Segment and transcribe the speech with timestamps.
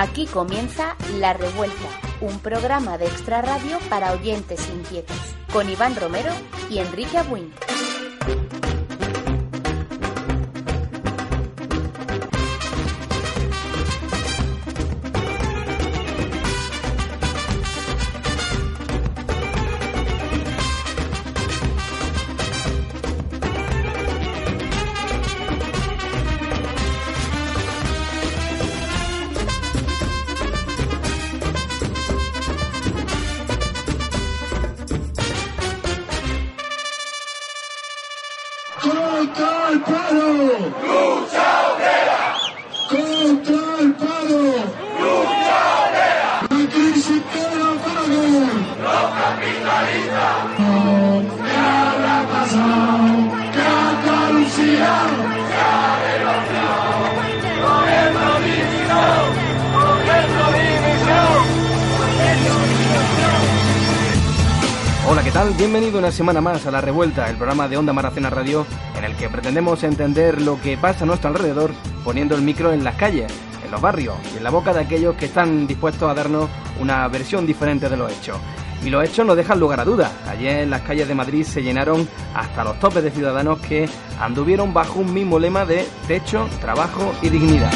[0.00, 1.88] Aquí comienza La Revuelta,
[2.20, 5.16] un programa de extra radio para oyentes inquietos,
[5.52, 6.30] con Iván Romero
[6.70, 7.52] y Enrique Abuin.
[65.78, 69.14] Bienvenido una semana más a La Revuelta, el programa de Onda Maracena Radio, en el
[69.14, 71.70] que pretendemos entender lo que pasa a nuestro alrededor
[72.02, 73.32] poniendo el micro en las calles,
[73.64, 77.06] en los barrios y en la boca de aquellos que están dispuestos a darnos una
[77.06, 78.38] versión diferente de los hechos.
[78.84, 80.10] Y los hechos no dejan lugar a dudas.
[80.26, 83.88] Ayer en las calles de Madrid se llenaron hasta los topes de ciudadanos que
[84.20, 87.70] anduvieron bajo un mismo lema de techo, trabajo y dignidad.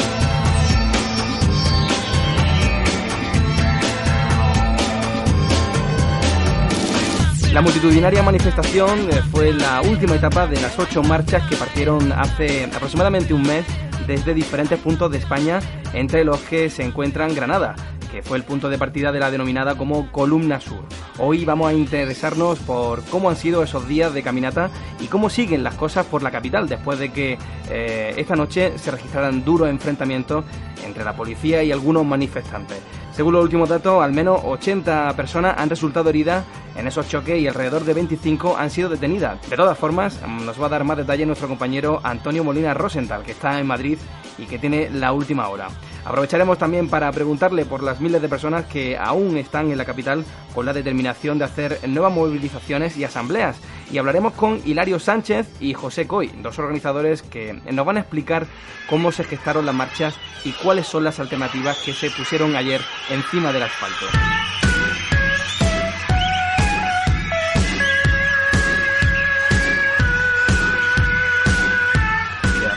[7.53, 12.63] La multitudinaria manifestación eh, fue la última etapa de las ocho marchas que partieron hace
[12.63, 13.63] aproximadamente un mes
[14.07, 15.59] desde diferentes puntos de España,
[15.93, 17.75] entre los que se encuentran Granada,
[18.11, 20.83] que fue el punto de partida de la denominada como Columna Sur.
[21.19, 25.63] Hoy vamos a interesarnos por cómo han sido esos días de caminata y cómo siguen
[25.63, 27.37] las cosas por la capital después de que
[27.69, 30.43] eh, esta noche se registraran duros enfrentamientos
[30.83, 32.79] entre la policía y algunos manifestantes.
[33.13, 36.43] Según los últimos datos, al menos 80 personas han resultado heridas
[36.75, 39.37] en esos choques y alrededor de 25 han sido detenidas.
[39.49, 43.33] De todas formas, nos va a dar más detalle nuestro compañero Antonio Molina Rosenthal, que
[43.33, 43.99] está en Madrid
[44.39, 45.67] y que tiene la última hora.
[46.05, 50.25] Aprovecharemos también para preguntarle por las miles de personas que aún están en la capital
[50.53, 53.57] con la determinación de hacer nuevas movilizaciones y asambleas.
[53.91, 58.47] Y hablaremos con Hilario Sánchez y José Coy, dos organizadores que nos van a explicar
[58.89, 63.53] cómo se gestaron las marchas y cuáles son las alternativas que se pusieron ayer encima
[63.53, 64.05] del asfalto.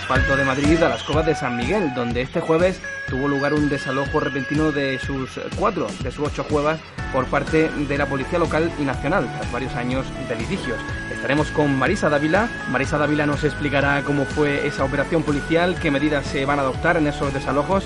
[0.06, 3.68] Asfalto de Madrid a las covas de San Miguel, donde este jueves tuvo lugar un
[3.68, 6.78] desalojo repentino de sus cuatro, de sus ocho cuevas
[7.12, 10.78] por parte de la policía local y nacional, tras varios años de litigios.
[11.12, 12.48] Estaremos con Marisa Dávila.
[12.70, 16.96] Marisa Dávila nos explicará cómo fue esa operación policial, qué medidas se van a adoptar
[16.98, 17.82] en esos desalojos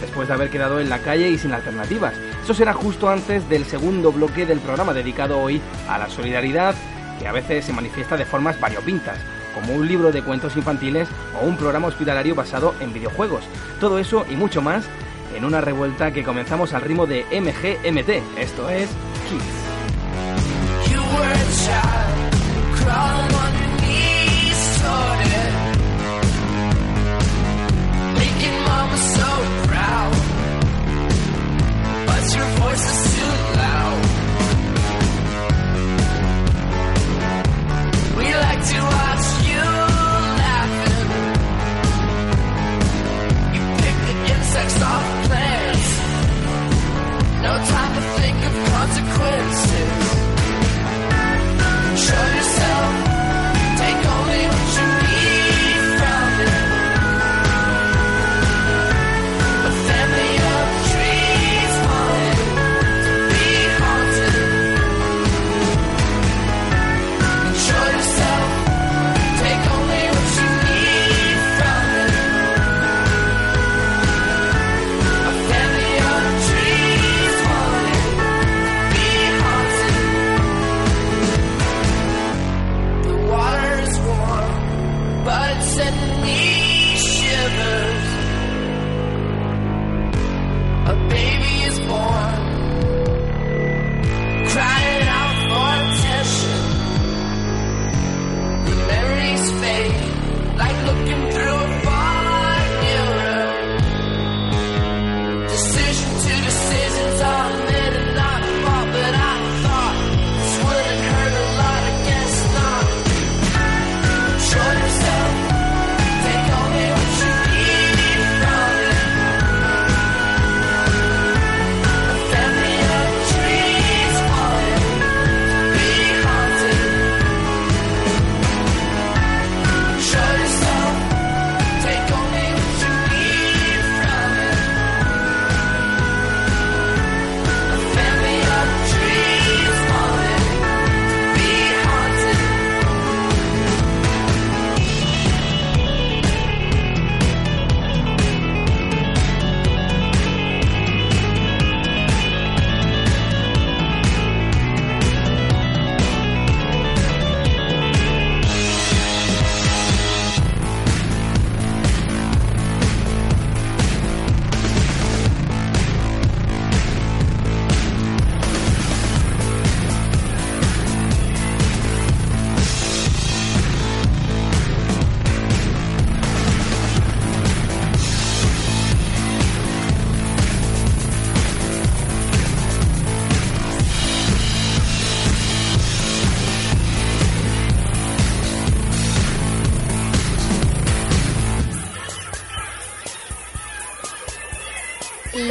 [0.00, 2.14] después de haber quedado en la calle y sin alternativas.
[2.44, 6.76] Eso será justo antes del segundo bloque del programa dedicado hoy a la solidaridad,
[7.18, 9.18] que a veces se manifiesta de formas variopintas
[9.54, 11.08] como un libro de cuentos infantiles
[11.40, 13.44] o un programa hospitalario basado en videojuegos.
[13.80, 14.84] Todo eso y mucho más
[15.34, 18.38] en una revuelta que comenzamos al ritmo de MGMT.
[18.38, 18.88] Esto es
[19.28, 19.64] Kids.
[47.54, 50.04] No time to think of consequences.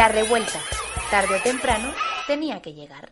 [0.04, 0.60] La revuelta,
[1.10, 1.94] tarde o temprano,
[2.28, 3.08] tenía que llegar.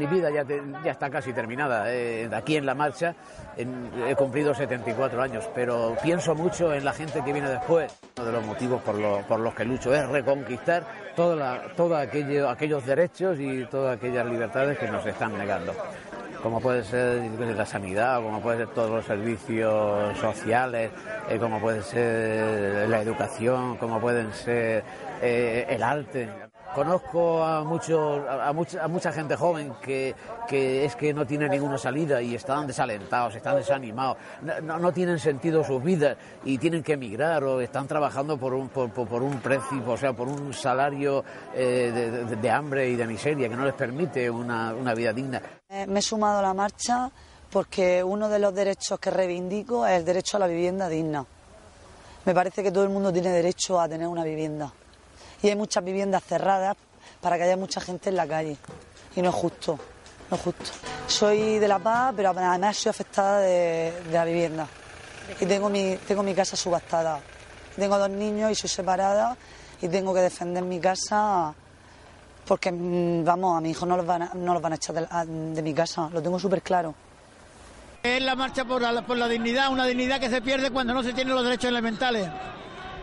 [0.00, 1.92] mi vida ya, está casi terminada.
[1.92, 3.16] Eh, aquí en la marcha
[3.56, 7.92] he cumplido 74 años, pero pienso mucho en la gente que viene después.
[8.16, 8.96] Uno de los motivos por,
[9.26, 10.84] por los que lucho es reconquistar
[11.20, 15.74] todos todo aquello, aquellos derechos y todas aquellas libertades que nos están negando.
[16.42, 20.90] Como puede ser la sanidad, como puede ser todos los servicios sociales,
[21.28, 24.82] eh, como puede ser la educación, como pueden ser
[25.20, 26.49] eh, el arte.
[26.74, 30.14] Conozco a, muchos, a, mucha, a mucha gente joven que,
[30.48, 34.18] es que no tiene ninguna salida y están desalentados, están desanimados,
[34.62, 39.22] no, tienen sentido sus vidas y tienen que emigrar o están trabajando por un, por,
[39.22, 41.24] un precio, o sea, por un salario
[41.54, 45.42] eh, de, hambre y de miseria que no les permite una, una vida digna.
[45.68, 47.10] Eh, Me he sumado a la marcha
[47.50, 51.26] porque uno de los derechos que reivindico es el derecho a la vivienda digna.
[52.24, 54.72] Me parece que todo el mundo tiene derecho a tener una vivienda.
[55.42, 56.76] Y hay muchas viviendas cerradas
[57.20, 58.56] para que haya mucha gente en la calle.
[59.16, 59.78] Y no es justo,
[60.30, 60.64] no es justo.
[61.06, 64.66] Soy de La Paz, pero además soy afectada de, de la vivienda.
[65.40, 67.20] Y tengo mi, tengo mi casa subastada.
[67.76, 69.36] Tengo dos niños y soy separada
[69.80, 71.54] y tengo que defender mi casa
[72.46, 74.94] porque, mm, vamos, a mi hijo no los van a, no los van a echar
[74.94, 76.94] de, la- de mi casa, lo tengo súper claro.
[78.02, 81.02] Es la marcha por la, por la dignidad, una dignidad que se pierde cuando no
[81.02, 82.28] se tienen los derechos elementales.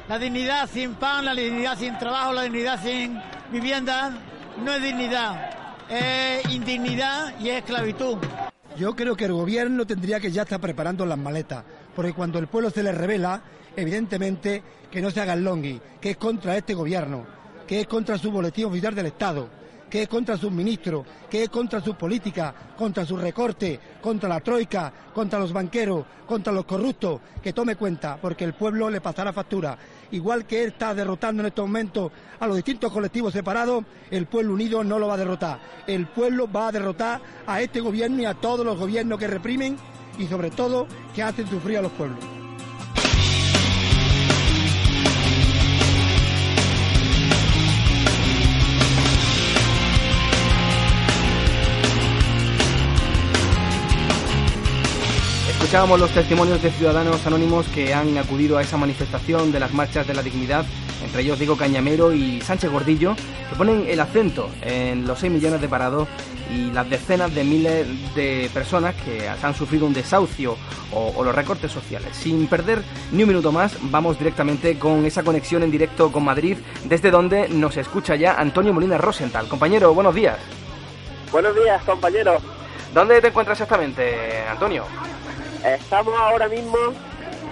[0.10, 3.22] La dignidad sin pan, la dignidad sin trabajo, la dignidad sin
[3.52, 4.18] vivienda,
[4.64, 5.50] no es dignidad,
[5.90, 8.18] es indignidad y es esclavitud.
[8.78, 12.48] Yo creo que el gobierno tendría que ya estar preparando las maletas, porque cuando el
[12.48, 13.42] pueblo se le revela,
[13.76, 17.26] evidentemente que no se haga el longui, que es contra este gobierno,
[17.68, 19.50] que es contra su boletín oficial del Estado,
[19.90, 24.40] que es contra sus ministros, que es contra sus políticas, contra sus recortes, contra la
[24.40, 29.32] troika, contra los banqueros, contra los corruptos, que tome cuenta, porque el pueblo le pasará
[29.34, 29.78] factura.
[30.12, 34.54] Igual que él está derrotando en estos momentos a los distintos colectivos separados, el pueblo
[34.54, 35.60] unido no lo va a derrotar.
[35.86, 39.78] El pueblo va a derrotar a este gobierno y a todos los gobiernos que reprimen
[40.18, 42.37] y sobre todo que hacen sufrir a los pueblos.
[55.68, 60.08] Escuchábamos los testimonios de ciudadanos anónimos que han acudido a esa manifestación de las marchas
[60.08, 60.64] de la dignidad,
[61.04, 63.18] entre ellos Diego Cañamero y Sánchez Gordillo,
[63.50, 66.08] que ponen el acento en los 6 millones de parados
[66.50, 70.56] y las decenas de miles de personas que han sufrido un desahucio
[70.94, 72.16] o, o los recortes sociales.
[72.16, 72.82] Sin perder
[73.12, 77.50] ni un minuto más, vamos directamente con esa conexión en directo con Madrid, desde donde
[77.50, 79.50] nos escucha ya Antonio Molina Rosenthal.
[79.50, 80.38] Compañero, buenos días.
[81.30, 82.42] Buenos días, compañeros.
[82.94, 84.86] ¿Dónde te encuentras exactamente, Antonio?
[85.76, 86.78] Estamos ahora mismo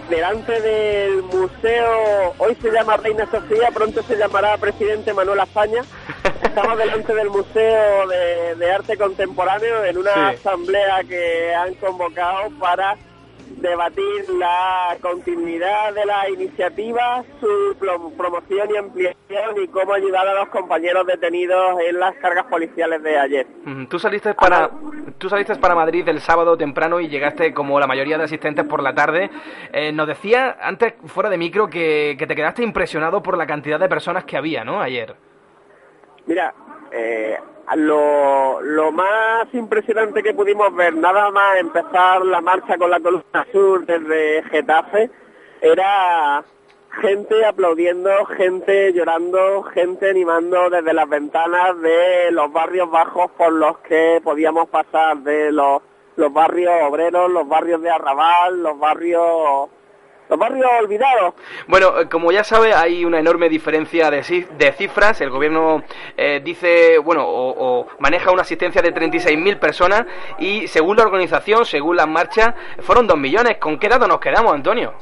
[0.10, 5.84] delante del museo, hoy se llama Reina Sofía, pronto se llamará Presidente Manuel España.
[6.42, 10.36] Estamos delante del Museo de, de Arte Contemporáneo en una Sí.
[10.38, 12.96] asamblea que han convocado para
[13.58, 20.34] debatir la continuidad de la iniciativa, su pro- promoción y ampliación y cómo ayudar a
[20.34, 23.48] los compañeros detenidos en las cargas policiales de ayer.
[23.90, 24.70] Tú saliste para
[25.18, 28.84] tú saliste para Madrid el sábado temprano y llegaste como la mayoría de asistentes por
[28.84, 29.30] la tarde.
[29.72, 33.80] Eh, nos decía antes fuera de micro que, que te quedaste impresionado por la cantidad
[33.80, 34.82] de personas que había, ¿no?
[34.82, 35.16] Ayer.
[36.28, 36.54] Mira,
[36.92, 37.38] eh,
[37.76, 43.48] lo, lo más impresionante que pudimos ver, nada más empezar la marcha con la columna
[43.52, 45.10] sur desde Getafe,
[45.62, 46.44] era
[47.02, 53.80] gente aplaudiendo, gente llorando, gente animando desde las ventanas de los barrios bajos por los
[53.80, 55.82] que podíamos pasar, de los,
[56.16, 59.70] los barrios obreros, los barrios de Arrabal, los barrios,
[60.30, 61.34] los barrios olvidados.
[61.68, 65.22] Bueno, eh, como ya sabe, hay una enorme diferencia de, ci- de cifras.
[65.22, 65.84] El gobierno
[66.18, 67.50] eh, dice, bueno, o,
[67.82, 70.06] o maneja una asistencia de 36.000 personas
[70.40, 73.58] y según la organización, según las marchas, fueron 2 millones.
[73.58, 74.94] ¿Con qué dato nos quedamos, Antonio?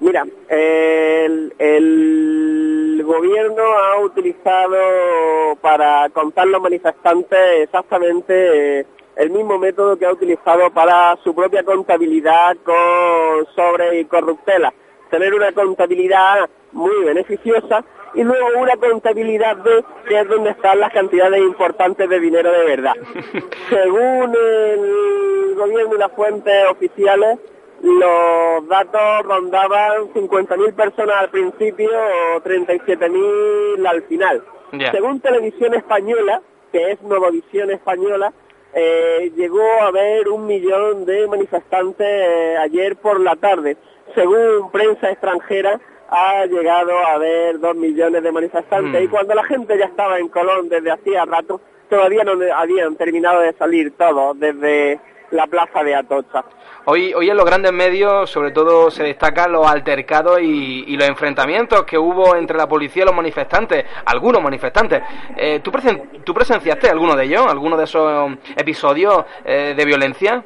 [0.00, 9.96] Mira, el, el gobierno ha utilizado para contar los manifestantes exactamente eh, el mismo método
[9.96, 14.72] que ha utilizado para su propia contabilidad con sobre y corruptela.
[15.10, 20.92] Tener una contabilidad muy beneficiosa y luego una contabilidad B, que es donde están las
[20.92, 22.94] cantidades importantes de dinero de verdad.
[23.68, 27.38] Según el gobierno y las fuentes oficiales,
[27.82, 31.90] los datos rondaban 50.000 personas al principio
[32.36, 34.44] o 37.000 al final.
[34.90, 36.40] Según Televisión Española,
[36.70, 38.32] que es Novovisión Española,
[38.74, 43.76] eh, llegó a haber un millón de manifestantes eh, ayer por la tarde.
[44.14, 49.04] Según prensa extranjera, ha llegado a haber dos millones de manifestantes Mm.
[49.04, 53.40] y cuando la gente ya estaba en Colón desde hacía rato, todavía no habían terminado
[53.40, 55.00] de salir todos desde
[55.32, 56.44] la plaza de Atocha.
[56.84, 61.08] Hoy, hoy en los grandes medios, sobre todo, se destacan los altercados y, y los
[61.08, 65.02] enfrentamientos que hubo entre la policía y los manifestantes, algunos manifestantes.
[65.36, 70.44] Eh, ¿tú, presen- ¿Tú presenciaste alguno de ellos, alguno de esos episodios eh, de violencia?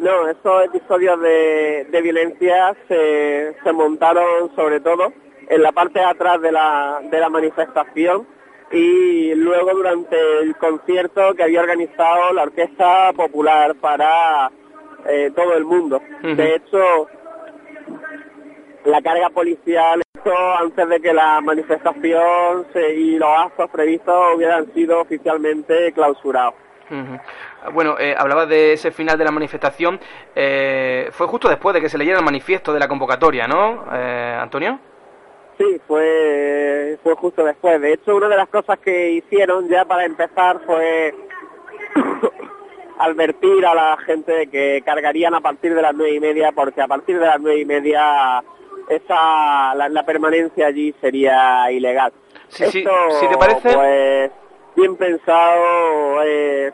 [0.00, 5.12] No, esos episodios de, de violencia se, se montaron sobre todo
[5.48, 8.26] en la parte de atrás de la, de la manifestación
[8.70, 14.50] y luego durante el concierto que había organizado la Orquesta Popular para
[15.08, 16.00] eh, todo el mundo.
[16.22, 17.08] De hecho,
[18.84, 20.02] la carga policial
[20.60, 26.54] antes de que la manifestación se- y los actos previstos hubieran sido oficialmente clausurados.
[27.72, 29.98] Bueno, eh, hablabas de ese final de la manifestación.
[30.34, 34.38] eh, fue justo después de que se leyera el manifiesto de la convocatoria, ¿no, eh,
[34.40, 34.78] Antonio?
[35.58, 37.80] Sí, fue, fue justo después.
[37.80, 41.12] De hecho, una de las cosas que hicieron ya para empezar fue
[42.98, 46.80] advertir a la gente de que cargarían a partir de las nueve y media, porque
[46.80, 48.42] a partir de las nueve y media
[48.88, 52.12] esa, la, la permanencia allí sería ilegal.
[52.48, 52.84] Sí, sí,
[53.20, 54.30] si te parece- Pues,
[54.76, 56.72] bien pensado, es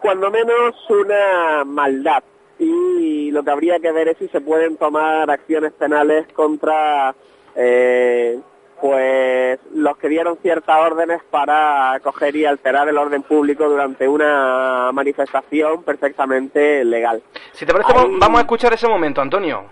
[0.00, 2.22] cuando menos una maldad.
[2.58, 7.14] Y lo que habría que ver es si se pueden tomar acciones penales contra
[7.62, 8.38] eh,
[8.80, 14.90] pues los que dieron ciertas órdenes para coger y alterar el orden público durante una
[14.92, 17.22] manifestación perfectamente legal.
[17.52, 19.64] Si te parece, Ahí- vamos a escuchar ese momento, Antonio.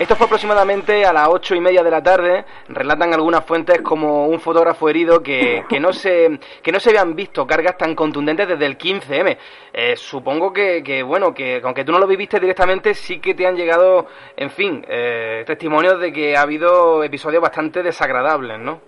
[0.00, 2.46] Esto fue aproximadamente a las ocho y media de la tarde.
[2.68, 7.14] Relatan algunas fuentes como un fotógrafo herido que, que no se que no se habían
[7.14, 9.36] visto cargas tan contundentes desde el 15M.
[9.74, 13.46] Eh, supongo que, que, bueno que aunque tú no lo viviste directamente sí que te
[13.46, 14.06] han llegado,
[14.38, 18.80] en fin, eh, testimonios de que ha habido episodios bastante desagradables, ¿no?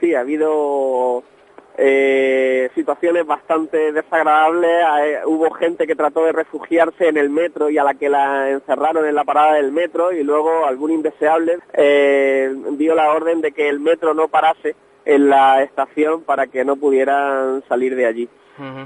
[0.00, 1.22] Sí, ha habido
[1.76, 4.70] eh, situaciones bastante desagradables.
[5.02, 8.50] Eh, hubo gente que trató de refugiarse en el metro y a la que la
[8.50, 13.52] encerraron en la parada del metro y luego algún indeseable eh, dio la orden de
[13.52, 18.28] que el metro no parase en la estación para que no pudieran salir de allí.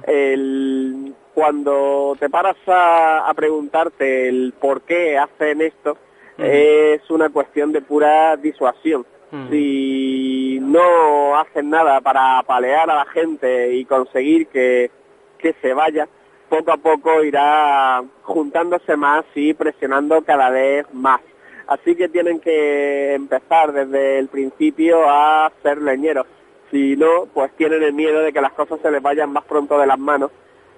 [0.07, 5.97] El- cuando te paras a, a preguntarte el por qué hacen esto,
[6.37, 9.07] es una cuestión de pura disuasión.
[9.49, 14.91] Si no hacen nada para apalear a la gente y conseguir que,
[15.39, 16.09] que se vaya,
[16.49, 21.21] poco a poco irá juntándose más y presionando cada vez más.
[21.69, 26.27] Así que tienen que empezar desde el principio a ser leñeros.
[26.71, 29.79] Si no, pues tienen el miedo de que las cosas se les vayan más pronto
[29.79, 30.33] de las manos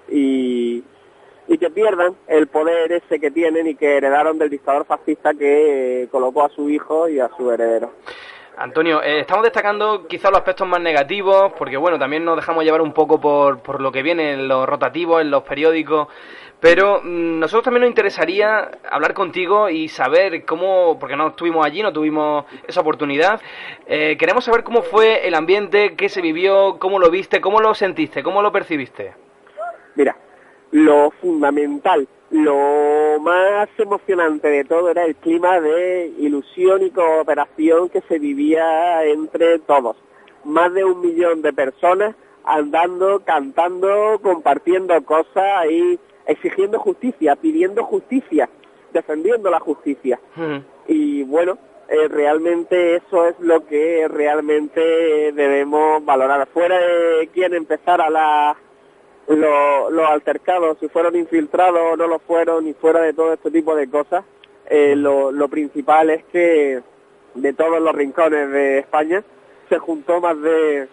[0.07, 0.83] y,
[1.47, 6.03] y que pierdan el poder ese que tienen y que heredaron del dictador fascista que
[6.03, 7.91] eh, colocó a su hijo y a su heredero.
[8.57, 12.81] Antonio, eh, estamos destacando quizás los aspectos más negativos, porque bueno, también nos dejamos llevar
[12.81, 16.07] un poco por, por lo que viene en los rotativos, en los periódicos,
[16.59, 21.81] pero mm, nosotros también nos interesaría hablar contigo y saber cómo, porque no estuvimos allí,
[21.81, 23.41] no tuvimos esa oportunidad,
[23.87, 27.73] eh, queremos saber cómo fue el ambiente, qué se vivió, cómo lo viste, cómo lo
[27.73, 29.15] sentiste, cómo lo percibiste.
[29.95, 30.15] Mira,
[30.71, 38.01] lo fundamental, lo más emocionante de todo era el clima de ilusión y cooperación que
[38.01, 39.95] se vivía entre todos.
[40.43, 48.49] Más de un millón de personas andando, cantando, compartiendo cosas y exigiendo justicia, pidiendo justicia,
[48.91, 50.19] defendiendo la justicia.
[50.87, 56.47] Y bueno, eh, realmente eso es lo que realmente debemos valorar.
[56.47, 58.57] Fuera de quien empezara la,
[59.27, 63.51] lo- los altercados, si fueron infiltrados o no lo fueron, y fuera de todo este
[63.51, 64.23] tipo de cosas,
[64.69, 66.81] eh, lo, lo principal es que
[67.35, 69.23] de todos los rincones de España
[69.69, 70.87] se juntó más de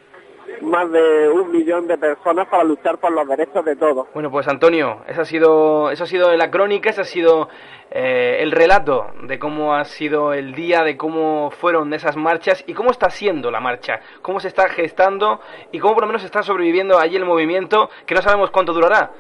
[0.62, 4.08] más de un millón de personas para luchar por los derechos de todos.
[4.12, 7.48] Bueno, pues Antonio, esa ha sido, eso ha sido la crónica, ese ha sido
[7.90, 12.74] eh, el relato de cómo ha sido el día, de cómo fueron esas marchas y
[12.74, 15.40] cómo está siendo la marcha, cómo se está gestando
[15.72, 19.10] y cómo por lo menos está sobreviviendo allí el movimiento, que no sabemos cuánto durará.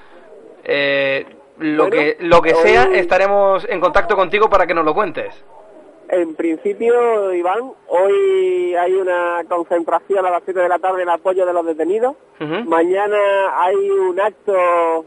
[0.64, 1.26] Eh,
[1.58, 5.44] lo Bueno, que lo que sea, estaremos en contacto contigo para que nos lo cuentes.
[6.12, 11.46] En principio, Iván, hoy hay una concentración a las 7 de la tarde en apoyo
[11.46, 12.16] de los detenidos.
[12.66, 13.16] Mañana
[13.62, 15.04] hay un acto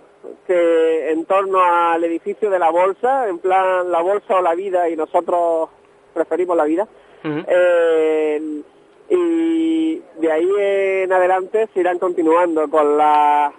[0.48, 4.88] que en torno al edificio de la bolsa, en plan la bolsa o la vida,
[4.90, 5.70] y nosotros
[6.14, 6.88] preferimos la vida.
[7.26, 8.62] Eh,
[9.10, 10.50] y de ahí
[11.04, 13.52] en adelante se irán continuando con las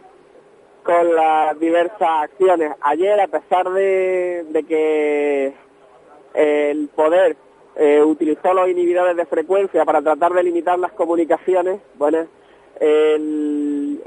[0.82, 2.72] con las diversas acciones.
[2.80, 5.54] Ayer, a pesar de, de que
[6.34, 7.36] el poder
[7.76, 12.26] eh, utilizó los inhibidores de frecuencia para tratar de limitar las comunicaciones, bueno,
[12.80, 14.00] el,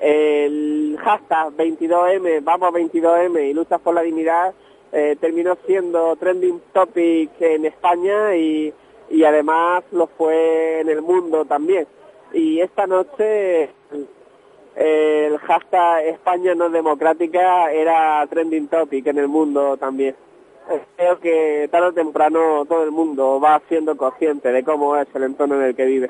[0.99, 4.53] hashtag 22M, vamos 22M y luchas por la dignidad
[4.91, 8.73] eh, terminó siendo trending topic en España y,
[9.09, 11.87] y además lo fue en el mundo también.
[12.33, 13.69] Y esta noche
[14.75, 20.15] el hashtag España no democrática era trending topic en el mundo también.
[20.69, 25.07] Eh, Creo que tarde o temprano todo el mundo va siendo consciente de cómo es
[25.15, 26.09] el entorno en el que vive.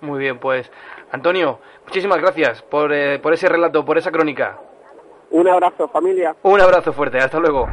[0.00, 0.70] Muy bien, pues
[1.12, 4.58] Antonio, muchísimas gracias por, eh, por ese relato, por esa crónica.
[5.30, 6.34] Un abrazo, familia.
[6.42, 7.68] Un abrazo fuerte, hasta luego.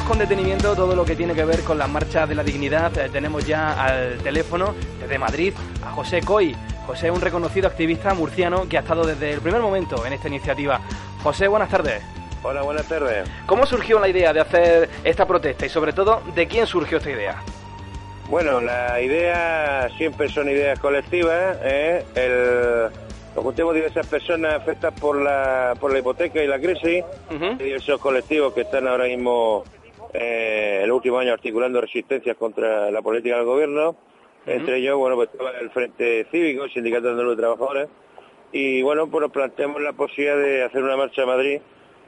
[0.00, 3.10] Con detenimiento todo lo que tiene que ver con la marcha de la dignidad, eh,
[3.10, 5.52] tenemos ya al teléfono desde Madrid
[5.84, 6.56] a José Coy.
[6.86, 10.28] José es un reconocido activista murciano que ha estado desde el primer momento en esta
[10.28, 10.80] iniciativa.
[11.22, 12.02] José, buenas tardes.
[12.42, 13.28] Hola, buenas tardes.
[13.46, 17.10] ¿Cómo surgió la idea de hacer esta protesta y sobre todo de quién surgió esta
[17.10, 17.42] idea?
[18.30, 21.58] Bueno, la idea siempre son ideas colectivas.
[21.62, 22.04] ¿eh?
[22.14, 22.90] El,
[23.34, 28.00] nos juntemos diversas personas afectadas por la, por la hipoteca y la crisis, Hay diversos
[28.00, 29.64] colectivos que están ahora mismo
[30.12, 33.96] eh, en los últimos años articulando resistencias contra la política del gobierno.
[34.46, 37.88] Entre ellos, bueno, pues estaba el Frente Cívico, el Sindicato Andaluz de Trabajadores,
[38.50, 41.60] y bueno, pues nos planteamos la posibilidad de hacer una marcha a Madrid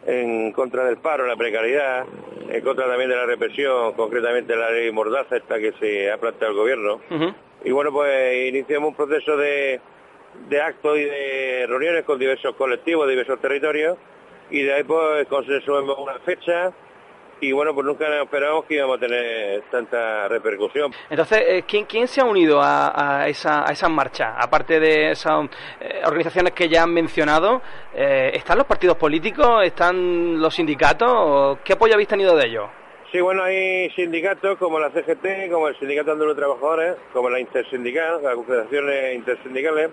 [0.06, 2.04] en contra del paro, la precariedad,
[2.50, 6.52] en contra también de la represión, concretamente la ley Mordaza, esta que se ha planteado
[6.52, 7.00] el gobierno.
[7.64, 9.80] Y bueno, pues iniciamos un proceso de,
[10.50, 13.96] de actos y de reuniones con diversos colectivos, diversos territorios,
[14.50, 16.72] y de ahí pues consensuamos una fecha,
[17.44, 20.92] y bueno, pues nunca esperábamos que íbamos a tener tanta repercusión.
[21.10, 24.34] Entonces, eh, ¿quién, quién se ha unido a, a esa, a esa marcha?
[24.38, 25.44] Aparte de esas
[25.80, 27.60] eh, organizaciones que ya han mencionado,
[27.94, 29.62] eh, ¿están los partidos políticos?
[29.64, 31.10] ¿Están los sindicatos?
[31.12, 32.70] ¿O ¿Qué apoyo habéis tenido de ellos?
[33.12, 37.38] Sí, bueno, hay sindicatos como la CGT, como el Sindicato Andaluz de Trabajadores, como la
[37.38, 39.90] Intersindical, las confederaciones intersindicales.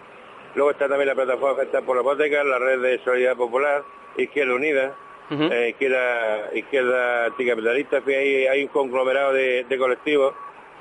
[0.56, 3.84] Luego está también la plataforma afectada por la hipoteca, la red de Solidaridad Popular,
[4.18, 4.96] Izquierda Unida,
[5.32, 10.34] eh, izquierda, izquierda anticapitalista, fin, hay, hay un conglomerado de, de colectivos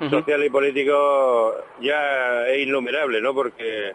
[0.09, 3.33] sociales y políticos ya es innumerable, ¿no?
[3.33, 3.93] Porque.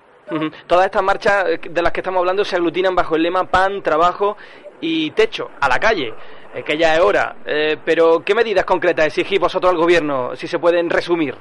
[0.67, 3.83] Todas estas marchas eh, de las que estamos hablando se aglutinan bajo el lema pan,
[3.83, 4.37] trabajo
[4.81, 6.13] y techo, a la calle,
[6.55, 7.37] eh, que ya es hora.
[7.47, 11.35] Eh, pero, ¿qué medidas concretas exigís vosotros al gobierno, si se pueden resumir?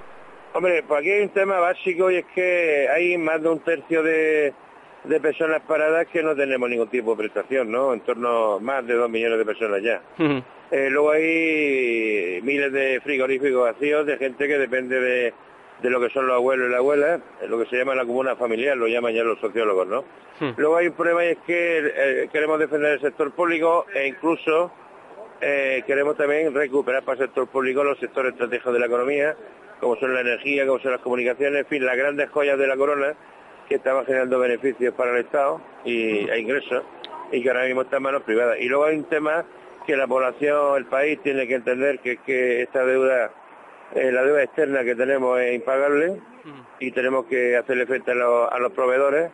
[0.54, 4.04] Hombre, pues aquí hay un tema básico y es que hay más de un tercio
[4.04, 4.54] de,
[5.08, 7.94] de personas paradas que no tenemos ningún tipo de prestación, ¿no?
[7.94, 10.02] En torno a más de dos millones de personas ya.
[10.72, 15.34] Eh, luego hay miles de frigoríficos vacíos de gente que depende de,
[15.82, 18.36] de lo que son los abuelos y las abuelas, lo que se llama la comuna
[18.36, 20.04] familiar, lo llaman ya los sociólogos, ¿no?
[20.58, 24.70] Luego hay un problema y es que eh, queremos defender el sector público e incluso
[25.40, 29.36] eh, queremos también recuperar para el sector público los sectores estratégicos de la economía,
[29.80, 32.76] como son la energía, como son las comunicaciones, en fin, las grandes joyas de la
[32.76, 33.16] corona
[33.68, 36.84] que estaban generando beneficios para el Estado y, e ingresos
[37.32, 38.58] y que ahora mismo están en manos privadas.
[38.60, 39.44] Y luego hay un tema
[39.86, 43.32] que la población, el país tiene que entender que es que esta deuda,
[43.96, 46.22] eh, la deuda externa que tenemos es impagable
[46.80, 49.32] y tenemos que hacerle frente a los, a los proveedores,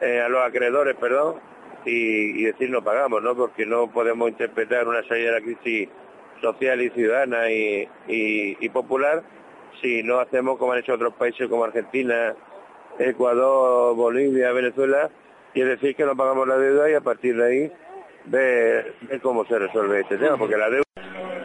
[0.00, 1.36] eh, a los acreedores, perdón,
[1.84, 3.34] y, y decir no pagamos, ¿no?
[3.36, 5.88] Porque no podemos interpretar una salida de la crisis
[6.40, 9.22] social y ciudadana y, y- y popular
[9.80, 12.34] si no hacemos como han hecho otros países como Argentina,
[12.98, 15.10] Ecuador, Bolivia, Venezuela,
[15.52, 17.72] y es decir que no pagamos la deuda y a partir de ahí
[18.26, 20.84] ver, cómo se resuelve este tema, porque la deuda,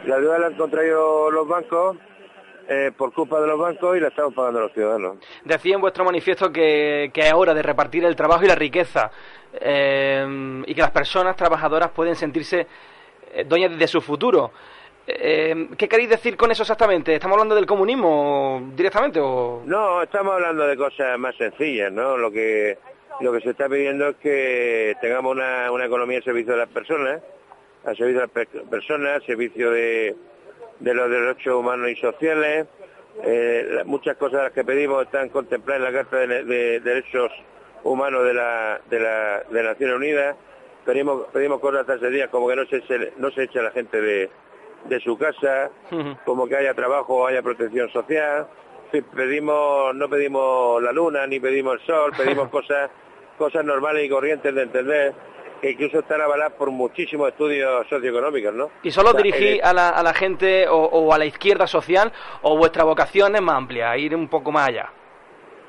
[0.04, 1.96] la deuda la han contraído los bancos
[2.68, 5.16] eh, por culpa de los bancos y la estamos pagando los ciudadanos.
[5.44, 9.10] Decía en vuestro manifiesto que, que es hora de repartir el trabajo y la riqueza
[9.60, 12.66] eh, y que las personas trabajadoras pueden sentirse
[13.32, 14.52] eh, dueñas de su futuro.
[15.18, 17.14] Eh, ¿Qué queréis decir con eso exactamente?
[17.14, 19.62] ¿Estamos hablando del comunismo directamente o...?
[19.64, 22.16] No, estamos hablando de cosas más sencillas, ¿no?
[22.16, 22.78] Lo que
[23.20, 26.68] lo que se está pidiendo es que tengamos una, una economía al servicio de las
[26.70, 27.20] personas,
[27.84, 30.16] al servicio de las pe- personas, al servicio de,
[30.78, 32.66] de los derechos humanos y sociales.
[33.22, 37.30] Eh, muchas cosas que pedimos están contempladas en la Carta de, de Derechos
[37.84, 40.36] Humanos de la, de la de Naciones Unidas.
[40.86, 44.30] Pedimos, pedimos cosas tan sencillas como que no se, no se eche la gente de,
[44.84, 45.70] de su casa,
[46.24, 48.46] como que haya trabajo, haya protección social.
[49.14, 52.90] Pedimos, no pedimos la luna ni pedimos el sol, pedimos cosas,
[53.38, 55.14] cosas normales y corrientes de entender
[55.60, 58.70] que incluso están avaladas por muchísimos estudios socioeconómicos, ¿no?
[58.82, 61.66] ¿Y solo O sea, el- a la, a la gente o, o a la izquierda
[61.66, 62.12] social
[62.42, 64.88] o vuestra vocación es más amplia, ir un poco más allá?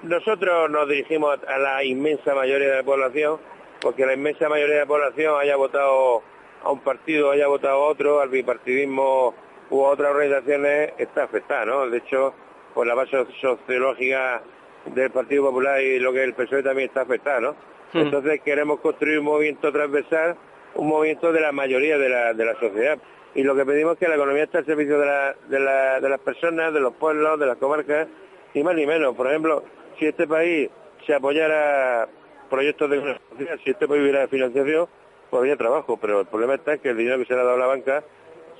[0.03, 3.39] Nosotros nos dirigimos a la inmensa mayoría de la población,
[3.81, 6.23] porque la inmensa mayoría de la población haya votado
[6.63, 9.33] a un partido, haya votado a otro, al bipartidismo
[9.69, 11.89] u a otras organizaciones, está afectada, ¿no?
[11.89, 12.33] De hecho,
[12.73, 14.41] por la base sociológica
[14.85, 17.55] del Partido Popular y lo que es el PSOE también está afectada, ¿no?
[17.93, 20.35] Entonces queremos construir un movimiento transversal,
[20.75, 22.97] un movimiento de la mayoría de la, de la sociedad.
[23.35, 25.99] Y lo que pedimos es que la economía esté al servicio de, la- de, la-
[25.99, 28.07] de las personas, de los pueblos, de las comarcas,
[28.53, 29.15] ni más ni menos.
[29.15, 29.63] Por ejemplo,
[29.99, 30.69] si este país
[31.05, 32.07] se apoyara
[32.49, 33.17] proyectos de
[33.63, 34.87] si este país hubiera financiación,
[35.31, 35.97] pues habría trabajo.
[35.99, 38.03] Pero el problema está que el dinero que se le ha dado a la banca,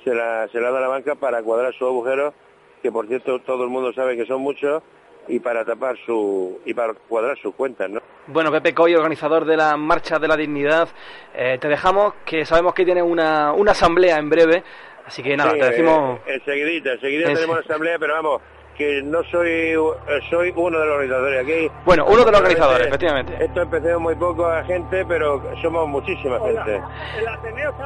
[0.02, 2.34] se, la, se le ha dado a la banca para cuadrar sus agujeros,
[2.82, 4.82] que por cierto todo el mundo sabe que son muchos,
[5.28, 8.00] y para tapar su y para cuadrar sus cuentas, ¿no?
[8.26, 10.88] Bueno, Pepe Coy, organizador de la Marcha de la Dignidad,
[11.34, 14.64] eh, te dejamos que sabemos que tienes una, una asamblea en breve,
[15.06, 16.18] así que nada, Sí, te decimos...
[16.26, 18.42] eh, enseguidita, enseguida Ense- tenemos la asamblea, pero vamos,
[18.82, 21.70] que no soy eh, soy uno de los organizadores aquí.
[21.84, 23.44] Bueno, uno de los organizadores, Efectivamente.
[23.44, 26.80] Esto empezó muy poca gente, pero somos muchísima gente.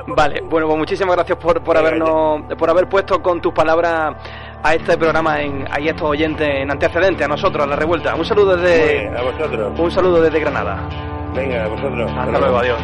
[0.08, 4.14] Vale, bueno, pues muchísimas gracias por, por habernos, por haber puesto con tus palabras
[4.62, 8.14] a este programa en, a estos oyentes en antecedente, a nosotros, a la revuelta.
[8.14, 9.78] Un saludo desde, bien, a vosotros.
[9.78, 10.88] un saludo desde Granada.
[11.34, 12.10] Venga, a vosotros.
[12.10, 12.80] Hasta luego, adiós.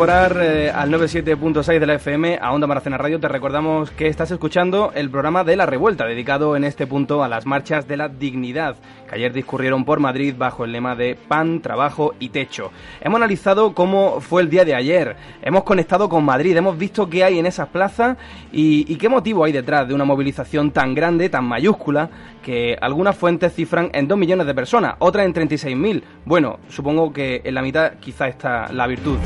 [0.00, 4.30] Incorporar eh, al 97.6 de la FM a Onda Maracena Radio, te recordamos que estás
[4.30, 8.08] escuchando el programa de La Revuelta, dedicado en este punto a las marchas de la
[8.08, 12.72] dignidad, que ayer discurrieron por Madrid bajo el lema de pan, trabajo y techo.
[13.02, 17.22] Hemos analizado cómo fue el día de ayer, hemos conectado con Madrid, hemos visto qué
[17.22, 18.16] hay en esas plazas
[18.52, 22.08] y, y qué motivo hay detrás de una movilización tan grande, tan mayúscula,
[22.42, 26.02] que algunas fuentes cifran en 2 millones de personas, otras en 36.000.
[26.24, 29.18] Bueno, supongo que en la mitad quizá está la virtud.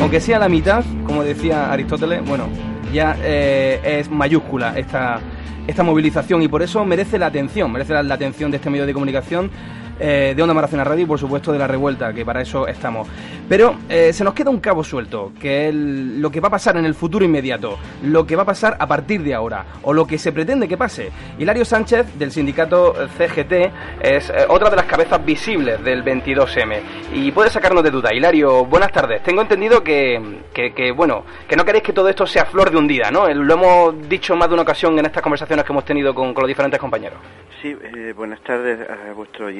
[0.00, 2.48] Aunque sea la mitad, como decía Aristóteles, bueno,
[2.92, 5.20] ya eh, es mayúscula esta,
[5.66, 8.86] esta movilización y por eso merece la atención, merece la, la atención de este medio
[8.86, 9.50] de comunicación
[9.98, 13.08] eh, de Onda Maracena Radio y por supuesto de la revuelta, que para eso estamos.
[13.48, 16.76] Pero eh, se nos queda un cabo suelto, que es lo que va a pasar
[16.76, 20.06] en el futuro inmediato, lo que va a pasar a partir de ahora, o lo
[20.06, 21.10] que se pretende que pase.
[21.38, 23.52] Hilario Sánchez, del sindicato CGT,
[24.00, 26.80] es eh, otra de las cabezas visibles del 22M.
[27.12, 28.14] Y puede sacarnos de duda.
[28.14, 29.22] Hilario, buenas tardes.
[29.22, 32.88] Tengo entendido que, que, bueno, que no queréis que todo esto sea flor de un
[32.88, 33.28] día, ¿no?
[33.28, 36.48] Lo hemos dicho más de una ocasión en estas conversaciones que hemos tenido con, los
[36.48, 37.18] diferentes compañeros.
[37.62, 37.74] Sí,
[38.16, 39.50] buenas tardes a vuestros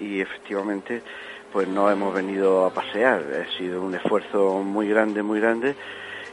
[0.00, 1.02] y efectivamente
[1.52, 5.74] pues no hemos venido a pasear, ha sido un esfuerzo muy grande, muy grande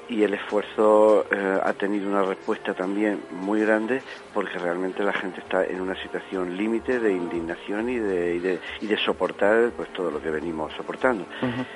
[0.09, 4.01] y el esfuerzo eh, ha tenido una respuesta también muy grande
[4.33, 8.59] porque realmente la gente está en una situación límite de indignación y de, y de,
[8.81, 11.25] y de soportar pues todo lo que venimos soportando.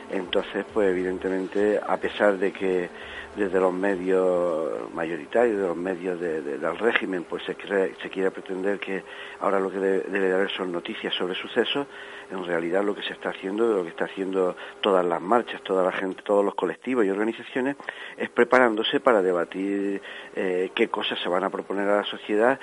[0.10, 2.90] Entonces, pues evidentemente, a pesar de que
[3.36, 8.10] desde los medios mayoritarios, de los medios de- de- del régimen, pues se, cree- se
[8.10, 9.04] quiere pretender que
[9.39, 11.88] ahora lo que de- debe de haber son noticias sobre sucesos,
[12.34, 15.84] en realidad lo que se está haciendo, lo que está haciendo todas las marchas, toda
[15.84, 17.76] la gente, todos los colectivos y organizaciones,
[18.17, 20.02] es preparándose para debatir
[20.36, 22.60] eh, qué cosas se van a proponer a la sociedad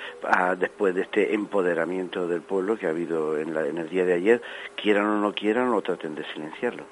[0.57, 4.13] después de este empoderamiento del pueblo que ha habido en, la, en, el día de
[4.13, 4.41] ayer,
[4.75, 6.83] quieran o no quieran, o traten de silenciarlo.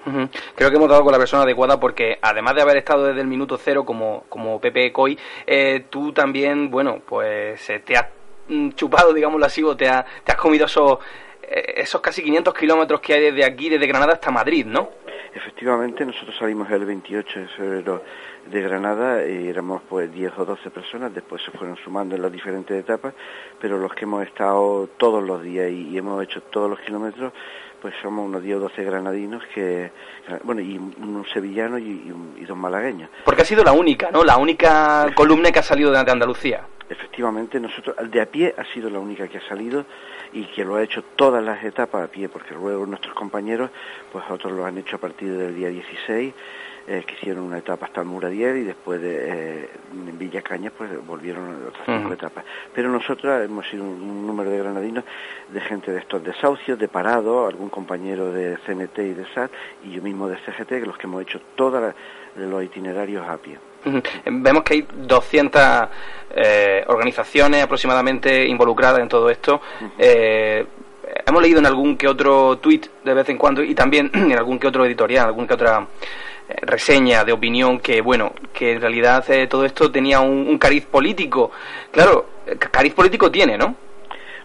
[0.55, 3.27] Creo que hemos dado con la persona adecuada porque además de haber estado desde el
[3.27, 8.07] minuto cero como, como Pepe Coy, eh, tú también, bueno, pues te has
[8.47, 9.85] mm, chupado, digámoslo así, o te,
[10.23, 14.13] te has comido esos eh, esos casi 500 kilómetros que hay desde aquí, desde Granada
[14.13, 14.89] hasta Madrid, ¿no?
[15.33, 18.03] Efectivamente, nosotros salimos el 28 de febrero
[18.49, 22.31] de Granada y éramos pues 10 o 12 personas, después se fueron sumando en las
[22.31, 23.13] diferentes etapas,
[23.61, 27.31] pero los que hemos estado todos los días y, hemos hecho todos los kilómetros,
[27.79, 29.91] pues somos unos 10 o 12 granadinos que,
[30.43, 33.09] bueno, y un sevillano y, y, dos malagueños.
[33.23, 34.23] Porque ha sido la única, ¿no?
[34.23, 36.65] La única columna que ha salido de Andalucía.
[36.89, 39.85] Efectivamente, nosotros, de a pie ha sido la única que ha salido
[40.33, 43.69] y que lo ha hecho todas las etapas a pie, porque luego nuestros compañeros,
[44.11, 46.33] pues otros lo han hecho a partir del día 16,
[46.87, 49.17] eh, que hicieron una etapa hasta el Muradier y después de
[49.63, 52.43] eh, en Villa Cañas pues volvieron a otras cinco etapas.
[52.73, 55.03] Pero nosotros hemos sido un, número de granadinos,
[55.49, 59.51] de gente de estos desahucios, de parado, algún compañero de CNT y de SAT
[59.83, 61.93] y yo mismo de CGT, los que hemos hecho todos
[62.35, 63.68] los itinerarios a pie.
[64.25, 65.61] Vemos que hay 200
[66.31, 69.61] eh, organizaciones aproximadamente involucradas en todo esto.
[69.97, 70.65] Eh,
[71.25, 74.59] hemos leído en algún que otro tuit de vez en cuando y también en algún
[74.59, 75.87] que otro editorial, algún que otra
[76.47, 80.85] eh, reseña de opinión que, bueno, que en realidad todo esto tenía un, un cariz
[80.85, 81.51] político.
[81.91, 82.25] Claro,
[82.71, 83.88] cariz político tiene, ¿no?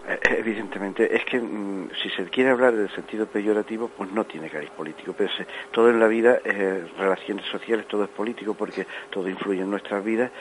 [0.07, 4.49] Eh, evidentemente, es que mm, si se quiere hablar del sentido peyorativo, pues no tiene
[4.49, 5.29] cariz político, pero
[5.71, 10.03] todo en la vida, es relaciones sociales, todo es político porque todo influye en nuestras
[10.03, 10.31] vidas.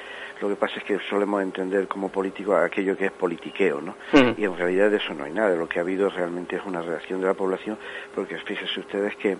[0.40, 3.96] Lo que pasa es que solemos entender como político aquello que es politiqueo, ¿no?
[4.12, 4.34] Mm.
[4.36, 5.54] Y en realidad de eso no hay nada.
[5.56, 7.78] Lo que ha habido realmente es una reacción de la población,
[8.14, 9.38] porque fíjense ustedes que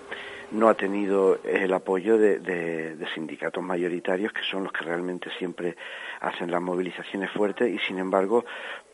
[0.52, 5.76] no ha tenido el apoyo de, de, sindicatos mayoritarios que son los que realmente siempre
[6.20, 8.44] hacen las movilizaciones fuertes y sin embargo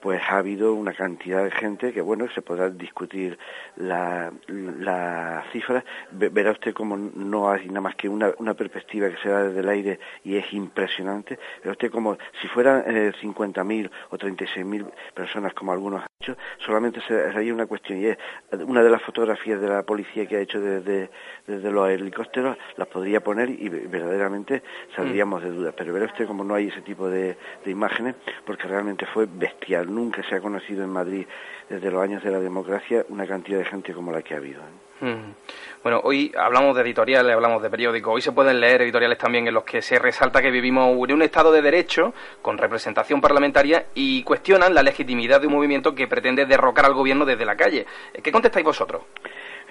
[0.01, 3.39] pues ha habido una cantidad de gente que, bueno, se podrá discutir
[3.77, 5.85] la, la cifra.
[6.11, 9.61] Verá usted como no hay nada más que una, una perspectiva que se da desde
[9.61, 11.39] el aire y es impresionante.
[11.59, 17.01] Verá usted como si fueran eh, 50.000 o 36.000 personas, como algunos han hecho, solamente
[17.07, 18.19] sería una cuestión y es
[18.67, 21.11] una de las fotografías de la policía que ha hecho desde,
[21.47, 24.63] desde los helicópteros, las podría poner y verdaderamente
[24.97, 25.73] saldríamos de duda.
[25.77, 28.15] Pero verá usted como no hay ese tipo de, de imágenes
[28.47, 31.27] porque realmente fue bestial nunca se ha conocido en Madrid
[31.69, 34.61] desde los años de la democracia una cantidad de gente como la que ha habido.
[34.61, 34.91] ¿eh?
[35.01, 35.35] Mm.
[35.83, 39.55] Bueno, hoy hablamos de editoriales, hablamos de periódicos, hoy se pueden leer editoriales también en
[39.55, 44.23] los que se resalta que vivimos en un Estado de Derecho con representación parlamentaria y
[44.23, 47.87] cuestionan la legitimidad de un movimiento que pretende derrocar al gobierno desde la calle.
[48.23, 49.03] ¿Qué contestáis vosotros?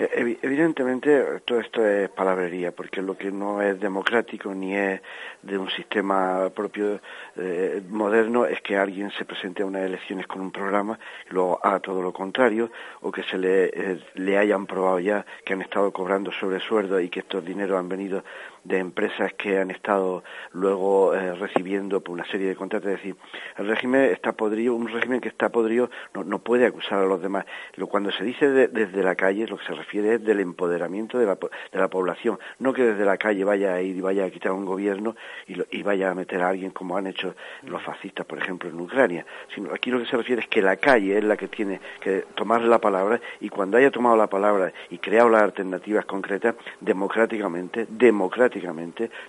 [0.02, 5.02] Evidentemente todo esto es palabrería, porque lo que no es democrático ni es
[5.42, 7.02] de un sistema propio
[7.36, 10.98] eh, moderno es que alguien se presente a unas elecciones con un programa
[11.30, 15.26] y luego haga todo lo contrario, o que se le, eh, le hayan probado ya
[15.44, 18.24] que han estado cobrando sobre sueldo y que estos dineros han venido
[18.64, 22.90] de empresas que han estado luego eh, recibiendo por una serie de contratos.
[22.90, 23.16] Es decir,
[23.58, 27.22] el régimen está podrido, un régimen que está podrido no, no puede acusar a los
[27.22, 27.46] demás.
[27.76, 31.26] Lo, cuando se dice desde la calle, lo que se refiere es del empoderamiento de
[31.26, 34.30] la, de la población, no que desde la calle vaya a ir y vaya a
[34.30, 35.16] quitar un gobierno
[35.48, 38.80] y, y vaya a meter a alguien como han hecho los fascistas, por ejemplo, en
[38.80, 39.26] Ucrania.
[39.54, 42.26] Sino aquí lo que se refiere es que la calle es la que tiene que
[42.36, 47.86] tomar la palabra y cuando haya tomado la palabra y creado las alternativas concretas, democráticamente,
[47.90, 48.49] democráticamente,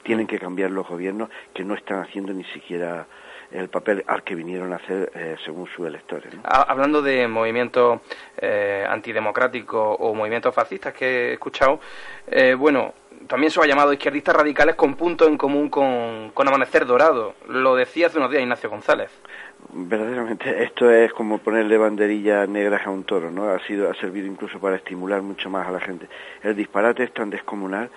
[0.02, 3.06] tienen que cambiar los gobiernos que no están haciendo ni siquiera
[3.52, 6.32] el papel al que vinieron a hacer eh, según sus electores.
[6.44, 8.00] Hablando de movimientos
[8.38, 11.80] eh, antidemocráticos o movimientos fascistas que he escuchado,
[12.28, 12.94] eh, bueno,
[13.26, 17.34] también se ha llamado izquierdistas radicales con punto en común con, con Amanecer Dorado.
[17.48, 19.10] Lo decía hace unos días Ignacio González
[19.72, 23.50] verdaderamente esto es como ponerle banderillas negras a un toro, ¿no?
[23.50, 26.08] Ha sido ha servido incluso para estimular mucho más a la gente.
[26.42, 27.90] El disparate es tan descomunal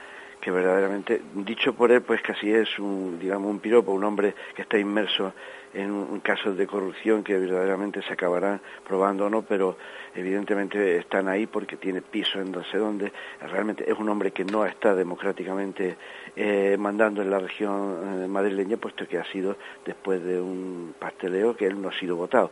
[0.43, 4.63] que verdaderamente, dicho por él, pues casi es un, digamos, un piropo, un hombre que
[4.63, 5.32] está inmerso
[5.73, 9.77] en un, casos de corrupción que verdaderamente se acabarán probando o no, pero
[10.13, 13.13] evidentemente están ahí porque tiene piso en no sé dónde.
[13.39, 15.95] Realmente es un hombre que no está democráticamente
[16.36, 21.56] eh, mandando en la región eh, madrileña, puesto que ha sido después de un pasteleo
[21.56, 22.51] que él no ha sido votado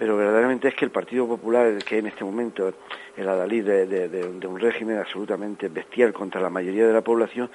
[0.00, 2.72] pero verdaderamente es que el Partido Popular, que en este momento
[3.18, 7.50] el adalid de, un régimen absolutamente bestial contra la mayoría de la población,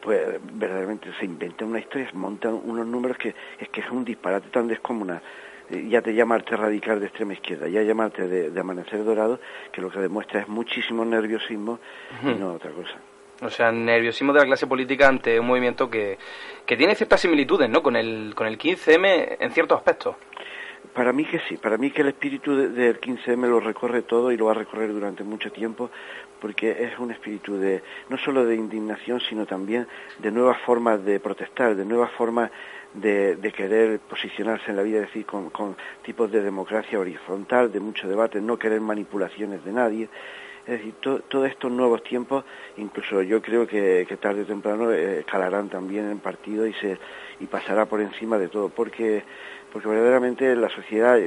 [0.00, 4.06] pues verdaderamente se inventa una historia, se montan unos números que es que es un
[4.06, 5.20] disparate tan descomunal.
[5.68, 9.38] eh, ya te llamarte radical de extrema izquierda, ya llamarte de, amanecer dorado,
[9.70, 11.78] que lo que demuestra es muchísimo nerviosismo
[12.22, 12.94] y no otra cosa.
[13.42, 16.16] O sea, nerviosismo de la clase política ante un movimiento que,
[16.64, 17.82] que tiene ciertas similitudes, ¿no?
[17.82, 20.16] Con el, con el 15M en ciertos aspectos.
[20.94, 24.36] Para mí que sí, para mí que el espíritu del 15M lo recorre todo y
[24.36, 25.90] lo va a recorrer durante mucho tiempo,
[26.40, 29.86] porque es un espíritu de no solo de indignación, sino también
[30.18, 32.50] de nuevas formas de protestar, de nuevas formas
[32.94, 38.08] de, querer posicionarse en la vida, es decir, con, tipos de democracia horizontal, de mucho
[38.08, 40.08] debate, no querer manipulaciones de nadie.
[40.66, 42.44] Es decir, todos estos nuevos tiempos,
[42.76, 46.98] incluso yo creo que, tarde o temprano eh, escalarán también en partido y se
[47.40, 49.24] y pasará por encima de todo, porque
[49.72, 51.18] porque verdaderamente la sociedad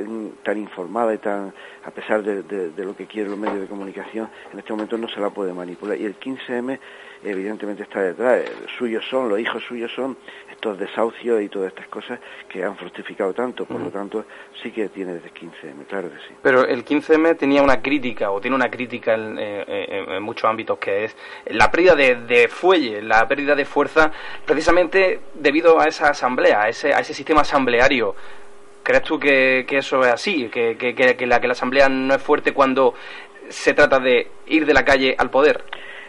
[0.44, 1.52] tan informada y tan,
[1.84, 5.20] a pesar de, lo que quieren los medios de comunicación, en este momento no se
[5.20, 5.98] la puede manipular.
[5.98, 6.80] Y el 15M
[7.26, 8.44] evidentemente está detrás,
[8.78, 10.18] suyos son, los hijos suyos son
[10.50, 14.26] estos desahucios y todas estas cosas que han fructificado tanto, por lo tanto
[14.62, 16.34] sí que tiene desde 15M, claro que sí.
[16.42, 21.06] Pero el 15M tenía una crítica, o tiene una crítica en, en muchos ámbitos, que
[21.06, 24.12] es la pérdida de, fuelle, la pérdida de fuerza,
[24.46, 28.16] precisamente debido a esa asamblea, a ese, a ese sistema asambleario
[28.86, 30.48] ¿Crees tú que, eso es así?
[30.50, 32.94] ¿Que, que, la, que la Asamblea no es fuerte cuando
[33.50, 35.64] se trata de ir de la calle al poder?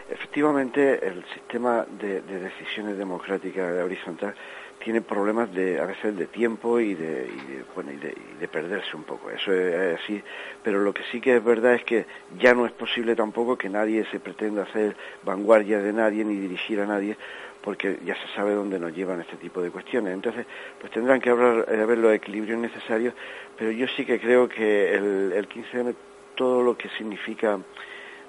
[0.09, 4.33] Efectivamente, el sistema de, decisiones democráticas de horizontal
[4.81, 7.29] tiene problemas de a veces de tiempo y de,
[7.75, 10.23] bueno y de, perderse un poco eso es, así
[10.63, 12.05] pero lo que sí que es verdad es que
[12.39, 16.79] ya no es posible tampoco que nadie se pretenda hacer vanguardia de nadie ni dirigir
[16.79, 17.17] a nadie
[17.61, 20.13] porque ya se sabe dónde nos llevan este tipo de cuestiones.
[20.13, 20.45] Entonces,
[20.79, 23.13] pues tendrán que haber, eh, haber los equilibrios necesarios,
[23.57, 25.93] pero yo sí que creo que el, el 15M,
[26.35, 27.59] todo lo que significa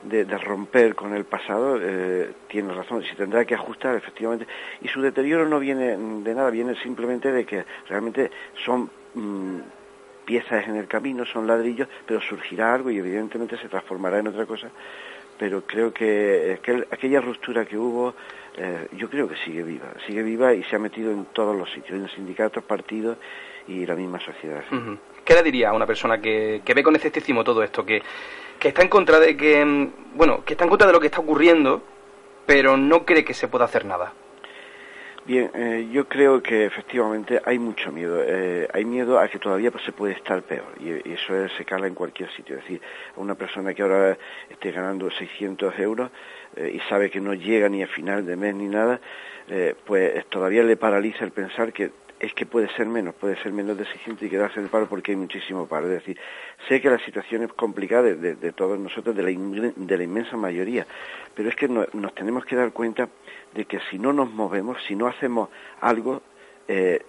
[0.02, 4.46] de, romper con el pasado, eh, tiene razón, se tendrá que ajustar efectivamente.
[4.80, 8.30] Y su deterioro no viene de nada, viene simplemente de que realmente
[8.64, 9.58] son mm,
[10.24, 14.46] piezas en el camino, son ladrillos, pero surgirá algo y evidentemente se transformará en otra
[14.46, 14.70] cosa.
[15.38, 16.58] Pero creo que
[16.90, 18.14] aquella ruptura que hubo
[18.60, 21.70] eh, yo creo que sigue viva, sigue viva y se ha metido en todos los
[21.70, 23.16] sitios, en sindicatos, partidos
[23.68, 24.64] y la misma sociedad.
[25.24, 28.02] ¿Qué le diría a una persona que, ve con escepticismo todo esto, que,
[28.58, 31.06] que está en contra de que, mm, bueno, que está en contra de lo que
[31.06, 31.82] está ocurriendo,
[32.46, 34.12] pero no cree que se pueda hacer nada?
[35.28, 38.22] Bien, eh, yo creo que efectivamente hay mucho miedo.
[38.26, 41.94] Eh, hay miedo a que todavía se puede estar peor y, eso se cala en
[41.94, 42.56] cualquier sitio.
[42.56, 42.80] Es decir,
[43.14, 44.16] a una persona que ahora
[44.48, 46.10] esté ganando 600 euros
[46.56, 49.00] eh, y sabe que no llega ni a final de mes ni nada,
[49.84, 51.90] pues todavía le paraliza el pensar que
[52.20, 54.88] es que puede ser menos, puede ser menos de 600 y quedarse en el paro
[54.88, 55.86] porque hay muchísimo paro.
[55.86, 56.18] Es decir,
[56.68, 60.86] sé que la situación es complicada de, todos nosotros, de la, de la, inmensa mayoría,
[61.34, 63.08] pero es que nos tenemos que dar cuenta
[63.54, 65.48] de que si no nos movemos, si no hacemos
[65.80, 66.22] algo,
[66.70, 67.02] eh,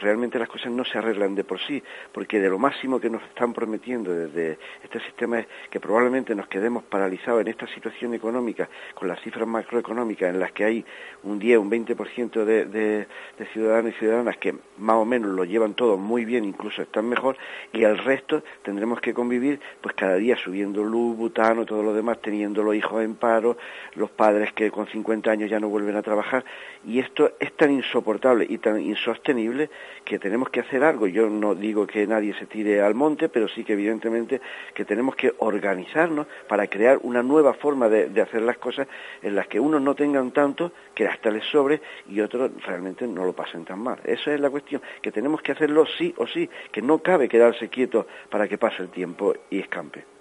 [0.00, 1.82] realmente las cosas no se arreglan de por sí,
[2.12, 6.46] porque de lo máximo que nos están prometiendo desde este sistema es que probablemente nos
[6.46, 10.84] quedemos paralizados en esta situación económica, con las cifras macroeconómicas en las que hay
[11.24, 13.06] un 10, un 20% de, de,
[13.38, 17.08] de ciudadanos y ciudadanas que más o menos lo llevan todo muy bien, incluso están
[17.08, 17.36] mejor,
[17.72, 22.20] y el resto tendremos que convivir pues cada día subiendo luz, butano, todo lo demás,
[22.22, 23.56] teniendo los hijos en paro,
[23.96, 26.44] los padres que con 50 años ya no vuelven a trabajar,
[26.86, 29.70] y esto es tan insoportable y tan insostenible
[30.04, 31.06] que tenemos que hacer algo.
[31.06, 34.40] Yo no digo que nadie se tire al monte, pero sí que evidentemente
[34.74, 38.86] que tenemos que organizarnos para crear una nueva forma de, hacer las cosas
[39.22, 43.24] en las que unos no tengan tanto que hasta les sobre y otros realmente no
[43.24, 43.98] lo pasen tan mal.
[44.04, 47.68] Esa es la cuestión, que tenemos que hacerlo sí o sí, que no cabe quedarse
[47.68, 50.11] quieto para que pase el tiempo y escampe.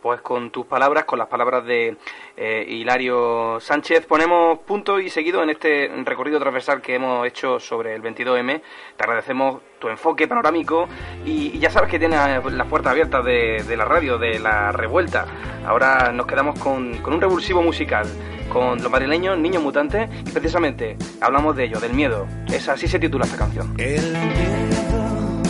[0.00, 1.96] Pues con tus palabras, con las palabras de
[2.36, 7.94] eh, Hilario Sánchez, ponemos punto y seguido en este recorrido transversal que hemos hecho sobre
[7.94, 8.60] el 22M.
[8.96, 10.88] Te agradecemos tu enfoque panorámico
[11.24, 15.26] y, ya sabes que tienes las puertas abiertas de, la radio, de la revuelta.
[15.66, 18.06] Ahora nos quedamos con, un revulsivo musical,
[18.52, 22.26] con los madrileños Niños Mutantes y precisamente hablamos de ello, del miedo.
[22.48, 23.74] Es así se titula esta canción.
[23.78, 25.42] El miedo,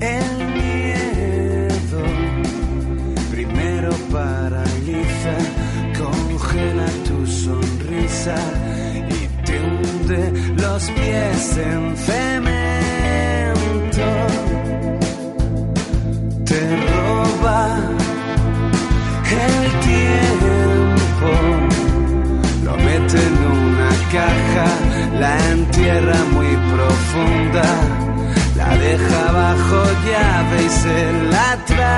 [0.00, 0.43] el
[8.26, 12.46] y te hunde los pies en cemento.
[16.46, 17.80] Te roba
[19.30, 21.30] el tiempo,
[22.64, 24.68] lo mete en una caja,
[25.20, 27.68] la entierra muy profunda.
[28.56, 31.94] La deja bajo llave y se la traga.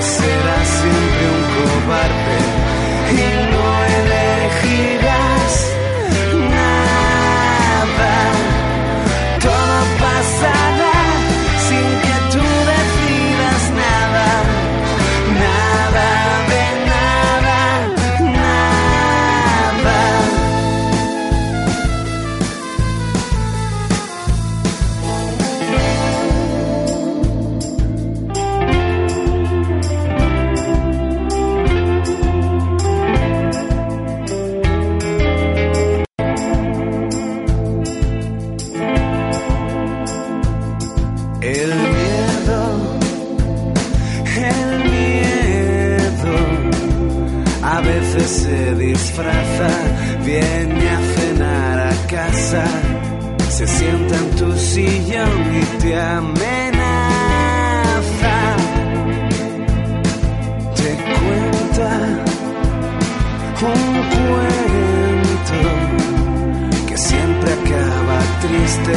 [0.00, 2.23] Será siempre un cobarde.
[53.54, 56.76] Se sienta en tu sillón y te amenaza,
[60.74, 60.90] te
[61.20, 61.88] cuenta
[63.62, 65.60] un cuento
[66.88, 68.96] que siempre acaba triste,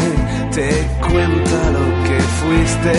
[0.55, 0.69] te
[1.07, 2.95] cuenta lo que fuiste,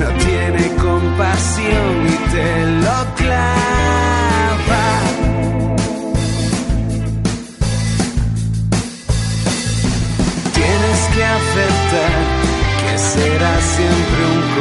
[0.00, 2.46] no tiene compasión y te
[2.82, 4.13] lo clava.
[11.14, 12.10] Que aceptar
[12.80, 14.53] que serás siempre un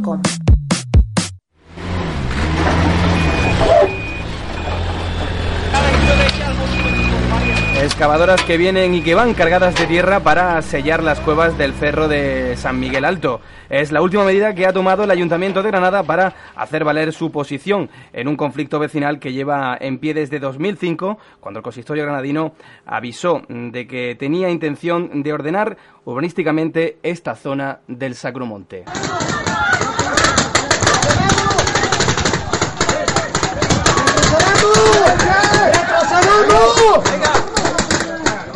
[0.00, 0.46] gmail.com
[7.82, 12.08] Excavadoras que vienen y que van cargadas de tierra para sellar las cuevas del cerro
[12.08, 13.40] de San Miguel Alto.
[13.68, 17.30] Es la última medida que ha tomado el Ayuntamiento de Granada para hacer valer su
[17.30, 22.54] posición en un conflicto vecinal que lleva en pie desde 2005, cuando el consistorio granadino
[22.86, 28.84] avisó de que tenía intención de ordenar urbanísticamente esta zona del Sacromonte.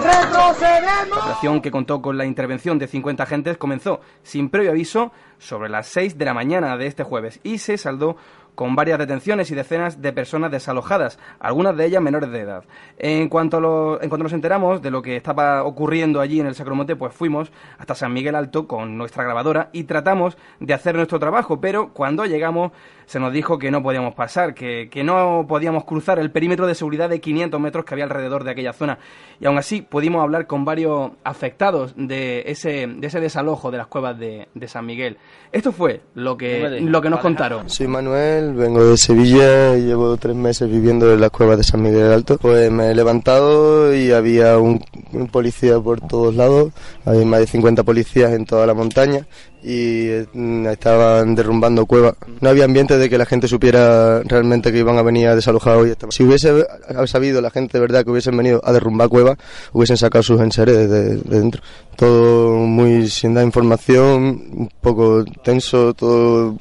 [0.03, 5.69] La operación que contó con la intervención de 50 agentes comenzó sin previo aviso sobre
[5.69, 8.17] las 6 de la mañana de este jueves y se saldó
[8.55, 12.65] con varias detenciones y decenas de personas desalojadas, algunas de ellas menores de edad.
[12.99, 16.47] En cuanto, a lo- en cuanto nos enteramos de lo que estaba ocurriendo allí en
[16.47, 20.95] el Sacromonte, pues fuimos hasta San Miguel Alto con nuestra grabadora y tratamos de hacer
[20.95, 22.73] nuestro trabajo, pero cuando llegamos
[23.11, 26.77] se nos dijo que no podíamos pasar, que, que no podíamos cruzar el perímetro de
[26.77, 29.01] seguridad de 500 metros que había alrededor de aquella zona.
[29.41, 33.89] Y aún así pudimos hablar con varios afectados de ese, de ese desalojo de las
[33.89, 35.17] cuevas de, de San Miguel.
[35.51, 37.69] Esto fue lo que, lo que nos contaron.
[37.69, 41.83] Soy Manuel, vengo de Sevilla y llevo tres meses viviendo en las cuevas de San
[41.83, 42.39] Miguel Alto.
[42.39, 46.73] Pues me he levantado y había un, un policía por todos lados,
[47.05, 49.27] había más de 50 policías en toda la montaña
[49.63, 50.27] y eh,
[50.71, 52.15] estaban derrumbando cuevas.
[52.41, 55.77] No había ambiente de que la gente supiera realmente que iban a venir a desalojar
[55.77, 55.95] hoy.
[56.11, 56.67] Si hubiese
[57.07, 59.39] sabido la gente de verdad que hubiesen venido a derrumbar cuevas,
[59.73, 61.63] hubiesen sacado sus enseres de, de dentro.
[61.97, 66.57] Todo muy sin dar información, un poco tenso, todo...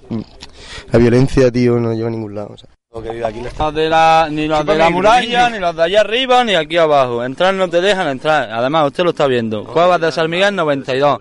[0.92, 2.50] La violencia, tío, no lleva a ningún lado.
[2.54, 2.79] o sea.
[2.92, 6.76] Los de la, ni los de la muralla, ni los de allá arriba, ni aquí
[6.76, 7.24] abajo.
[7.24, 8.50] Entrar no te dejan entrar.
[8.50, 9.64] Además, usted lo está viendo.
[9.64, 11.20] Cuevas de San Miguel 92.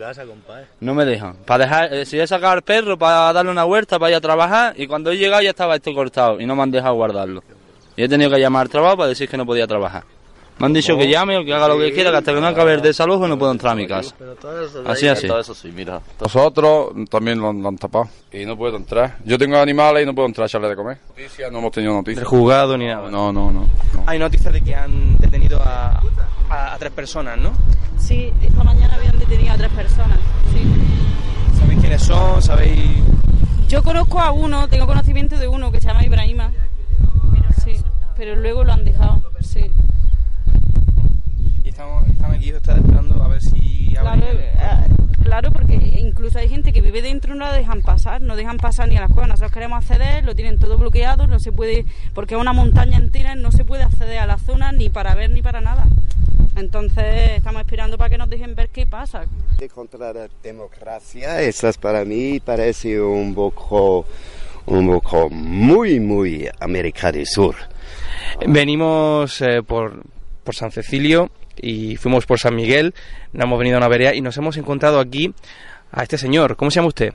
[0.81, 1.37] No me dejan.
[1.45, 4.21] Para dejar, eh, si he sacado al perro para darle una vuelta, para ir a
[4.23, 7.43] trabajar, y cuando he llegado ya estaba esto cortado y no me han dejado guardarlo.
[7.97, 10.05] Y he tenido que llamar al trabajo para decir que no podía trabajar.
[10.61, 12.47] Me han dicho que llame o que haga lo que quiera, que hasta que no
[12.49, 14.15] acabe el desalojo no puedo entrar a mi casa.
[14.87, 15.27] Así, así.
[15.29, 16.01] Todo eso sí, mira.
[16.21, 19.17] Nosotros también lo, lo han tapado y no puedo entrar.
[19.25, 20.99] Yo tengo animales y no puedo entrar a echarle de comer.
[21.09, 22.27] Noticias, no hemos tenido noticias.
[22.27, 23.09] juzgado ni nada.
[23.11, 23.69] No, no, no.
[24.07, 26.01] Hay noticias de que han detenido a,
[26.51, 27.53] a- a tres personas, ¿no?
[27.99, 30.19] Sí, esta mañana habían detenido a tres personas.
[30.53, 30.63] Sí.
[31.59, 32.43] ¿Sabéis quiénes son?
[32.43, 32.81] ¿Sabéis...?
[33.69, 36.51] Yo conozco a uno, tengo conocimiento de uno que se llama Ibrahima.
[37.65, 37.75] Sí,
[38.17, 39.21] pero luego lo han dejado.
[39.41, 39.71] Sí.
[41.65, 43.95] Y estamos, aquí ustedes esperando a ver si...
[43.99, 44.53] Claro, eh,
[45.23, 48.59] claro, porque incluso hay gente que vive dentro y no la dejan pasar, no dejan
[48.59, 49.29] pasar ni a las cuevas.
[49.29, 53.35] Nosotros queremos acceder, lo tienen todo bloqueado, no se puede, porque es una montaña entera,
[53.35, 55.87] no se puede acceder a la zona ni para ver ni para nada.
[56.57, 59.27] Entonces estamos esperando para que nos dejen ver qué pasa.
[59.59, 64.07] De contra la democracia, eso para mí parece un poco,
[64.67, 67.55] un poco muy, muy América del Sur.
[68.47, 70.03] Venimos eh, por,
[70.49, 71.31] por San Cecilio
[71.61, 72.95] y fuimos por San Miguel,
[73.35, 75.35] nos hemos venido a una vereda y nos hemos encontrado aquí
[75.93, 76.57] a este señor.
[76.57, 77.13] ¿Cómo se llama usted?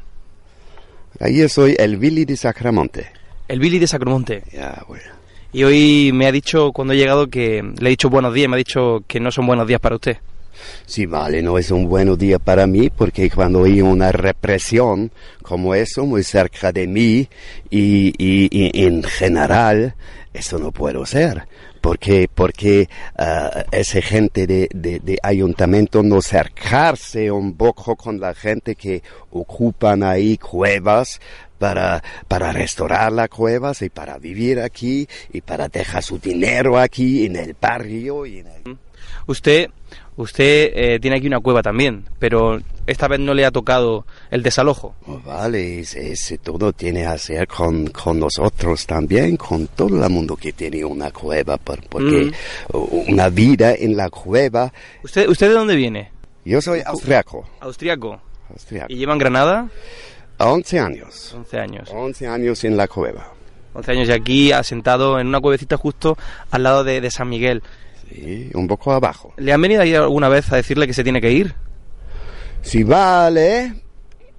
[1.20, 3.08] Ahí yo soy el Billy de Sacramonte.
[3.48, 4.44] El Billy de Sacramonte.
[4.54, 5.06] Ya, bueno.
[5.52, 8.56] Y hoy me ha dicho, cuando he llegado, que le he dicho buenos días, me
[8.56, 10.18] ha dicho que no son buenos días para usted.
[10.86, 15.10] Sí, vale, no es un buen día para mí porque cuando hay una represión
[15.42, 17.28] como eso muy cerca de mí
[17.72, 19.96] y, y, y en general,
[20.36, 21.48] eso no puedo ser.
[21.84, 22.88] Porque, porque
[23.20, 29.04] uh, esa gente de, de, de, ayuntamiento no acercarse un poco con la gente que
[29.32, 31.20] ocupan ahí cuevas
[31.60, 37.26] para, para restaurar las cuevas y para vivir aquí y para dejar su dinero aquí
[37.26, 38.26] en el barrio.
[38.26, 38.78] Y en el...
[39.28, 39.70] Usted,
[40.16, 44.44] usted eh, tiene aquí una cueva también, pero esta vez no le ha tocado el
[44.44, 44.96] desalojo.
[45.08, 50.36] Oh, vale, ese, todo tiene que hacer con, con, nosotros también, con todo el mundo
[50.36, 52.32] que tiene una cueva, porque
[52.72, 53.12] mm.
[53.12, 54.72] una vida en la cueva.
[55.04, 56.12] ¿Usted, ¿Usted de dónde viene?
[56.46, 57.48] Yo soy austriaco.
[57.62, 58.20] ¿Austriaco?
[58.50, 58.92] Austriaco.
[58.92, 59.70] ¿Y llevan Granada?
[60.40, 61.34] 11 años.
[61.34, 61.90] 11 años.
[61.92, 63.34] 11 años en la cueva.
[63.74, 66.18] 11 años y aquí asentado en una cuevecita justo
[66.52, 67.64] al lado de, de San Miguel.
[68.10, 69.34] Sí, un poco abajo.
[69.38, 71.56] ¿Le han venido ahí alguna vez a decirle que se tiene que ir?
[72.64, 73.74] Si vale.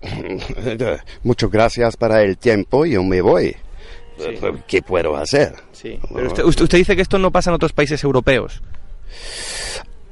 [1.22, 3.56] Muchas gracias para el tiempo, yo me voy.
[4.18, 4.38] Sí.
[4.66, 5.54] ¿Qué puedo hacer?
[5.72, 5.98] Sí.
[6.12, 8.62] Pero usted, usted, dice que esto no pasa en otros países europeos.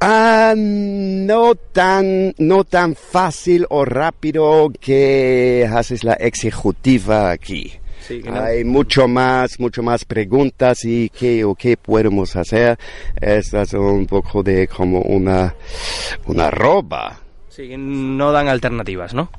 [0.01, 7.73] Ah, no tan, no tan fácil o rápido que haces la ejecutiva aquí.
[8.01, 8.35] Sí, no.
[8.35, 12.77] Hay mucho más, mucho más preguntas y qué o qué podemos hacer.
[13.21, 15.55] Estas son un poco de como una,
[16.27, 17.22] una roba.
[17.55, 19.31] Sí, no dan alternativas, ¿no?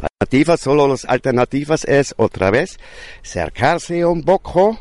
[0.00, 2.78] Alternativas, solo las alternativas es otra vez
[3.22, 4.80] acercarse un poco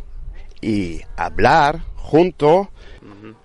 [0.61, 2.71] y hablar junto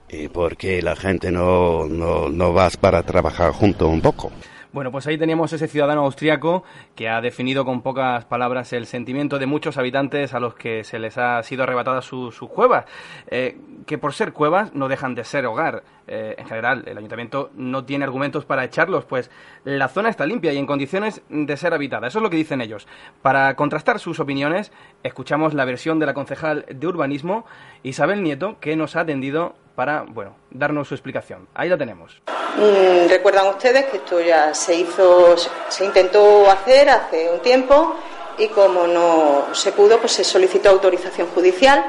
[0.08, 4.30] y porque la gente no, no, no va para trabajar junto un poco.
[4.76, 6.62] Bueno, pues ahí teníamos ese ciudadano austriaco
[6.94, 10.98] que ha definido con pocas palabras el sentimiento de muchos habitantes a los que se
[10.98, 12.84] les ha sido arrebatada su cuevas,
[13.28, 13.56] eh,
[13.86, 15.82] que por ser cuevas no dejan de ser hogar.
[16.06, 19.30] Eh, en general, el ayuntamiento no tiene argumentos para echarlos, pues
[19.64, 22.08] la zona está limpia y en condiciones de ser habitada.
[22.08, 22.86] Eso es lo que dicen ellos.
[23.22, 24.72] Para contrastar sus opiniones,
[25.02, 27.46] escuchamos la versión de la concejal de urbanismo,
[27.82, 31.46] Isabel Nieto, que nos ha atendido para, bueno, darnos su explicación.
[31.54, 32.20] Ahí la tenemos.
[32.56, 35.36] Mm, Recuerdan ustedes que esto ya se hizo,
[35.68, 37.94] se intentó hacer hace un tiempo
[38.38, 41.84] y como no se pudo, pues se solicitó autorización judicial,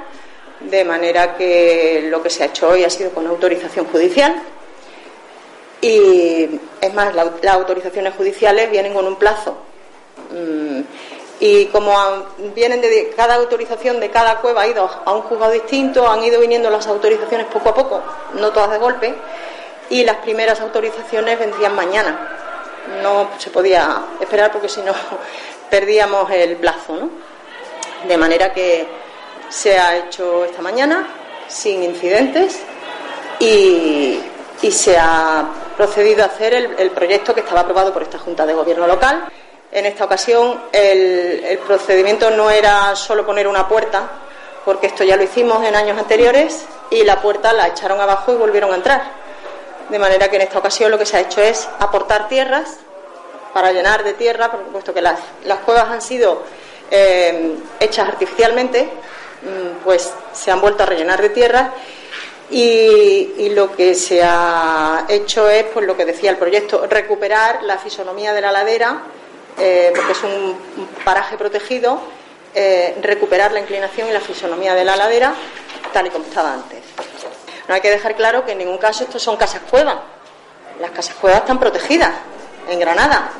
[0.59, 4.35] de manera que lo que se ha hecho hoy ha sido con autorización judicial.
[5.79, 9.57] Y es más, la, las autorizaciones judiciales vienen con un plazo.
[11.39, 11.93] Y como
[12.55, 16.39] vienen de cada autorización de cada cueva ha ido a un juzgado distinto, han ido
[16.39, 18.01] viniendo las autorizaciones poco a poco,
[18.33, 19.13] no todas de golpe,
[19.89, 22.33] y las primeras autorizaciones vendrían mañana.
[23.03, 24.93] No se podía esperar porque si no
[25.69, 27.09] perdíamos el plazo, ¿no?
[28.07, 28.87] De manera que
[29.49, 31.07] se ha hecho esta mañana
[31.47, 32.59] sin incidentes
[33.39, 34.21] y,
[34.71, 35.45] se ha
[35.77, 39.29] procedido a hacer el proyecto que estaba aprobado por esta Junta de Gobierno local.
[39.71, 44.09] En esta ocasión el, procedimiento no era solo poner una puerta,
[44.63, 48.37] porque esto ya lo hicimos en años anteriores y la puerta la echaron abajo y
[48.37, 49.03] volvieron a entrar.
[49.89, 52.77] De manera que en esta ocasión lo que se ha hecho es aportar tierras
[53.53, 55.19] para llenar de tierra, puesto que las,
[55.65, 56.43] cuevas han sido
[56.89, 58.89] eh, hechas artificialmente,
[59.83, 61.73] pues se han vuelto a rellenar de tierra
[62.49, 67.63] y, y, lo que se ha hecho es, pues lo que decía el proyecto, recuperar
[67.63, 69.01] la fisonomía de la ladera
[69.57, 70.55] eh, porque es un
[71.03, 71.99] paraje protegido,
[72.53, 75.33] eh, recuperar la inclinación y la fisonomía de la ladera
[75.93, 76.79] tal y como estaba antes.
[77.67, 79.97] No hay que dejar claro que en ningún caso estos son casas cuevas.
[80.79, 82.11] Las casas cuevas están protegidas
[82.69, 83.31] en Granada.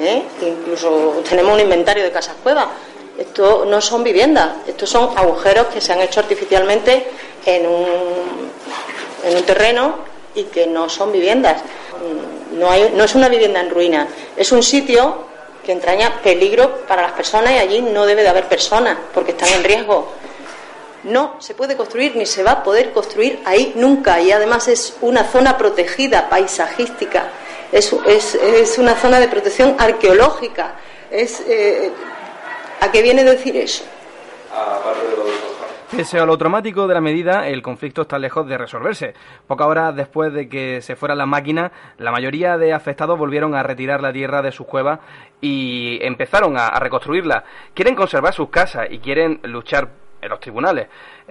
[0.00, 0.22] ¿eh?
[0.42, 2.68] Incluso tenemos un inventario de casas cuevas.
[3.18, 7.06] Esto no son viviendas, estos son agujeros que se han hecho artificialmente
[7.46, 7.86] en un,
[9.24, 9.94] en un terreno
[10.34, 11.62] y que no son viviendas.
[12.52, 15.26] No, hay, no es una vivienda en ruina, es un sitio
[15.64, 19.48] que entraña peligro para las personas y allí no debe de haber personas porque están
[19.48, 20.12] en riesgo.
[21.02, 24.96] No se puede construir ni se va a poder construir ahí nunca y además es
[25.00, 27.28] una zona protegida paisajística,
[27.72, 30.76] es, es, es una zona de protección arqueológica.
[31.10, 31.90] Es, eh,
[32.80, 33.84] ¿A qué viene decir eso?
[35.96, 39.14] Pese a lo traumático de la medida, el conflicto está lejos de resolverse.
[39.46, 43.62] Pocas horas después de que se fueran las máquinas, la mayoría de afectados volvieron a
[43.62, 44.98] retirar la tierra de sus cuevas
[45.40, 47.44] y empezaron a, reconstruirla.
[47.74, 49.88] Quieren conservar sus casas y quieren luchar
[50.20, 50.88] en los tribunales,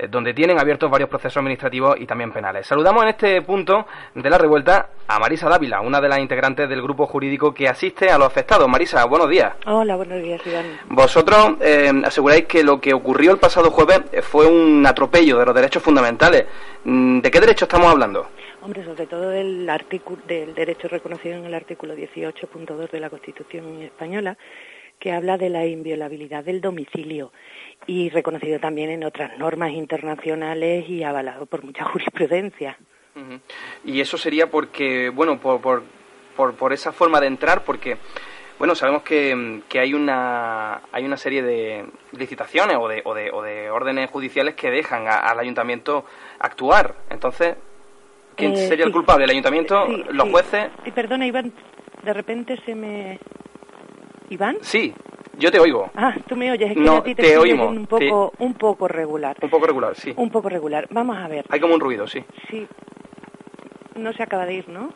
[0.09, 2.65] donde tienen abiertos varios procesos administrativos y también penales.
[2.65, 3.85] Saludamos en este punto
[4.15, 8.09] de la revuelta a Marisa Dávila, una de las integrantes del grupo jurídico que asiste
[8.09, 8.67] a los afectados.
[8.67, 9.53] Marisa, buenos días.
[9.65, 10.65] Hola, buenos días, Iván.
[10.89, 15.45] Vosotros eh, aseguráis que lo que ocurrió el pasado jueves eh, fue un atropello de
[15.45, 16.45] los derechos fundamentales.
[16.83, 18.27] Mm, ¿De qué derecho estamos hablando?
[18.61, 23.81] Hombre, sobre todo del, artículo, del derecho reconocido en el artículo 18.2 de la Constitución
[23.81, 24.37] española,
[24.99, 27.31] que habla de la inviolabilidad del domicilio
[27.87, 32.77] y reconocido también en otras normas internacionales y avalado por mucha jurisprudencia.
[33.85, 35.83] Y eso sería porque, bueno, por, por,
[36.35, 37.97] por, por, esa forma de entrar, porque,
[38.57, 43.29] bueno, sabemos que, que hay, una, hay una serie de licitaciones o de, o de,
[43.31, 46.05] o de órdenes judiciales que dejan a, al ayuntamiento
[46.39, 46.95] actuar.
[47.11, 47.55] Entonces,
[48.35, 49.25] ¿quién Eh, sería el culpable?
[49.25, 49.85] ¿El ayuntamiento?
[49.85, 50.31] Sí, ¿Los sí.
[50.31, 50.71] jueces?
[50.85, 51.53] Y perdona, Iván,
[52.01, 53.19] de repente se me...
[54.33, 54.57] ¿Iván?
[54.61, 54.91] Sí,
[55.37, 55.91] yo te oigo.
[55.95, 58.55] Ah, tú me oyes, es que No, a ti te, te oímos, un poco, un
[58.55, 59.37] poco regular.
[59.39, 60.11] Un poco regular, sí.
[60.17, 60.87] Un poco regular.
[60.89, 61.45] Vamos a ver.
[61.49, 62.23] Hay como un ruido, sí.
[62.49, 62.67] Sí.
[63.95, 64.91] No se acaba de ir, ¿no?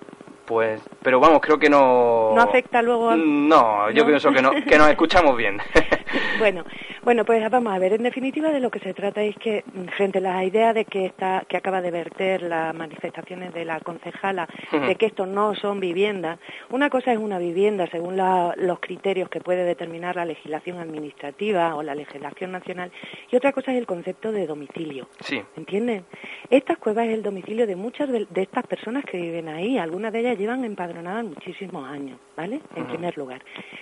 [0.48, 2.32] Pues, pero vamos, creo que no...
[2.34, 3.18] No afecta luego a...
[3.18, 4.08] No, yo ¿No?
[4.08, 5.60] pienso que no, que nos escuchamos bien.
[6.40, 6.64] Bueno,
[7.04, 7.94] bueno, pues vamos a ver.
[7.94, 10.86] En definitiva, de lo que se trata es que mm, frente a la idea de
[10.86, 15.54] que está, que acaba de verter las manifestaciones de la concejala, de que esto no
[15.56, 16.40] son viviendas.
[16.70, 21.76] Una cosa es una vivienda según la- los criterios que puede determinar la legislación administrativa
[21.76, 22.92] o la legislación nacional,
[23.32, 25.08] y otra cosa es el concepto de domicilio.
[25.20, 25.42] Sí.
[25.58, 26.06] ¿Entienden?
[26.50, 29.78] Estas cuevas es el domicilio de muchas de, de estas personas que viven ahí.
[29.78, 32.62] Algunas de ellas llevan empadronadas muchísimos años, ¿vale?
[32.76, 33.42] En primer lugar.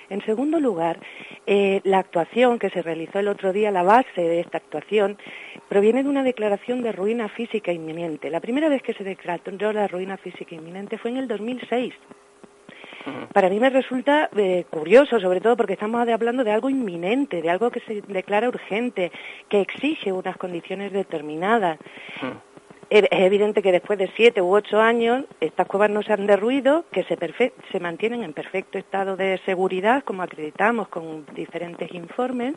[0.09, 0.99] En segundo lugar,
[1.45, 5.17] eh, la actuación que se realizó el otro día, la base de esta actuación,
[5.69, 8.29] proviene de una declaración de ruina física inminente.
[8.29, 9.35] La primera vez que se declaró
[9.73, 11.93] la ruina física inminente fue en el 2006.
[13.33, 17.49] Para mí me resulta eh, curioso, sobre todo porque estamos hablando de algo inminente, de
[17.49, 19.11] algo que se declara urgente,
[19.47, 21.77] que exige unas condiciones determinadas.
[22.89, 26.85] Es evidente que después de siete u ocho años estas cuevas no se han derruido,
[26.91, 27.17] que se,
[27.71, 32.55] se mantienen en perfecto estado de seguridad, como acreditamos con diferentes informes.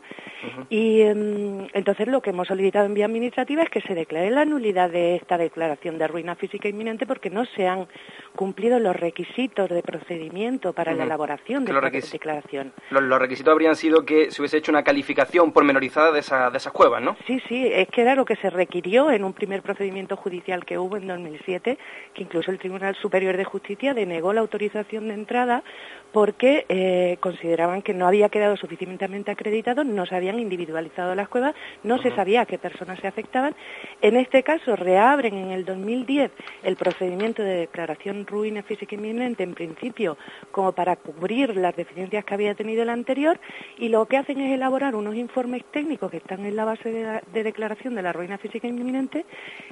[0.69, 4.45] Y em, entonces lo que hemos solicitado en vía administrativa es que se declare la
[4.45, 7.87] nulidad de esta declaración de ruina física inminente porque no se han
[8.35, 12.73] cumplido los requisitos de procedimiento para la elaboración de esta declaración.
[12.89, 16.57] Los, los requisitos habrían sido que se hubiese hecho una calificación pormenorizada de, esa, de
[16.57, 17.17] esas cuevas, ¿no?
[17.27, 20.77] Sí, sí, es que era lo que se requirió en un primer procedimiento judicial que
[20.77, 21.77] hubo en 2007,
[22.13, 25.63] que incluso el Tribunal Superior de Justicia denegó la autorización de entrada
[26.11, 31.53] porque eh, consideraban que no había quedado suficientemente acreditado, no se habían individualizado las cuevas,
[31.83, 33.55] no se sabía a qué personas se afectaban.
[34.01, 36.31] En este caso, reabren en el 2010
[36.63, 40.17] el procedimiento de declaración ruina física inminente, en principio,
[40.51, 43.39] como para cubrir las deficiencias que había tenido el anterior,
[43.77, 47.03] y lo que hacen es elaborar unos informes técnicos que están en la base de,
[47.03, 49.25] la- de declaración de la ruina física inminente,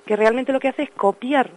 [0.06, 1.52] que realmente lo que hace es copiar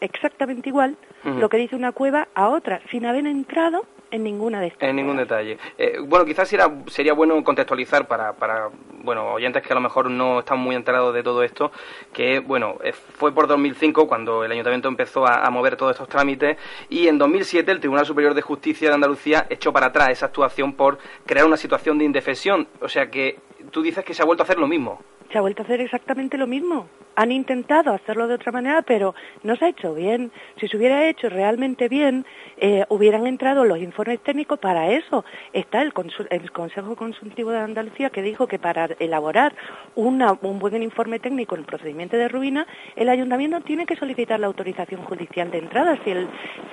[0.00, 4.68] exactamente igual lo que dice una cueva a otra, sin haber entrado en ninguna de
[4.68, 4.88] estas.
[4.88, 5.58] En ningún detalle.
[5.76, 8.68] Eh, bueno, quizás era- sería bueno contextualizar para, para
[9.02, 11.72] bueno, oyentes que a lo mejor no están muy enterados de todo esto,
[12.12, 16.08] que bueno, eh, fue por 2005 cuando el ayuntamiento empezó a, a mover todos estos
[16.08, 16.56] trámites
[16.88, 20.74] y en 2007 el Tribunal Superior de Justicia de Andalucía echó para atrás esa actuación
[20.74, 22.68] por crear una situación de indefensión.
[22.80, 23.40] O sea que
[23.72, 25.00] tú dices que se ha vuelto a hacer lo mismo.
[25.32, 26.88] Se ha vuelto a hacer exactamente lo mismo.
[27.18, 30.30] Han intentado hacerlo de otra manera, pero no se ha hecho bien.
[30.60, 32.26] Si se hubiera hecho realmente bien,
[32.58, 35.24] eh, hubieran entrado los informes técnicos para eso.
[35.54, 35.94] Está el,
[36.28, 39.54] el Consejo Consultivo de Andalucía que dijo que para elaborar
[39.94, 42.66] una- un buen informe técnico en el procedimiento de ruina,
[42.96, 46.28] el ayuntamiento tiene que solicitar la autorización judicial de entrada si el,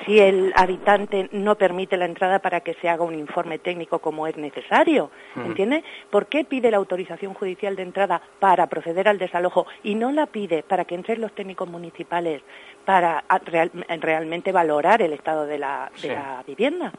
[0.05, 4.27] si el habitante no permite la entrada para que se haga un informe técnico como
[4.27, 5.09] es necesario.
[5.37, 5.85] ¿Entiende?
[6.09, 10.25] ¿Por qué pide la autorización judicial de entrada para proceder al desalojo y no la
[10.25, 12.41] pide para que entren los técnicos municipales
[12.83, 13.71] para real-
[14.01, 16.07] realmente valorar el estado de la, de Sí.
[16.09, 16.91] la vivienda?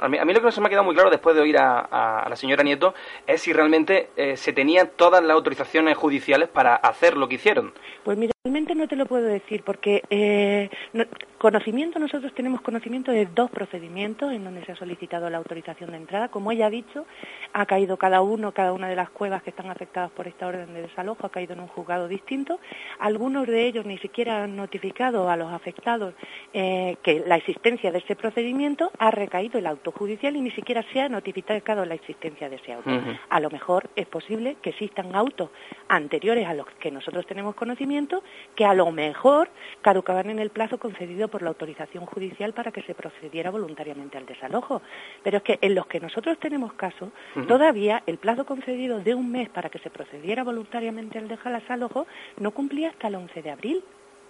[0.00, 1.42] A mí, a mí lo que no se me ha quedado muy claro después de
[1.42, 2.94] oír a, a- la señora Nieto
[3.26, 7.72] es si realmente eh, se tenían todas las autorizaciones judiciales para hacer lo que hicieron.
[8.04, 11.04] Pues mira, Realmente no te lo puedo decir porque eh, no-
[11.38, 15.98] conocimiento, nosotros tenemos conocimiento de dos procedimientos en donde se ha solicitado la autorización de
[15.98, 16.28] entrada.
[16.28, 17.06] Como ella ha dicho,
[17.52, 20.74] ha caído cada uno, cada una de las cuevas que están afectadas por esta orden
[20.74, 22.58] de desalojo, ha caído en un juzgado distinto.
[22.98, 26.12] Algunos de ellos ni siquiera han notificado a los afectados
[26.52, 30.84] eh, que la existencia de ese procedimiento ha recaído el auto judicial y ni siquiera
[30.92, 32.90] se ha notificado la existencia de ese auto.
[33.28, 35.50] A lo mejor es posible que existan autos
[35.88, 38.22] anteriores a los que nosotros tenemos conocimiento
[38.54, 39.48] que a lo mejor
[39.80, 44.26] caducaban en el plazo concedido por la autorización judicial para que se procediera voluntariamente al
[44.26, 44.82] desalojo.
[45.22, 47.46] Pero es que en los que nosotros tenemos caso, Ujú.
[47.46, 52.06] todavía el plazo concedido de un mes para que se procediera voluntariamente al desalojo
[52.38, 53.84] no cumplía hasta el 11 de abril.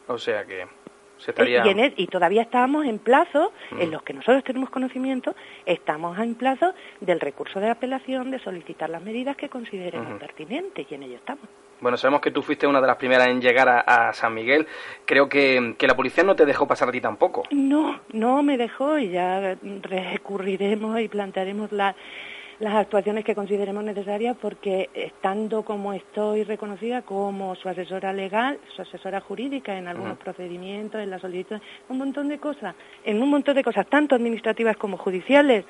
[0.09, 0.67] O sea que
[1.31, 1.65] estaría...
[1.65, 3.81] Y, en el- y todavía estábamos en plazo, Mm.
[3.81, 8.91] en los que nosotros tenemos conocimiento, estamos en plazo del recurso de apelación, de solicitar
[8.91, 10.19] las medidas que consideremos Ujú.
[10.19, 11.45] pertinentes, y en ello estamos.
[11.81, 14.69] Bueno, sabemos que tú fuiste una de las primeras en llegar a, a San Miguel.
[15.05, 17.43] Creo que, que la policía no te dejó pasar a ti tampoco.
[17.51, 21.97] No, no me dejó y ya recurriremos y plantearemos la-
[22.59, 28.83] las actuaciones que consideremos necesarias porque estando como estoy reconocida como su asesora legal, su
[28.83, 32.75] asesora jurídica en algunos procedimientos, en la solicitud, un montón de cosas,
[33.05, 35.65] en un montón de cosas, tanto administrativas como judiciales,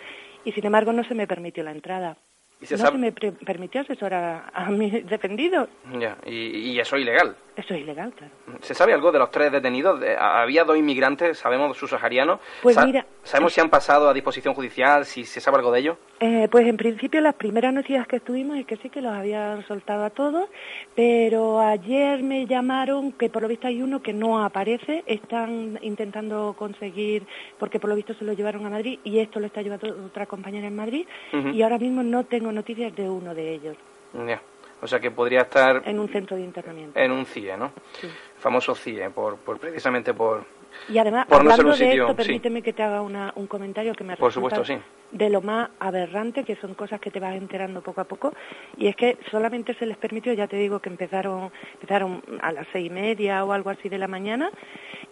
[0.45, 2.17] y sin embargo no se me permitió la entrada.
[2.63, 4.23] Y se no sabe- se me permitió asesorar
[4.55, 5.69] a, a mi defendido.
[5.99, 7.37] Ya, y, y eso es ilegal.
[7.57, 8.33] Eso es ilegal, claro.
[8.63, 10.01] ¿Se sabe algo de los tres detenidos?
[10.01, 12.41] De- había dos inmigrantes, sabemos, subsaharianos.
[12.63, 15.05] Pues Sa- mira- ¿Sabemos si han pasado a disposición judicial?
[15.05, 15.99] Si se sabe algo de ello?
[16.21, 19.67] Eh, pues en principio las primeras noticias que estuvimos es que sí que los habían
[19.67, 20.49] soltado a todos,
[20.95, 26.55] pero ayer me llamaron que por lo visto hay uno que no aparece, están intentando
[26.57, 27.25] conseguir,
[27.59, 30.27] porque por lo visto se lo llevaron a Madrid y esto lo está llevando otra
[30.27, 31.49] compañera en Madrid Ujú.
[31.49, 33.77] y ahora mismo no tengo noticias de uno de ellos
[34.13, 34.41] Ya.
[34.81, 36.99] O sea que podría estar en un centro de internamiento.
[36.99, 37.71] en un CIE, ¿no?
[38.01, 38.09] Sí.
[38.37, 40.45] Famoso CIE, por, por precisamente por...
[40.89, 42.15] Y además, Por no ser hablando de esto, sí.
[42.17, 45.17] permíteme que te haga una- un comentario que me Por resulta supuesto, sí.
[45.17, 48.33] de lo más aberrante, que son cosas que te vas enterando poco a poco,
[48.77, 52.67] y es que solamente se les permitió, ya te digo que empezaron, empezaron a las
[52.73, 54.51] seis y media o algo así de la mañana,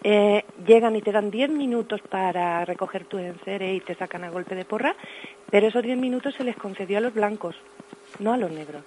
[0.03, 4.29] eh, llegan y te dan diez minutos para recoger tus enseres y te sacan a
[4.31, 4.95] golpe de porra,
[5.51, 7.55] pero esos diez minutos se les concedió a los blancos,
[8.19, 8.83] no a los negros.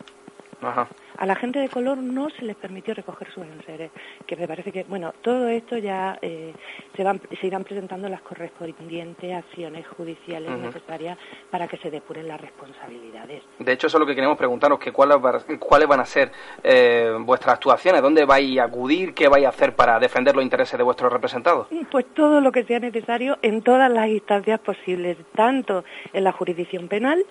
[0.61, 0.89] Ajá.
[1.17, 3.91] A la gente de color no se les permitió recoger sus enseres,
[4.27, 6.53] que me parece que, bueno, todo esto ya eh,
[6.97, 11.19] se, van, se irán presentando las correspondientes acciones judiciales necesarias
[11.51, 13.43] para que se depuren las responsabilidades.
[13.59, 15.19] De hecho, eso es lo que queremos preguntaros, que cuáles,
[15.59, 19.75] cuáles van a ser eh, vuestras actuaciones, dónde vais a acudir, qué vais a hacer
[19.75, 21.69] para defender los intereses de vuestros representados.
[21.91, 26.89] Pues todo lo que sea necesario en todas las instancias posibles, tanto en la jurisdicción
[26.89, 27.25] penal,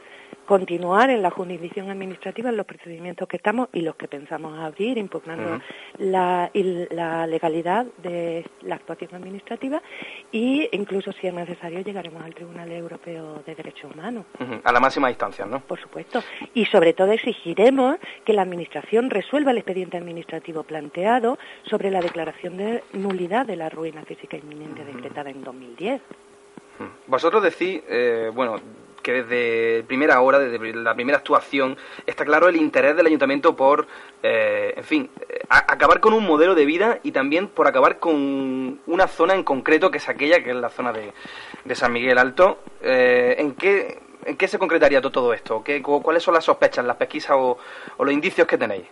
[0.46, 4.98] continuar en la jurisdicción administrativa en los procedimientos que estamos y los que pensamos abrir,
[4.98, 5.60] impugnando
[5.98, 9.82] la, y la legalidad de la actuación administrativa
[10.32, 14.26] y incluso si es necesario llegaremos al Tribunal Europeo de Derechos Humanos.
[14.64, 15.60] A la máxima distancia, ¿no?
[15.60, 16.24] Por supuesto.
[16.54, 22.58] Y sobre todo exigiremos que la Administración resuelva el expediente administrativo planteado sobre la declaración
[22.58, 26.02] de nulidad de la ruina física inminente decretada en 2010.
[27.08, 28.56] Vosotros decís, eh, bueno,
[29.04, 31.78] que desde primera hora, desde la primera actuación,
[32.08, 33.86] está claro el interés del ayuntamiento por,
[34.24, 38.80] eh, en fin, eh, acabar con un modelo de vida y también por acabar con
[38.88, 41.14] una zona en concreto, que es aquella, que es la zona de,
[41.66, 42.58] de San Miguel Alto.
[42.82, 45.62] Eh, ¿en, qué, ¿En qué se concretaría to- todo esto?
[45.64, 47.58] ¿Qué, cu- ¿Cuáles son las sospechas, las pesquisas o
[48.00, 48.86] los indicios que tenéis?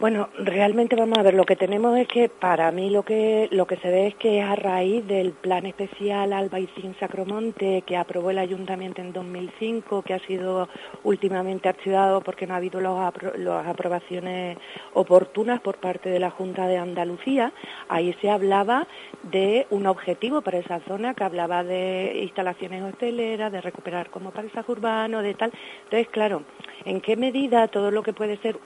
[0.00, 3.66] Bueno, realmente vamos a ver, lo que tenemos es que para mí lo que lo
[3.66, 8.30] que se ve es que es a raíz del plan especial Albaicín Sacromonte que aprobó
[8.30, 10.68] el ayuntamiento en 2005, que ha sido
[11.02, 14.56] últimamente archivado porque no ha habido las aprobaciones
[14.94, 17.52] oportunas por parte de la Junta de Andalucía,
[17.88, 18.86] ahí se hablaba
[19.24, 24.70] de un objetivo para esa zona que hablaba de instalaciones hoteleras, de recuperar como paisaje
[24.70, 25.50] urbano, de tal.
[25.82, 26.44] Entonces, claro,
[26.84, 28.60] ¿en qué medida todo lo que puede ser,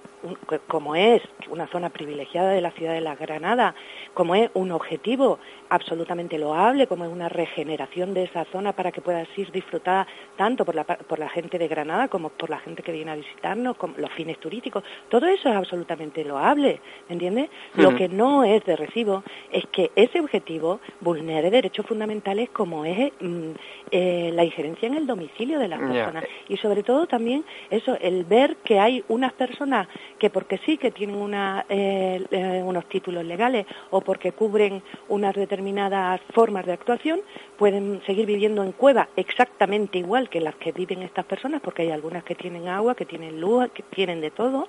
[0.69, 3.75] como es una zona privilegiada de la ciudad de la Granada,
[4.15, 9.01] como es un objetivo absolutamente loable, como es una regeneración de esa zona para que
[9.01, 10.07] pueda ser disfrutada
[10.37, 13.17] tanto por la, por la gente de Granada como por la gente que viene a
[13.17, 17.51] visitarnos, con los fines turísticos, todo eso es absolutamente loable, ¿me entiendes?
[17.75, 23.13] Lo que no es de recibo es que ese objetivo vulnere derechos fundamentales como es
[23.21, 23.51] mm,
[23.91, 26.25] eh, la injerencia en el domicilio de las personas.
[26.49, 30.91] Y sobre todo también eso, el ver que hay unas personas que porque sí que
[30.91, 37.21] tienen una, eh, eh, unos títulos legales o porque cubren unas determinadas formas de actuación,
[37.59, 41.91] pueden seguir viviendo en cuevas exactamente igual que las que viven estas personas, porque hay
[41.91, 44.69] algunas que tienen agua, que tienen luz, que tienen de todo,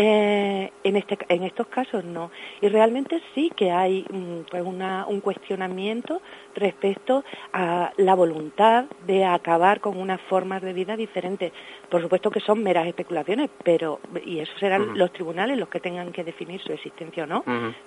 [0.00, 2.30] Eh, en, este, en estos casos no.
[2.60, 6.22] Y realmente sí que hay mm, pues una, un cuestionamiento
[6.54, 11.52] respecto a la voluntad de acabar con unas formas de vida diferentes.
[11.90, 16.12] Por supuesto que son meras especulaciones, pero y eso serán los tribunales los que tengan
[16.12, 17.44] que definir su existencia o no,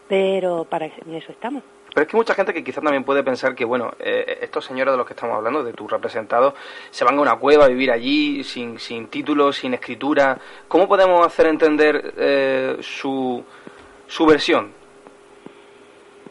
[0.09, 1.63] pero para en eso estamos.
[1.93, 4.93] Pero es que mucha gente que quizás también puede pensar que, bueno, eh, estos señores
[4.93, 6.53] de los que estamos hablando, de tus representados,
[6.89, 10.39] se van a una cueva a vivir allí sin, sin título, sin escritura.
[10.67, 13.43] ¿Cómo podemos hacer entender eh, su,
[14.07, 14.80] su versión?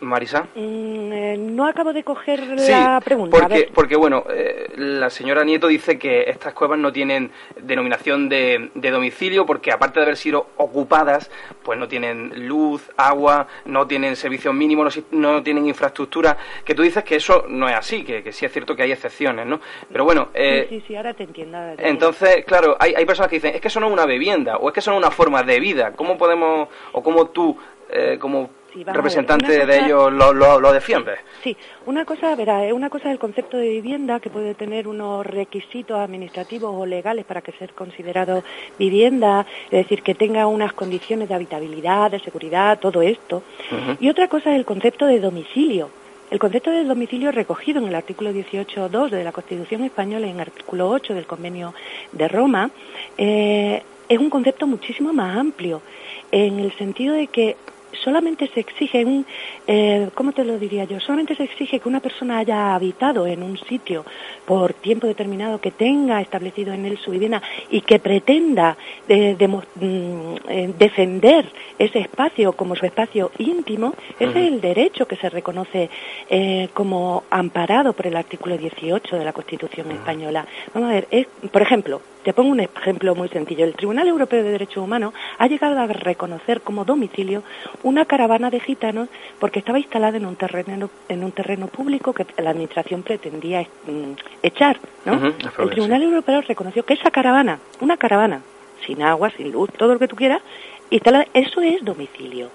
[0.01, 0.49] Marisa.
[0.55, 3.39] Mm, eh, no acabo de coger la pregunta.
[3.39, 7.31] Porque, porque bueno, eh, la señora Nieto dice que estas cuevas no tienen
[7.61, 11.31] denominación de, domicilio porque aparte de haber sido ocupadas,
[11.63, 16.37] pues no tienen luz, agua, no tienen servicios mínimos, no, tienen infraestructura.
[16.65, 18.93] Que tú dices que eso no es así, que, que sí es cierto que hay
[18.93, 19.61] excepciones, ¿no?
[19.91, 20.29] Pero bueno.
[20.35, 21.59] Eh, sí, sí, ahora te entiendo.
[21.79, 24.69] entonces, claro, hay, hay personas que dicen, es que eso no es una vivienda o
[24.69, 25.93] es que eso no es una forma de vida.
[25.93, 27.57] ¿Cómo podemos, o cómo tú,
[28.19, 28.51] como
[28.87, 31.13] representante de ellos lo, lo, defiende.
[31.43, 31.57] Sí,
[31.87, 35.99] una cosa, verá, una cosa es el concepto de vivienda que puede tener unos requisitos
[35.99, 38.43] administrativos o legales para que sea considerado
[38.79, 43.43] vivienda, es decir, que tenga unas condiciones de habitabilidad, de seguridad, todo esto.
[44.01, 45.91] Y otra cosa es el concepto de domicilio.
[46.31, 50.37] El concepto de domicilio recogido en el artículo 18.2 de la Constitución española y en
[50.37, 51.75] el artículo 8 del Convenio
[52.13, 52.71] de Roma
[53.19, 55.83] eh, es un concepto muchísimo más amplio
[56.31, 57.57] en el sentido de que
[58.03, 59.27] solamente se exige un,
[59.67, 61.01] eh, ¿cómo te lo diría yo?
[61.01, 64.05] Solamente se exige que una persona haya habitado en un sitio
[64.45, 68.77] por tiempo determinado, que tenga establecido en él su vivienda y que pretenda
[69.09, 71.47] eh, mm, eh, defender
[71.79, 75.89] ese espacio como su espacio íntimo, ese es el derecho que se reconoce
[76.75, 80.47] como amparado por el artículo 18 de la Constitución española.
[80.75, 83.65] Vamos a ver, es, por ejemplo, te pongo un ejemplo muy sencillo.
[83.65, 87.43] El Tribunal Europeo de Derechos Humanos ha llegado a reconocer como domicilio
[87.83, 89.09] una caravana de gitanos
[89.39, 94.13] porque estaba instalada en un terreno, en un terreno público que la Administración pretendía mm,
[94.43, 94.79] echar.
[95.05, 95.15] ¿no?
[95.15, 98.43] el Tribunal Europeo reconoció que esa caravana, una caravana,
[98.87, 100.43] sin agua, sin luz, todo lo que tú quieras,
[100.91, 102.51] instalada, eso es domicilio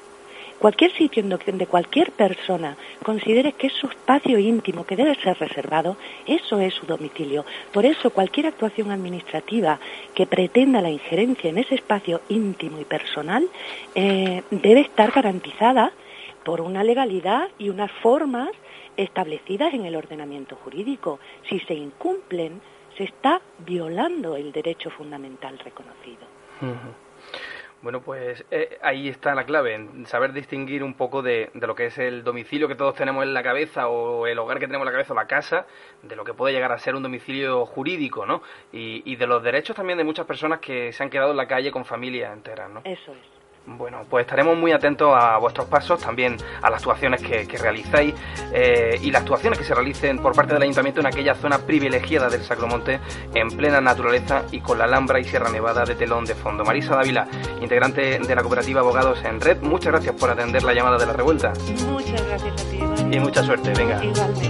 [0.60, 5.38] cualquier sitio en donde cualquier persona considere que es su espacio íntimo, que debe ser
[5.38, 7.46] reservado, eso es su domicilio.
[7.72, 9.80] Por eso cualquier actuación administrativa
[10.14, 13.48] que pretenda la injerencia en ese espacio íntimo y personal
[13.94, 15.92] eh, debe estar garantizada
[16.44, 18.50] por una legalidad y unas formas
[18.98, 21.20] establecidas en el ordenamiento jurídico.
[21.50, 22.62] Si se incumplen,
[22.98, 26.26] se está violando el derecho fundamental reconocido.
[27.86, 31.86] Bueno, pues eh, ahí está la clave, en saber distinguir un poco de, lo que
[31.86, 34.92] es el domicilio que todos tenemos en la cabeza o el hogar que tenemos en
[34.92, 35.68] la cabeza o la casa,
[36.02, 38.42] de lo que puede llegar a ser un domicilio jurídico, ¿no?
[38.74, 41.46] Y, y de los derechos también de muchas personas que se han quedado en la
[41.48, 42.82] calle con familias enteras, ¿no?
[42.86, 43.45] Eso es.
[43.68, 48.14] Bueno, pues estaremos muy atentos a vuestros pasos, también a las actuaciones que, realizáis
[48.54, 52.30] eh, y las actuaciones que se realicen por parte del Ayuntamiento en aquella zona privilegiada
[52.30, 53.00] del Sacromonte,
[53.34, 56.64] en plena naturaleza y con la Alhambra y Sierra Nevada de telón de fondo.
[56.64, 57.28] Marisa Dávila,
[57.62, 61.14] integrante de la cooperativa Abogados en Red, muchas gracias por atender la llamada de la
[61.14, 61.54] revuelta.
[61.88, 63.16] Muchas gracias a ti.
[63.16, 64.00] Y mucha suerte, venga.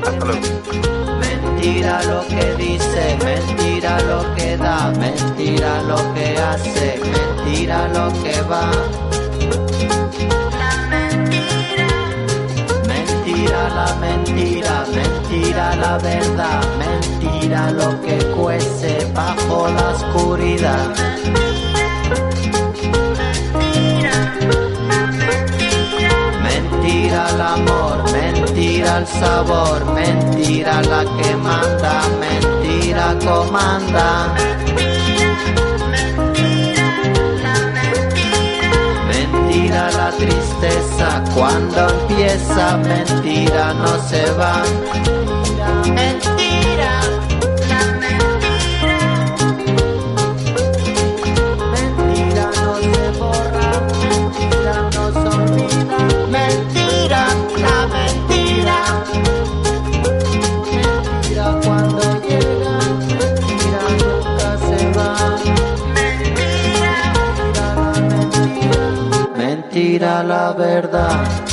[0.04, 1.15] Hasta luego.
[1.56, 8.42] Mentira lo que dice, mentira lo que da, mentira lo que hace, mentira lo que
[8.42, 8.70] va.
[12.86, 20.94] Mentira la mentira, mentira la verdad, mentira lo que cuece bajo la oscuridad.
[26.44, 28.35] Mentira el amor, mentira
[28.98, 34.34] el sabor, mentira la que manda, mentira comanda.
[39.08, 44.64] Mentira la tristeza, cuando empieza, mentira no se va.
[70.54, 71.45] Verdad.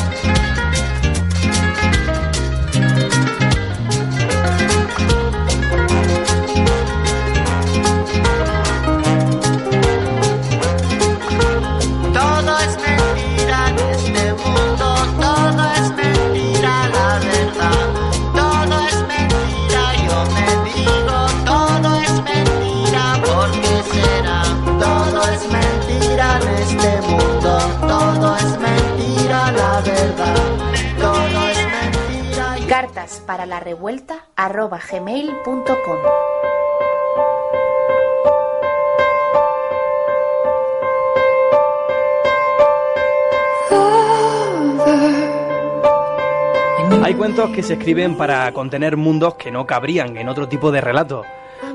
[47.04, 50.80] Hay cuentos que se escriben para contener mundos que no cabrían en otro tipo de
[50.80, 51.24] relato.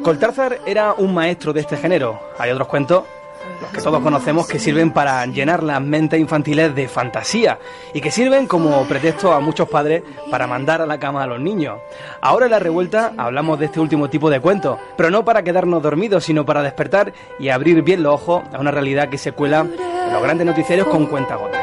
[0.04, 2.20] Cortázar era un maestro de este género.
[2.38, 3.04] Hay otros cuentos,
[3.62, 7.60] los que todos conocemos, que sirven para llenar las mentes infantiles de fantasía
[7.94, 11.40] y que sirven como pretexto a muchos padres para mandar a la cama a los
[11.40, 11.80] niños.
[12.22, 15.82] Ahora en la revuelta hablamos de este último tipo de cuentos, pero no para quedarnos
[15.82, 19.62] dormidos, sino para despertar y abrir bien los ojos a una realidad que se cuela
[19.62, 21.62] en los grandes noticieros con cuentagotas.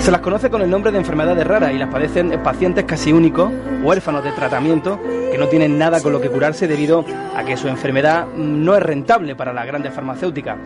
[0.00, 3.52] Se las conoce con el nombre de enfermedades raras y las padecen pacientes casi únicos,
[3.82, 4.98] huérfanos de tratamiento,
[5.30, 7.04] que no tienen nada con lo que curarse debido
[7.36, 10.56] a que su enfermedad no es rentable para las grandes farmacéuticas.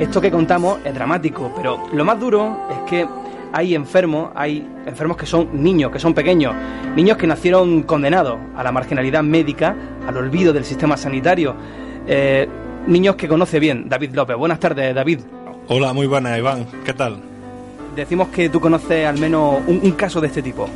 [0.00, 3.06] Esto que contamos es dramático, pero lo más duro es que
[3.52, 6.52] hay enfermos, hay enfermos que son niños, que son pequeños,
[6.96, 9.76] niños que nacieron condenados a la marginalidad médica,
[10.08, 11.54] al olvido del sistema sanitario,
[12.08, 12.48] eh,
[12.88, 14.36] niños que conoce bien David López.
[14.36, 15.20] Buenas tardes, David.
[15.68, 16.66] Hola, muy buenas, Iván.
[16.84, 17.31] ¿Qué tal?
[17.96, 20.68] Decimos que tú conoces al menos un, un caso de este tipo.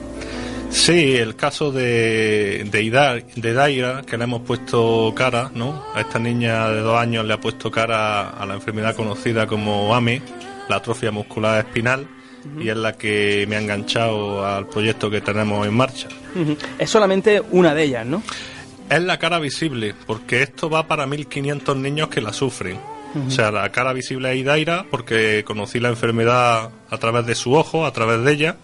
[0.71, 5.83] Sí, el caso de, de, Ida- de Daira, que le hemos puesto cara, ¿no?
[5.95, 9.95] A esta niña de dos años le ha puesto cara a la enfermedad conocida como
[9.95, 10.21] AME,
[10.69, 12.07] la atrofia muscular espinal,
[12.61, 16.09] y es la que me ha enganchado al proyecto que tenemos en marcha.
[16.79, 18.23] Es solamente una de ellas, ¿no?
[18.91, 22.79] Es la cara visible, porque esto va para 1.500 niños que la sufren.
[23.26, 27.54] O sea, la cara visible es Idaira, porque conocí la enfermedad a través de su
[27.54, 28.57] ojo, a través de ella,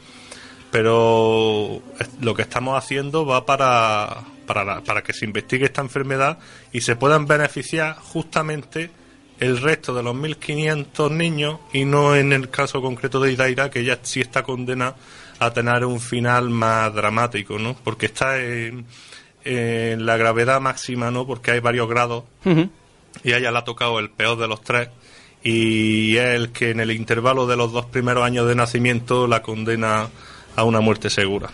[0.70, 1.82] pero
[2.20, 6.38] lo que estamos haciendo va para, para, la- para que se investigue esta enfermedad
[6.72, 8.90] y se puedan beneficiar justamente
[9.38, 13.80] el resto de los 1.500 niños y no en el caso concreto de Idaira, que
[13.80, 14.96] ella sí está condenada
[15.38, 17.74] a tener un final más dramático, ¿no?
[17.82, 18.84] Porque está en,
[19.44, 21.26] en la gravedad máxima, ¿no?
[21.26, 22.24] Porque hay varios grados.
[23.24, 24.88] Y a ella le ha tocado el peor de los tres
[25.42, 29.42] y es el que en el intervalo de los dos primeros años de nacimiento la
[29.42, 30.08] condena
[30.54, 31.50] a una muerte segura.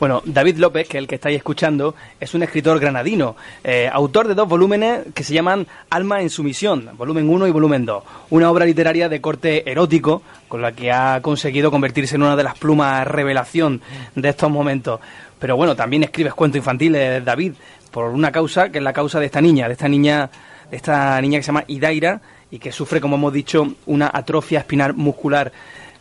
[0.00, 4.28] Bueno, David López, que es el que estáis escuchando, es un escritor granadino, eh, autor
[4.28, 8.50] de dos volúmenes que se llaman Alma en sumisión, volumen 1 y volumen 2, una
[8.50, 12.56] obra literaria de corte erótico con la que ha conseguido convertirse en una de las
[12.56, 13.82] plumas revelación
[14.14, 15.00] de estos momentos.
[15.38, 17.54] Pero bueno, también escribes cuentos infantiles, David,
[17.90, 20.30] por una causa que es la causa de esta niña, de esta niña,
[20.70, 24.94] esta niña que se llama Idaira y que sufre, como hemos dicho, una atrofia espinal
[24.94, 25.52] muscular.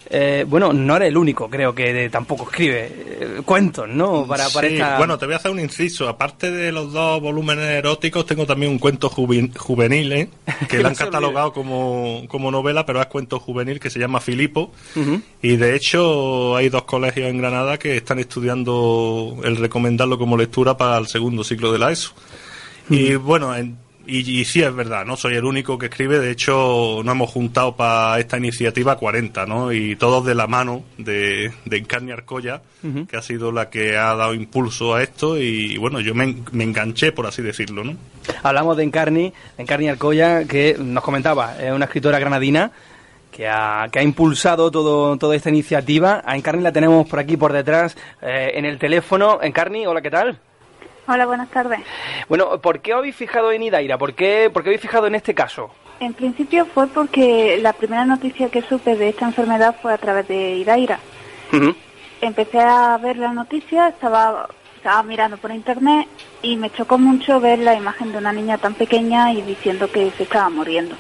[0.10, 4.26] Eh, bueno, no eres el único, creo que de- tampoco escribe eh, cuentos, ¿no?
[4.26, 4.98] Para, para Sí, esta...
[4.98, 6.08] bueno, te voy a hacer un inciso.
[6.08, 10.30] Aparte de los dos volúmenes eróticos, tengo también un cuento juven- juvenil, ¿eh?
[10.70, 14.72] que lo han catalogado como, como novela, pero es cuento juvenil que se llama Filipo.
[15.42, 20.78] Y de hecho hay dos colegios en Granada que están estudiando el recomendarlo como lectura
[20.78, 22.14] para el segundo ciclo de la ESO.
[22.90, 23.78] Y bueno, en-
[24.08, 27.30] y, y sí es verdad, no soy el único que escribe, de hecho nos hemos
[27.30, 29.72] juntado para esta iniciativa 40, ¿no?
[29.72, 32.62] Y todos de la mano de, de Encarni Arcoya,
[33.10, 36.64] que ha sido la que ha dado impulso a esto y bueno, yo me, me
[36.64, 37.96] enganché, por así decirlo, ¿no?
[38.44, 42.72] Hablamos de Encarni, Encarni Alcoya, que nos comentaba, es una escritora granadina
[43.32, 46.24] que ha, que ha impulsado todo, toda esta iniciativa.
[46.26, 49.40] A Encarni la tenemos por aquí, por detrás, eh, en el teléfono.
[49.42, 50.40] Encarni, hola, ¿qué tal?
[51.08, 51.80] Hola, buenas tardes.
[52.28, 53.98] Bueno, ¿por qué habéis fijado en Idaira?
[53.98, 55.72] ¿Por qué, por qué habéis fijado en este caso?
[56.02, 60.28] En principio fue porque la primera noticia que supe de esta enfermedad fue a través
[60.28, 61.00] de Idaira.
[62.20, 66.08] Empecé a ver la noticia, estaba, estaba mirando por internet
[66.42, 70.12] y me chocó mucho ver la imagen de una niña tan pequeña y diciendo que
[70.12, 70.96] se estaba muriendo.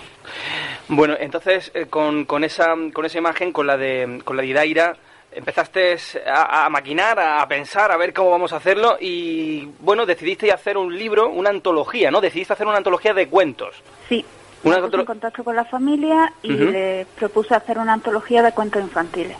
[0.87, 4.47] Bueno, entonces eh, con, con esa con esa imagen, con la de con la de
[4.47, 4.95] Idaira,
[5.37, 10.51] empezaste a, a maquinar, a, pensar, a ver cómo vamos a hacerlo y bueno, decidiste
[10.51, 12.19] hacer un libro, una antología, ¿no?
[12.21, 13.75] Decidiste hacer una antología de cuentos.
[14.09, 14.25] Sí,
[14.63, 16.63] Una me puse antolo- en contacto con la familia y Ujú.
[16.71, 19.37] les propuse hacer una antología de cuentos infantiles.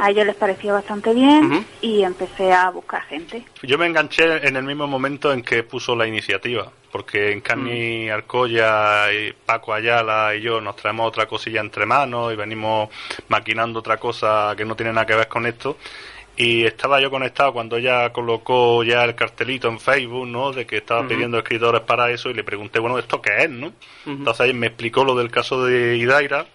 [0.00, 3.44] A ellos les pareció bastante bien y empecé a buscar gente.
[3.62, 8.10] Yo me enganché en el mismo momento en que puso la iniciativa, porque en Cani
[8.10, 12.88] Arcoya y Paco Ayala y yo nos traemos otra cosilla entre manos y venimos
[13.28, 15.76] maquinando otra cosa que no tiene nada que ver con esto.
[16.36, 20.52] Y estaba yo conectado cuando ella colocó ya el cartelito en Facebook, ¿no?
[20.52, 23.72] De que estaba pidiendo escritores para eso y le pregunté, bueno, ¿esto qué es, no?
[24.06, 26.46] Entonces ella me explicó lo del caso de Idaira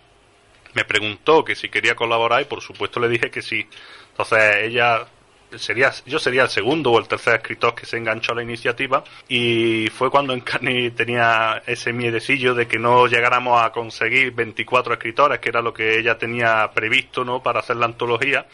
[0.76, 3.66] me preguntó que si quería colaborar y por supuesto le dije que sí.
[4.12, 5.08] Entonces ella
[5.58, 9.04] sería yo sería el segundo o el tercer escritor que se enganchó a la iniciativa
[9.28, 15.40] y fue cuando Encarni tenía ese miedecillo de que no llegáramos a conseguir 24 escritores
[15.40, 18.46] que era lo que ella tenía previsto no para hacer la antología.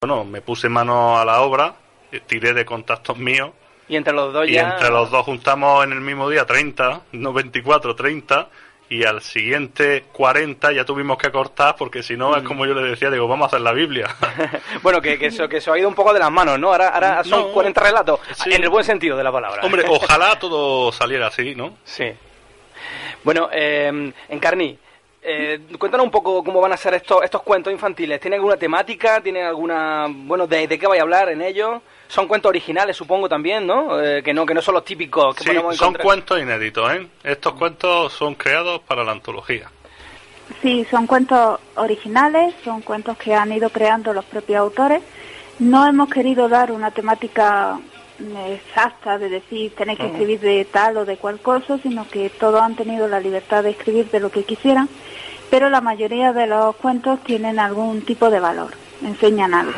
[0.00, 1.74] Bueno me puse mano a la obra
[2.10, 3.50] eh, tiré de contactos míos
[3.88, 7.32] Y entre los dos y entre los dos juntamos en el mismo día 30 no
[7.32, 8.48] 24 30
[8.90, 12.82] y al siguiente 40 ya tuvimos que cortar porque si no es como yo le
[12.90, 14.08] decía digo vamos a hacer la Biblia
[14.82, 16.72] Bueno, que, que, eso, que eso ha ido un poco de las manos, ¿no?
[16.72, 17.48] Ahora, ahora son No.
[17.52, 19.62] 40 relatos, en el buen sentido de la palabra.
[19.62, 22.12] hombre ojalá todo saliera así no Sí.
[23.22, 24.76] Bueno, eh, Encarni,
[25.22, 28.20] eh, cuéntanos un poco cómo van a ser estos, estos cuentos infantiles.
[28.20, 29.20] ¿Tienen alguna temática?
[29.20, 30.06] ¿Tienen alguna...
[30.08, 31.82] Bueno, de, de qué vais a hablar en ellos?
[32.08, 34.00] Son cuentos originales, supongo, también, ¿no?
[34.02, 37.06] Eh, que no que no son los típicos que Sí, podemos son cuentos inéditos, ¿eh?
[37.22, 39.70] Estos cuentos son creados para la antología.
[40.62, 45.02] Sí, son cuentos originales, son cuentos que han ido creando los propios autores.
[45.60, 47.78] No hemos querido dar una temática
[48.48, 52.60] exacta de decir tenéis que escribir de tal o de cual cosa, sino que todos
[52.60, 54.88] han tenido la libertad de escribir de lo que quisieran,
[55.50, 58.72] pero la mayoría de los cuentos tienen algún tipo de valor,
[59.04, 59.72] enseñan algo.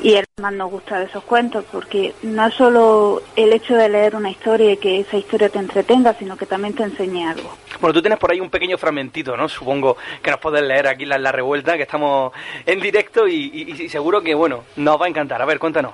[0.00, 3.88] Y que más nos gusta de esos cuentos, porque no es solo el hecho de
[3.88, 7.50] leer una historia y que esa historia te entretenga, sino que también te enseñe algo.
[7.80, 9.48] Bueno, tú tienes por ahí un pequeño fragmentito, ¿no?
[9.48, 12.32] Supongo que nos puedes leer aquí en la revuelta, que estamos
[12.64, 15.42] en directo y, y- y seguro que, bueno, nos va a encantar.
[15.42, 15.92] A ver, cuéntanos.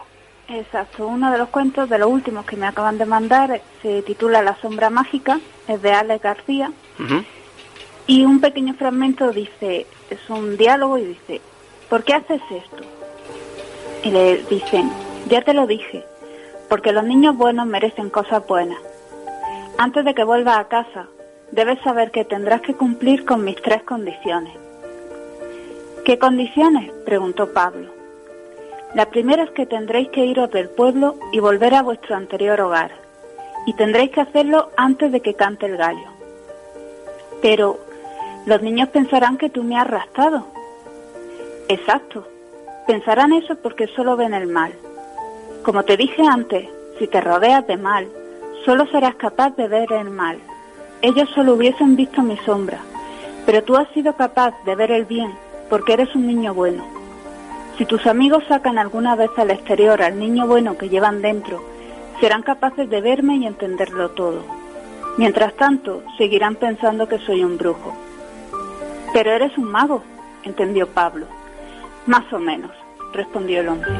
[0.48, 4.42] Exacto, uno de los cuentos, de los últimos que me acaban de mandar, se titula
[4.42, 6.70] La sombra mágica, es de Alex García,
[8.06, 11.40] y un pequeño fragmento dice, es un diálogo y dice,
[11.88, 12.84] ¿por qué haces esto?
[14.02, 14.90] Y le dicen,
[15.28, 16.04] ya te lo dije,
[16.68, 18.78] porque los niños buenos merecen cosas buenas.
[19.78, 21.06] Antes de que vuelvas a casa,
[21.52, 24.52] debes saber que tendrás que cumplir con mis tres condiciones.
[26.04, 26.92] ¿Qué condiciones?
[27.06, 27.93] preguntó Pablo.
[28.94, 32.92] La primera es que tendréis que iros del pueblo y volver a vuestro anterior hogar,
[33.66, 36.06] y tendréis que hacerlo antes de que cante el gallo.
[37.42, 37.80] Pero
[38.46, 40.46] los niños pensarán que tú me has raptado.
[41.68, 42.24] Exacto,
[42.86, 44.72] pensarán eso porque solo ven el mal.
[45.64, 46.68] Como te dije antes,
[46.98, 48.06] si te rodeas de mal,
[48.64, 50.38] solo serás capaz de ver el mal.
[51.02, 52.78] Ellos solo hubiesen visto mi sombra,
[53.44, 55.32] pero tú has sido capaz de ver el bien
[55.68, 57.03] porque eres un niño bueno.
[57.76, 61.62] Si tus amigos sacan alguna vez al exterior al niño bueno que llevan dentro,
[62.20, 64.44] serán capaces de verme y entenderlo todo.
[65.16, 67.96] Mientras tanto, seguirán pensando que soy un brujo.
[69.12, 70.02] Pero eres un mago,
[70.44, 71.26] entendió Pablo.
[72.06, 72.70] Más o menos,
[73.12, 73.92] respondió el hombre.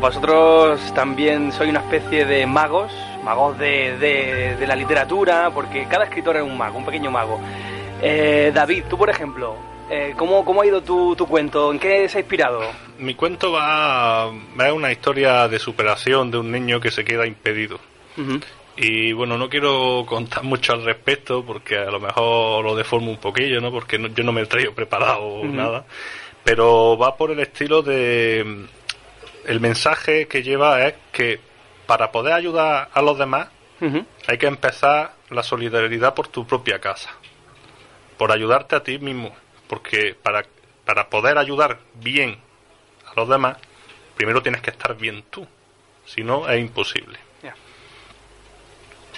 [0.00, 2.90] Vosotros también sois una especie de magos,
[3.22, 7.38] magos de, de- de la literatura, porque cada escritor es un mago, un pequeño mago.
[8.02, 9.56] Eh, David, tú por ejemplo,
[9.90, 11.70] eh, ¿cómo, ¿cómo ha ido tu, tu cuento?
[11.70, 12.62] ¿En qué se ha inspirado?
[12.98, 14.26] Mi cuento va,
[14.58, 17.78] va a una historia de superación de un niño que se queda impedido.
[18.76, 23.16] Y bueno, no quiero contar mucho al respecto porque a lo mejor lo deformo un
[23.18, 23.70] poquillo, ¿no?
[23.70, 25.46] Porque no- yo no me he traído preparado Ujú.
[25.46, 25.84] nada.
[26.44, 28.66] Pero va por el estilo de...
[29.50, 31.40] El mensaje que lleva es que
[31.86, 33.48] para poder ayudar a los demás
[34.28, 37.10] hay que empezar la solidaridad por tu propia casa.
[38.18, 39.34] Por ayudarte a ti mismo.
[39.66, 40.44] Porque para,
[40.84, 42.38] para poder ayudar bien
[43.06, 43.56] a los demás,
[44.16, 45.46] primero tienes que estar bien tú.
[46.04, 47.18] Si no, es imposible.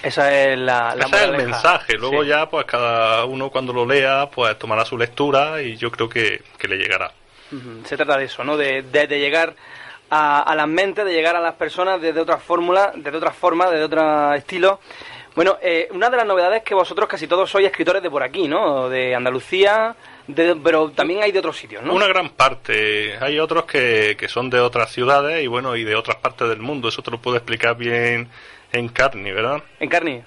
[0.01, 1.93] Esa es la, la Ese es el mensaje.
[1.97, 2.29] Luego Sí.
[2.29, 6.41] ya, pues cada uno cuando lo lea, pues tomará su lectura y yo creo que,
[6.57, 7.11] que le llegará.
[7.85, 8.57] Se trata de eso, ¿no?
[8.57, 9.55] De, de- de llegar
[10.09, 13.69] a, a las mentes, de llegar a las personas desde otra fórmula, desde otra forma,
[13.69, 14.79] desde otro estilo.
[15.35, 18.21] Bueno, eh, una de las novedades es que vosotros casi todos sois escritores de por
[18.21, 18.87] aquí, ¿no?
[18.87, 19.95] De Andalucía,
[20.27, 21.95] de- pero también hay de otros sitios, ¿no?
[21.95, 23.17] Una gran parte.
[23.19, 26.59] Hay otros que, que son de otras ciudades y bueno, y de otras partes del
[26.59, 26.87] mundo.
[26.87, 28.29] Eso te lo puedo explicar bien
[28.71, 29.63] en Carni, ¿verdad?
[29.79, 30.21] En Carni.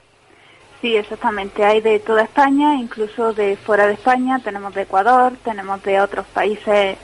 [0.83, 1.65] Sí, exactamente.
[1.65, 4.41] Hay de toda España, incluso de fuera de España.
[4.43, 6.99] Tenemos de Ecuador, tenemos de otros países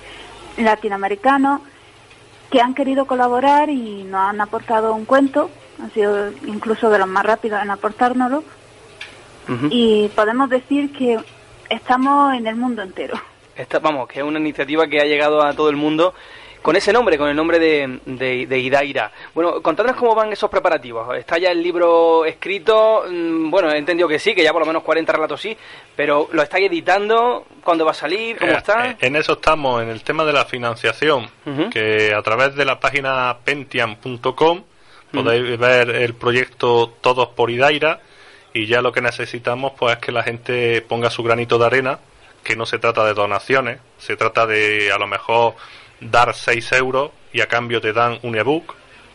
[0.58, 1.60] latinoamericanos
[2.52, 5.50] que han querido colaborar y nos han aportado un cuento.
[5.82, 8.44] Han sido incluso de los más rápidos en aportárnoslo.
[9.70, 11.18] Y podemos decir que
[11.68, 13.20] estamos en el mundo entero.
[13.56, 16.14] Esta, vamos, que es una iniciativa que ha llegado a todo el mundo,
[16.62, 19.10] con ese nombre, con el nombre de, de, de Idaira.
[19.34, 21.16] Bueno, contadnos cómo van esos preparativos.
[21.16, 23.04] ¿Está ya el libro escrito?
[23.10, 25.56] Mm, Bueno, he entendido que sí, que ya por lo menos 40 relatos sí,
[25.96, 27.44] pero ¿lo estáis editando?
[27.64, 28.38] ¿Cuándo va a salir?
[28.38, 28.90] ¿Cómo Eh, está?
[28.90, 31.28] eh, En eso estamos, en el tema de la financiación,
[31.70, 34.62] que a través de la página pentiam.com
[35.12, 38.00] podéis ver el proyecto Todos por Idaira
[38.54, 41.98] y ya lo que necesitamos pues es que la gente ponga su granito de arena,
[42.44, 45.54] que no se trata de donaciones, se trata de a lo mejor
[46.10, 48.74] dar 6 euros y a cambio te dan un ebook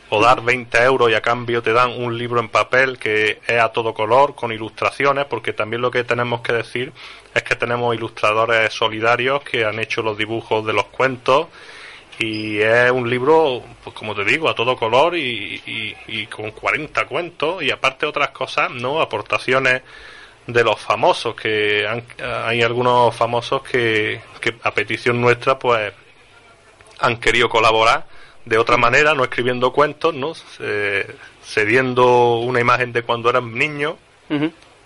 [0.09, 3.59] o dar 20 euros y a cambio te dan un libro en papel que es
[3.61, 6.93] a todo color, con ilustraciones, porque también lo que tenemos que decir
[7.35, 11.47] es que tenemos ilustradores solidarios que han hecho los dibujos de los cuentos
[12.19, 16.51] y es un libro, pues como te digo, a todo color y, y- y con
[16.51, 19.01] 40 cuentos y aparte otras cosas, ¿no?
[19.01, 19.81] Aportaciones
[20.47, 22.03] de los famosos, que han-
[22.45, 25.91] hay algunos famosos que, que a petición nuestra pues
[26.99, 28.05] han querido colaborar
[28.45, 30.33] de otra manera, no escribiendo cuentos, ¿no?
[30.33, 31.05] Se-
[31.43, 33.95] cediendo una imagen de cuando eran niños.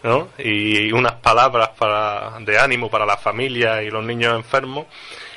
[0.03, 0.29] ¿no?
[0.39, 4.87] Y unas palabras para, de ánimo para la familia y los niños enfermos.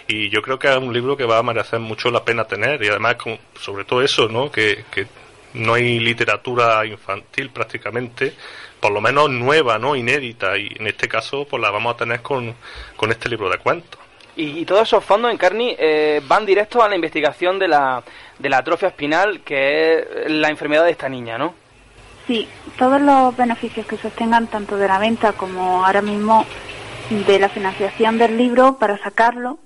[0.09, 2.83] Y yo creo que es un libro que va a merecer mucho la pena tener.
[2.83, 4.51] Y además, como- sobre todo eso, ¿no?
[4.51, 5.07] Que, que
[5.55, 8.33] no hay literatura infantil prácticamente,
[8.81, 9.97] por lo menos nueva, ¿no?
[9.97, 10.57] Inédita.
[10.57, 12.55] Y en este caso, pues la vamos a tener con,
[12.97, 14.01] con este libro de cuentos.
[14.36, 18.02] Y, y todos esos fondos, Encarni, eh, van directos a la investigación de la,
[18.39, 21.55] de la atrofia espinal, que es la enfermedad de esta niña, ¿no?
[22.27, 22.48] Sí,
[22.78, 26.47] todos los beneficios que se obtengan tanto de la venta como ahora mismo
[27.27, 29.59] de la financiación del libro para sacarlo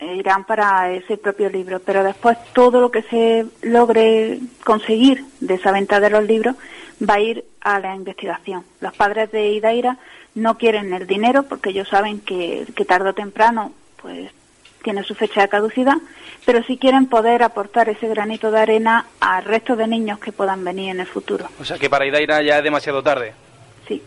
[0.00, 5.54] eh, irán para ese propio libro, pero después todo lo que se logre conseguir de
[5.54, 6.54] esa venta de los libros
[7.02, 8.64] va a ir a la investigación.
[8.80, 9.98] Los padres de Idaira
[10.34, 13.72] no quieren el dinero porque ellos saben que, que tarde o temprano
[14.08, 14.30] pues
[14.82, 15.96] tiene su fecha de caducidad,
[16.46, 20.64] pero sí quieren poder aportar ese granito de arena al resto de niños que puedan
[20.64, 21.46] venir en el futuro.
[21.60, 23.34] O sea que para Idaira ya es demasiado tarde.
[23.86, 24.02] Sí.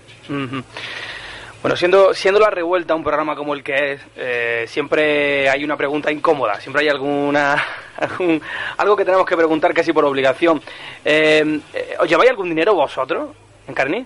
[1.62, 5.78] Bueno, siendo, siendo la revuelta un programa como el que es, eh, siempre hay una
[5.78, 7.64] pregunta incómoda, siempre hay alguna
[7.98, 8.42] algún-
[8.78, 10.60] algo que tenemos que preguntar casi por obligación.
[11.06, 13.30] Eh, eh, ¿Os lleváis algún dinero vosotros,
[13.68, 14.04] Encarni?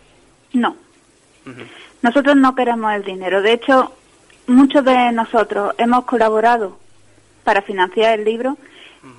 [0.53, 0.75] No.
[2.01, 3.41] Nosotros no queremos el dinero.
[3.41, 3.93] De hecho,
[4.47, 6.77] muchos de nosotros hemos colaborado
[7.43, 8.57] para financiar el libro.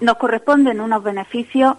[0.00, 1.76] Nos corresponden unos beneficios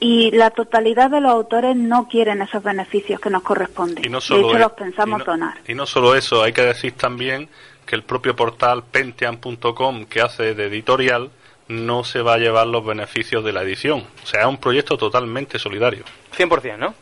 [0.00, 4.04] y la totalidad de los autores no quieren esos beneficios que nos corresponden.
[4.04, 5.54] Y no de solo hecho, es- los pensamos y no- donar.
[5.68, 7.48] Y no solo eso, hay que decir también
[7.86, 11.30] que el propio portal pentian.com que hace de editorial
[11.68, 14.04] no se va a llevar los beneficios de la edición.
[14.24, 16.04] O sea, es un proyecto totalmente solidario.
[16.36, 16.94] 100%, ¿no?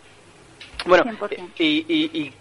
[0.87, 1.05] Bueno,
[1.59, 2.33] y, y- y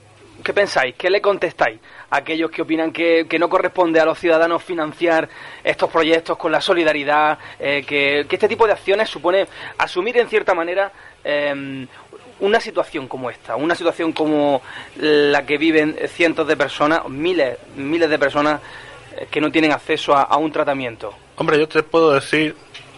[0.43, 0.95] qué pensáis?
[0.95, 5.29] ¿Qué le contestáis aquellos que opinan que, que no corresponde a los ciudadanos financiar
[5.63, 9.47] estos proyectos con la solidaridad, eh, que, que este tipo de acciones supone
[9.77, 10.91] asumir en cierta manera
[11.23, 11.85] eh,
[12.39, 14.61] una situación como esta, una situación como
[14.97, 18.61] la que viven cientos de personas, miles, miles de personas
[19.15, 21.13] eh, que no tienen acceso a, a un tratamiento?
[21.35, 22.55] Hombre, yo te puedo decir,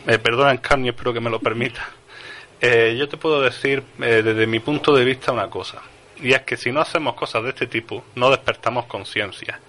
[0.07, 1.89] eh, perdona Encarni, espero que me lo permita.
[2.61, 5.81] Eh, yo te puedo decir eh, desde mi punto de vista una cosa,
[6.21, 9.59] y es que si no hacemos cosas de este tipo, no despertamos conciencia.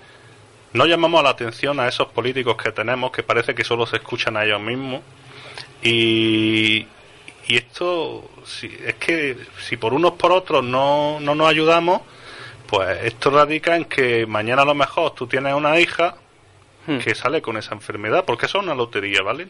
[0.72, 4.36] No llamamos la atención a esos políticos que tenemos que parece que solo se escuchan
[4.36, 5.02] a ellos mismos
[5.82, 6.86] y,
[7.48, 12.02] y esto si, es que si por unos por otros no, no nos ayudamos,
[12.66, 16.16] pues esto radica en que mañana a lo mejor tú tienes una hija
[17.04, 19.46] que sale con esa enfermedad, porque eso es una lotería, ¿vale?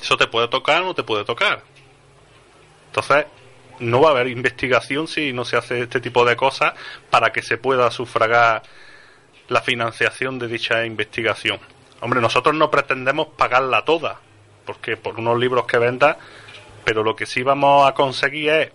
[0.00, 1.62] Eso te puede tocar o no te puede tocar.
[2.86, 3.26] Entonces,
[3.80, 6.74] no va a haber investigación si no se hace este tipo de cosas
[7.10, 8.62] para que se pueda sufragar
[9.48, 11.58] la financiación de dicha investigación.
[12.00, 14.20] Hombre, nosotros no pretendemos pagarla toda,
[14.64, 16.18] porque por unos libros que venda,
[16.84, 18.72] pero lo que sí vamos a conseguir es,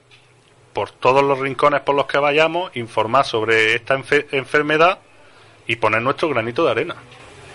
[0.74, 5.00] por todos los rincones por los que vayamos, informar sobre esta enfe- enfermedad
[5.68, 6.96] y poner nuestro granito de arena.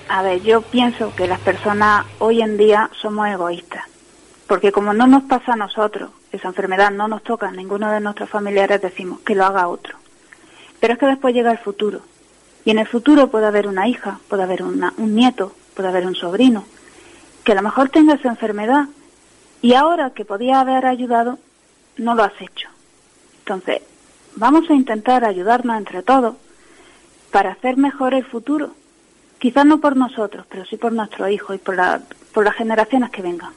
[0.09, 3.85] A ver, yo pienso que las personas hoy en día somos egoístas,
[4.48, 8.01] porque como no nos pasa a nosotros, esa enfermedad no nos toca a ninguno de
[8.01, 9.97] nuestros familiares, decimos que lo haga otro.
[10.81, 12.01] Pero es que después llega el futuro,
[12.65, 16.15] y en el futuro puede haber una hija, puede haber un nieto, puede haber un
[16.15, 16.65] sobrino,
[17.44, 18.86] que a lo mejor tenga esa enfermedad,
[19.62, 21.39] y ahora que podía haber ayudado,
[21.97, 22.69] no lo has hecho.
[23.40, 23.82] Entonces,
[24.36, 26.36] vamos a intentar ayudarnos entre todos
[27.31, 28.70] para hacer mejor el futuro.
[29.39, 32.01] Quizás no por nosotros, pero sí por nuestros hijos y por, la-
[32.32, 33.52] por las generaciones que vengan.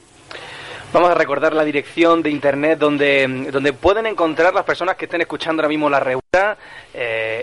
[0.94, 5.20] Vamos a recordar la dirección de internet donde, donde pueden encontrar las personas que estén
[5.20, 6.22] escuchando ahora mismo la reunión,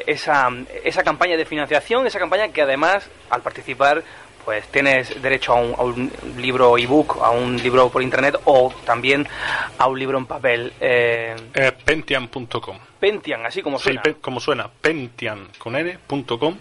[0.08, 0.50] esa,
[0.84, 4.02] esa campaña de financiación, esa campaña que además, al participar,
[4.46, 6.12] pues tienes derecho a un, a un
[6.42, 9.28] libro ebook, a un libro por internet o también
[9.78, 10.72] a un libro en papel.
[10.80, 12.78] Eh, Es pentian.com.
[13.02, 14.02] Pentian, así como Sí, suena.
[14.02, 16.58] pe- como suena, pentian con n.com.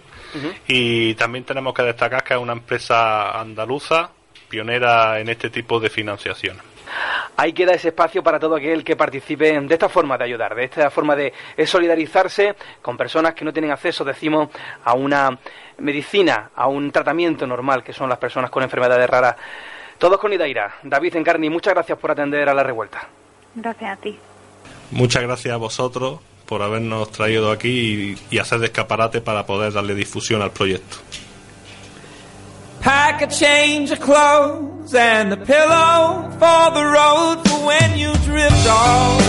[0.66, 4.10] Y también tenemos que destacar que es una empresa andaluza
[4.48, 6.58] pionera en este tipo de financiación.
[7.36, 10.64] Ahí queda ese espacio para todo aquel que participe de esta forma de ayudar, de
[10.64, 11.32] esta forma de
[11.64, 14.48] solidarizarse con personas que no tienen acceso, decimos,
[14.84, 15.38] a una
[15.78, 19.36] medicina, a un tratamiento normal, que son las personas con enfermedades raras.
[19.98, 20.76] Todos con Idaira.
[20.82, 23.06] David Encarni, muchas gracias por atender a la revuelta.
[23.54, 24.18] Gracias a ti.
[24.90, 29.72] Muchas gracias a vosotros por habernos traído aquí y, y hacer de escaparate para poder
[29.72, 30.96] darle difusión al proyecto.
[32.80, 38.66] Pack a change of clothes and a pillow for the road for when you drift
[38.66, 39.20] off.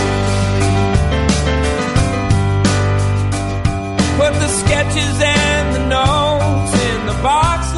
[4.16, 7.71] Put the sketches and the notes in the box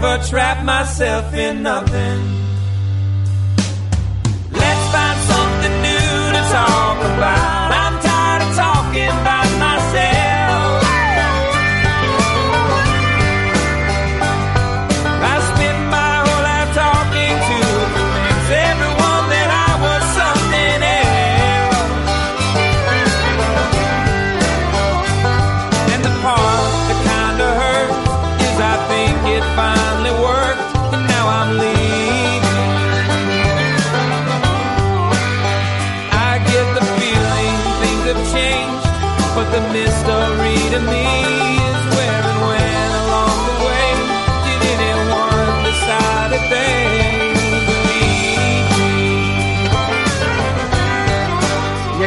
[0.00, 2.45] never trap myself in nothing.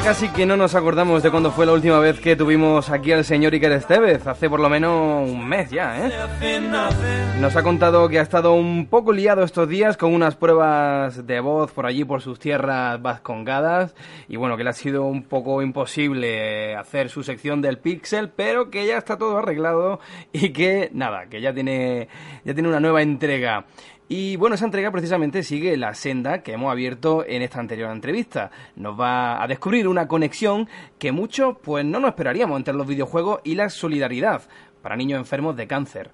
[0.09, 3.23] Casi que no nos acordamos de cuándo fue la última vez que tuvimos aquí al
[3.23, 6.11] señor Iker Estevez, hace por lo menos un mes ya, ¿eh?
[7.39, 11.39] Nos ha contado que ha estado un poco liado estos días con unas pruebas de
[11.41, 13.93] voz por allí, por sus tierras vascongadas,
[14.27, 18.71] y bueno, que le ha sido un poco imposible hacer su sección del Pixel, pero
[18.71, 19.99] que ya está todo arreglado
[20.33, 22.07] y que nada, que ya tiene,
[22.43, 23.65] ya tiene una nueva entrega.
[24.11, 28.49] Y bueno, esa entrega precisamente sigue la senda que hemos abierto en esta anterior entrevista.
[28.75, 30.67] Nos va a descubrir una conexión
[30.97, 34.41] que muchos pues no nos esperaríamos entre los videojuegos y la solidaridad
[34.81, 36.09] para niños enfermos de cáncer.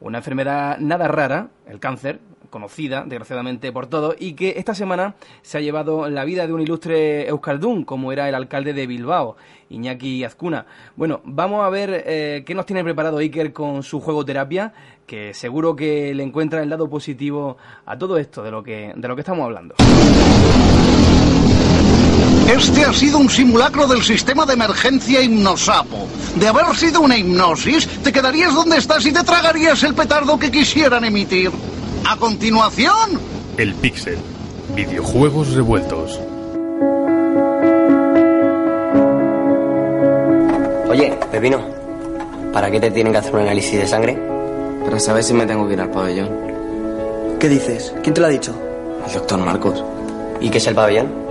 [0.00, 2.20] Una enfermedad nada rara, el cáncer,
[2.54, 6.60] conocida desgraciadamente por todos, y que esta semana se ha llevado la vida de un
[6.60, 9.36] ilustre euskaldún, como era el alcalde de Bilbao,
[9.70, 10.66] Iñaki Azcuna.
[10.94, 14.72] Bueno, vamos a ver eh, qué nos tiene preparado Iker con su juego terapia,
[15.04, 17.56] que seguro que le encuentra el lado positivo
[17.86, 19.74] a todo esto de lo que, de lo que estamos hablando.
[22.48, 26.06] Este ha sido un simulacro del sistema de emergencia hipnosapo.
[26.36, 30.50] De haber sido una hipnosis, te quedarías donde estás y te tragarías el petardo que
[30.50, 31.50] quisieran emitir.
[32.06, 33.18] A continuación,
[33.56, 34.18] El Pixel.
[34.74, 36.20] Videojuegos revueltos.
[40.90, 41.60] Oye, Pepino,
[42.52, 44.18] ¿para qué te tienen que hacer un análisis de sangre?
[44.84, 46.28] Para saber si me tengo que ir al pabellón.
[47.40, 47.94] ¿Qué dices?
[48.02, 48.54] ¿Quién te lo ha dicho?
[49.06, 49.82] El doctor Marcos.
[50.40, 51.23] ¿Y qué es el pabellón?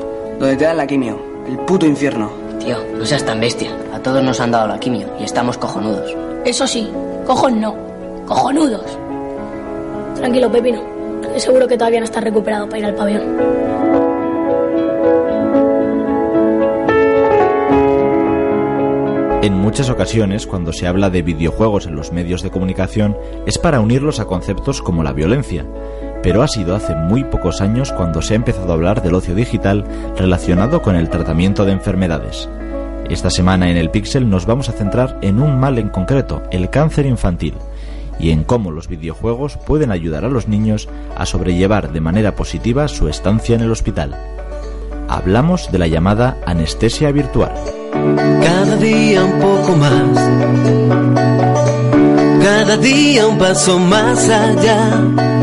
[0.44, 1.18] Donde te dan la quimio.
[1.48, 2.30] El puto infierno.
[2.60, 3.72] Tío, no seas tan bestia.
[3.94, 6.14] A todos nos han dado la quimio y estamos cojonudos.
[6.44, 6.92] Eso sí,
[7.26, 7.74] cojos no,
[8.26, 9.00] cojonudos.
[10.16, 10.82] Tranquilo, Pepino,
[11.22, 13.38] que seguro que todavía no estás recuperado para ir al pabellón.
[19.44, 23.80] En muchas ocasiones, cuando se habla de videojuegos en los medios de comunicación, es para
[23.80, 25.66] unirlos a conceptos como la violencia,
[26.24, 29.36] pero ha sido hace muy pocos años cuando se ha empezado a hablar del ocio
[29.36, 29.84] digital
[30.18, 32.50] relacionado con el tratamiento de enfermedades.
[33.10, 36.70] Esta semana en el Pixel nos vamos a centrar en un mal en concreto, el
[36.70, 37.54] cáncer infantil,
[38.18, 42.88] y en cómo los videojuegos pueden ayudar a los niños a sobrellevar de manera positiva
[42.88, 44.16] su estancia en el hospital.
[45.10, 47.52] Hablamos de la llamada anestesia virtual.
[47.92, 50.30] Cada día un poco más.
[52.42, 55.43] Cada día un paso más allá.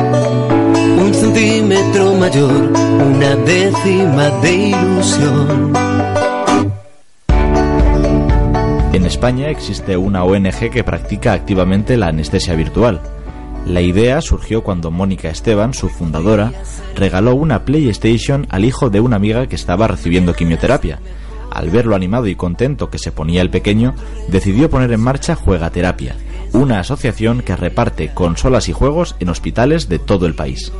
[1.10, 5.72] Un centímetro mayor, una décima de ilusión.
[9.20, 13.02] España existe una ONG que practica activamente la anestesia virtual.
[13.66, 16.52] La idea surgió cuando Mónica Esteban, su fundadora,
[16.94, 21.00] regaló una PlayStation al hijo de una amiga que estaba recibiendo quimioterapia.
[21.50, 23.94] Al ver lo animado y contento que se ponía el pequeño,
[24.28, 26.14] decidió poner en marcha Juegaterapia,
[26.52, 30.72] una asociación que reparte consolas y juegos en hospitales de todo el país.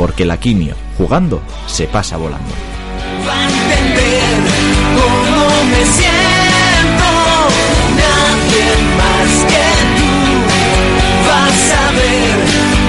[0.00, 2.54] Porque la quimio, jugando, se pasa volando.
[7.96, 8.64] Nadie
[8.96, 9.66] más que
[9.98, 10.08] tú
[11.30, 11.44] a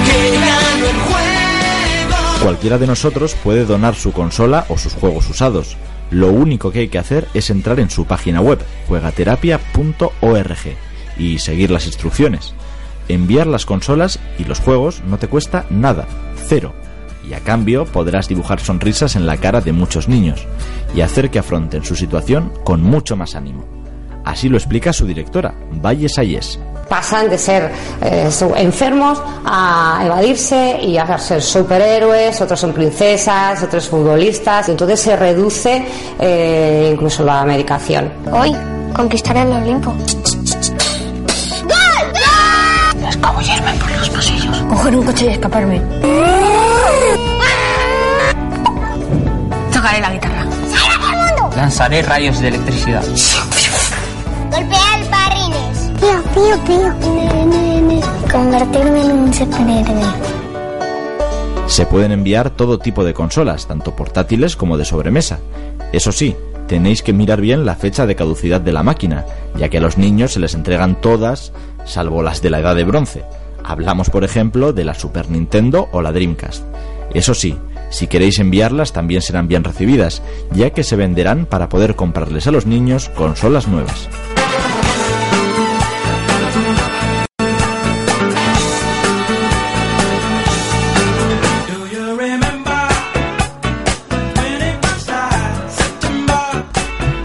[0.06, 2.42] que gano el juego.
[2.42, 5.76] Cualquiera de nosotros puede donar su consola o sus juegos usados.
[6.10, 8.58] Lo único que hay que hacer es entrar en su página web,
[8.88, 10.58] juegaterapia.org,
[11.18, 12.54] y seguir las instrucciones.
[13.08, 16.06] Enviar las consolas y los juegos no te cuesta nada,
[16.46, 16.72] cero.
[17.28, 20.46] Y a cambio podrás dibujar sonrisas en la cara de muchos niños
[20.94, 23.64] y hacer que afronten su situación con mucho más ánimo.
[24.24, 25.54] Así lo explica su directora,
[25.84, 26.58] Valle Sayes.
[26.88, 27.72] pasan de ser
[28.02, 35.16] eh, enfermos a evadirse y a ser superhéroes, otros son princesas, otros futbolistas, entonces se
[35.16, 35.84] reduce
[36.20, 38.12] eh, incluso la medicación.
[38.30, 38.54] Hoy
[38.94, 39.94] conquistaré el Olimpo.
[43.08, 44.58] Escabullirme por los pasillos.
[44.68, 45.82] Coger un coche y escaparme.
[49.72, 50.46] Tocaré la guitarra.
[51.56, 53.04] Lanzaré rayos de electricidad.
[54.50, 55.90] Golpear barrines.
[56.00, 57.12] Pío, pío, pío.
[58.30, 60.32] Convertirme en un superhéroe.
[61.66, 65.38] Se pueden enviar todo tipo de consolas, tanto portátiles como de sobremesa.
[65.92, 66.36] Eso sí,
[66.66, 69.24] tenéis que mirar bien la fecha de caducidad de la máquina,
[69.56, 71.52] ya que a los niños se les entregan todas,
[71.84, 73.24] salvo las de la edad de bronce.
[73.64, 76.64] Hablamos, por ejemplo, de la Super Nintendo o la Dreamcast.
[77.14, 77.56] Eso sí,
[77.90, 80.22] si queréis enviarlas también serán bien recibidas,
[80.52, 84.08] ya que se venderán para poder comprarles a los niños consolas nuevas.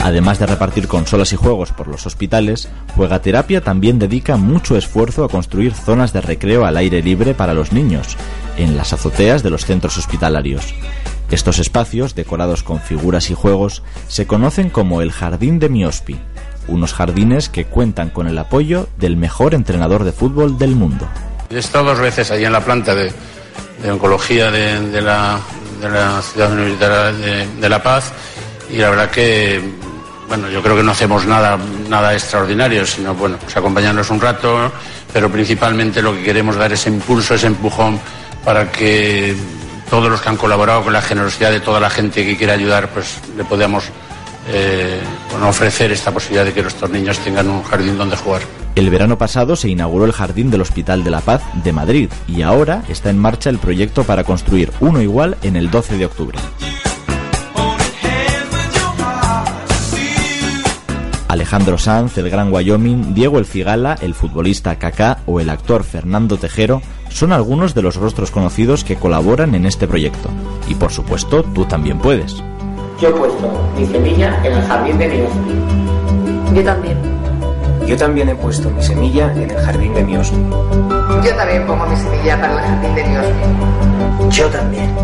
[0.07, 5.27] Además de repartir consolas y juegos por los hospitales, Juegaterapia también dedica mucho esfuerzo a
[5.27, 8.15] construir zonas de recreo al aire libre para los niños,
[8.55, 10.73] en las azoteas de los centros hospitalarios.
[11.29, 16.17] Estos espacios, decorados con figuras y juegos, se conocen como el Jardín de Miospi,
[16.69, 21.05] unos jardines que cuentan con el apoyo del mejor entrenador de fútbol del mundo.
[21.49, 23.11] He estado dos veces allí en la planta de,
[23.83, 25.41] de oncología de, de la,
[25.81, 28.13] de la ciudad universitaria de, La Paz
[28.71, 29.61] y la verdad que,
[30.27, 31.57] bueno, yo creo que no hacemos nada,
[31.89, 34.71] nada extraordinario, sino, bueno, pues acompañarnos un rato,
[35.13, 37.99] pero principalmente lo que queremos dar ese impulso, ese empujón
[38.43, 39.35] para que
[39.89, 42.89] todos los que han colaborado con la generosidad de toda la gente que quiere ayudar,
[42.89, 43.85] pues le podamos
[44.49, 44.99] eh,
[45.43, 48.41] ofrecer esta posibilidad de que nuestros niños tengan un jardín donde jugar.
[48.75, 52.43] El verano pasado se inauguró el Jardín del Hospital de la Paz de Madrid y
[52.43, 56.37] ahora está en marcha el proyecto para construir uno igual en el 12 de octubre.
[61.27, 66.37] Alejandro Sanz, el Gran Wyoming, Diego El Cigala, el futbolista Kaká o el actor Fernando
[66.37, 70.29] Tejero son algunos de los rostros conocidos que colaboran en este proyecto.
[70.69, 72.35] Y por supuesto, tú también puedes.
[73.01, 76.55] Yo he puesto mi semilla en el jardín de mi.
[76.55, 76.97] Yo también.
[77.85, 80.37] Yo también he puesto mi semilla en el jardín de mi hospi.
[81.23, 84.35] Yo también pongo mi semilla para el jardín de mi hospi.
[84.37, 84.95] Yo también.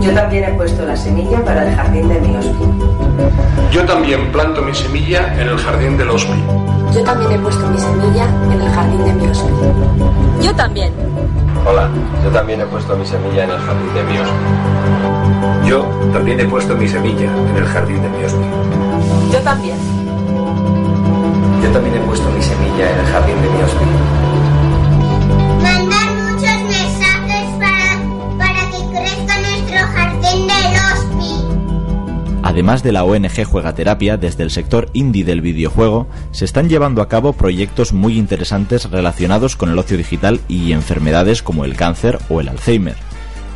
[0.00, 3.03] Yo también he puesto la semilla para el jardín de mi hospi.
[3.70, 6.42] Yo también planto mi semilla en el jardín del hospi.
[6.94, 9.52] Yo también he puesto mi semilla en el jardín de mi hospi.
[10.42, 10.92] Yo también.
[11.66, 11.88] Hola,
[12.22, 15.68] yo también he puesto mi semilla en el jardín de mi hospi.
[15.68, 18.44] Yo también he puesto mi semilla en el jardín de mi hospi.
[19.32, 19.76] Yo también.
[21.62, 23.84] Yo también he puesto mi semilla en el jardín de mi hospi.
[32.44, 37.08] Además de la ONG Juegaterapia, desde el sector indie del videojuego se están llevando a
[37.08, 42.42] cabo proyectos muy interesantes relacionados con el ocio digital y enfermedades como el cáncer o
[42.42, 42.96] el Alzheimer.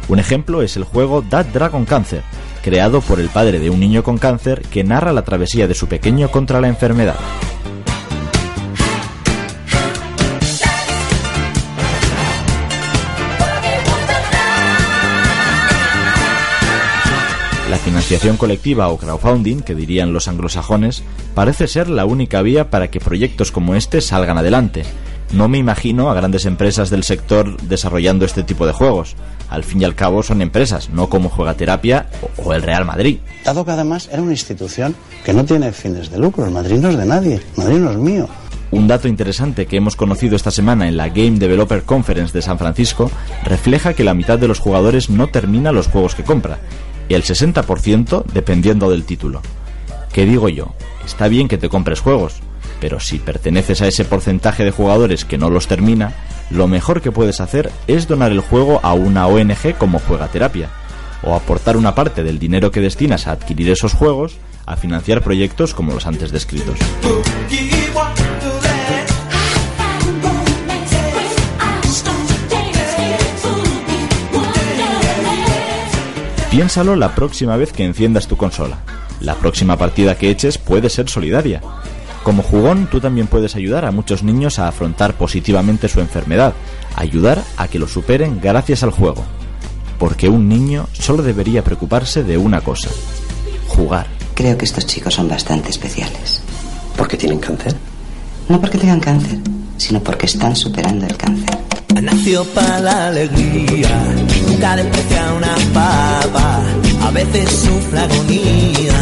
[0.09, 2.23] Un ejemplo es el juego That Dragon Cancer,
[2.63, 5.87] creado por el padre de un niño con cáncer que narra la travesía de su
[5.87, 7.17] pequeño contra la enfermedad.
[18.09, 21.03] Financiación colectiva o crowdfunding, que dirían los anglosajones,
[21.35, 24.83] parece ser la única vía para que proyectos como este salgan adelante.
[25.35, 29.15] No me imagino a grandes empresas del sector desarrollando este tipo de juegos.
[29.51, 32.07] Al fin y al cabo son empresas, no como Juegaterapia
[32.39, 33.19] o- o el Real Madrid.
[33.45, 36.47] Dado que además era una institución que no tiene fines de lucro.
[36.47, 37.35] El Madrid no es de nadie.
[37.35, 38.27] El Madrid no es mío.
[38.71, 42.59] Un dato interesante que hemos conocido esta semana en la Game Developer Conference de San
[42.59, 43.11] Francisco
[43.45, 46.59] refleja que la mitad de los jugadores no termina los juegos que compra,
[47.09, 49.43] y el 60% dependiendo del título.
[50.13, 50.75] ¿Qué digo yo?
[51.05, 52.41] Está bien que te compres juegos,
[52.81, 56.13] pero si perteneces a ese porcentaje de jugadores que no los termina,
[56.51, 60.69] lo mejor que puedes hacer es donar el juego a una ONG como Juega Terapia,
[61.23, 64.37] o aportar una parte del dinero que destinas a adquirir esos juegos
[64.67, 66.79] a financiar proyectos como los antes descritos.
[76.59, 78.81] Piénsalo la próxima vez que enciendas tu consola.
[79.21, 81.61] La próxima partida que eches puede ser solidaria.
[82.25, 86.55] Como jugón, tú también puedes ayudar a muchos niños a afrontar positivamente su enfermedad,
[86.97, 89.25] ayudar a que lo superen gracias al juego.
[90.01, 92.91] Porque un niño solo debería preocuparse de una cosa,
[93.69, 94.09] jugar.
[94.35, 96.43] Creo que estos chicos son bastante especiales.
[96.97, 97.77] ¿Por qué tienen cáncer?
[98.49, 99.39] No porque tengan cáncer,
[99.77, 101.57] sino porque están superando el cáncer.
[102.03, 104.17] Nació para la alegría,
[104.59, 106.61] nunca desprecia una papa,
[107.03, 108.99] a veces sufre agonía,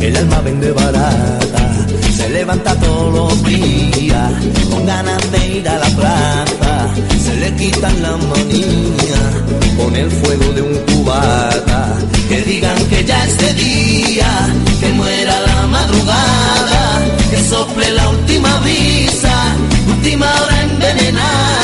[0.00, 1.74] el alma vende barata,
[2.16, 4.32] se levanta todos los días,
[4.70, 6.88] con ganas de ir a la plaza,
[7.22, 9.22] se le quitan la manía,
[9.76, 11.94] con el fuego de un cubata,
[12.30, 14.48] que digan que ya es de día,
[14.80, 19.54] que muera la madrugada, que sople la última brisa,
[19.86, 21.61] última hora envenenada,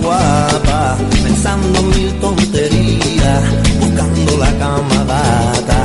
[0.00, 3.42] guapa, pensando mil tonterías,
[3.80, 5.80] buscando la cama gata,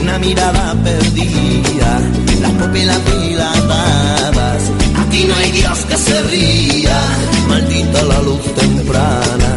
[0.00, 2.00] una mirada perdida,
[2.40, 4.62] las pupilas dilatadas,
[5.02, 7.00] aquí no hay Dios que se ría,
[7.48, 9.50] maldita la luz temprana,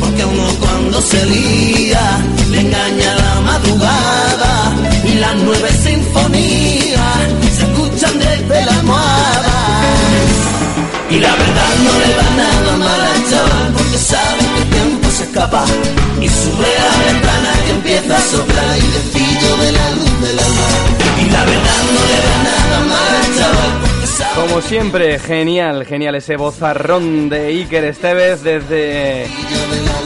[0.00, 2.18] porque uno cuando se lía,
[2.50, 4.74] le engaña la madrugada,
[5.04, 7.22] y las nueve sinfonías
[7.56, 9.58] se escuchan desde la almohada.
[11.10, 12.31] Y la verdad no le va
[15.52, 15.64] escapa
[16.20, 20.20] Y sube a la ventana que empieza a soplar Y le pillo de la luz
[20.20, 20.68] del alma
[21.20, 26.36] Y la verdad no le va nada mal al chaval Como siempre, genial, genial ese
[26.36, 29.26] bozarrón de Iker Estevez desde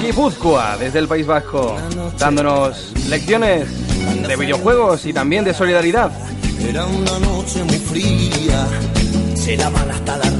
[0.02, 1.76] Guipúzcoa, desde el País Vasco,
[2.18, 3.66] dándonos lecciones
[4.26, 6.12] de videojuegos y también de solidaridad.
[6.68, 8.66] Era una noche muy fría
[9.34, 10.30] Se lavan hasta la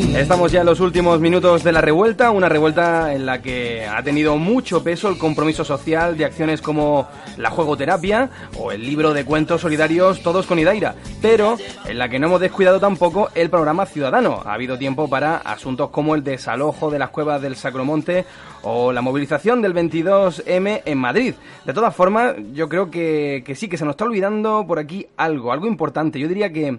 [0.00, 4.02] Estamos ya en los últimos minutos de la revuelta, una revuelta en la que ha
[4.02, 9.24] tenido mucho peso el compromiso social de acciones como la juegoterapia o el libro de
[9.24, 11.56] cuentos solidarios Todos con Idaira, pero
[11.86, 14.42] en la que no hemos descuidado tampoco el programa ciudadano.
[14.44, 18.24] Ha habido tiempo para asuntos como el desalojo de las cuevas del Sacromonte
[18.62, 21.34] o la movilización del 22M en Madrid.
[21.64, 25.06] De todas formas, yo creo que, que sí, que se nos está olvidando por aquí
[25.16, 26.18] algo, algo importante.
[26.18, 26.78] Yo diría que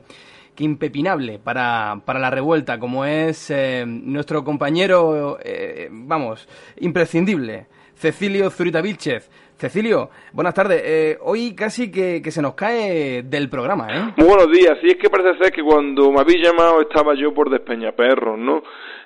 [0.55, 6.47] que impepinable para, para la revuelta, como es eh, nuestro compañero, eh, vamos,
[6.79, 9.29] imprescindible, Cecilio Zurita Vilchez.
[9.61, 10.81] Cecilio, buenas tardes.
[10.83, 14.13] Eh, hoy casi que, que se nos cae del programa, ¿eh?
[14.17, 14.75] Muy buenos días.
[14.81, 18.63] Y es que parece ser que cuando me habéis llamado estaba yo por Despeñaperros, ¿no?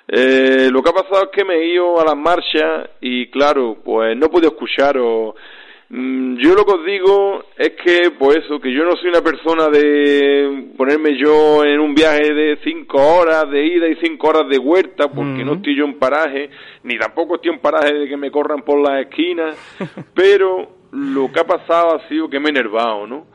[0.08, 3.76] Eh, lo que ha pasado es que me he ido a las marchas y claro,
[3.84, 5.34] pues no pude escucharos.
[5.88, 9.22] Mm, Yo lo que os digo es que, pues eso, que yo no soy una
[9.22, 14.48] persona de ponerme yo en un viaje de cinco horas de ida y cinco horas
[14.48, 16.50] de vuelta, porque no estoy yo en paraje,
[16.82, 19.56] ni tampoco estoy en paraje de que me corran por las esquinas,
[20.14, 23.26] pero lo que ha pasado ha sido que me he enervado, ¿no?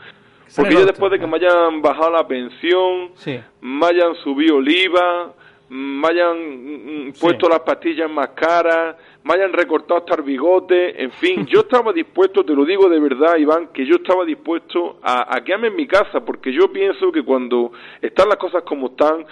[0.55, 3.39] Porque yo después de que me hayan bajado la pensión, Sí.
[3.61, 5.33] me hayan subido el IVA,
[5.69, 11.11] me hayan mm, puesto las pastillas más caras, me hayan recortado hasta el bigote, en
[11.11, 15.35] fin, yo estaba dispuesto, te lo digo de verdad, Iván, que yo estaba dispuesto a,
[15.35, 17.71] a quedarme en mi casa, porque yo pienso que cuando
[18.01, 19.25] están las cosas como están,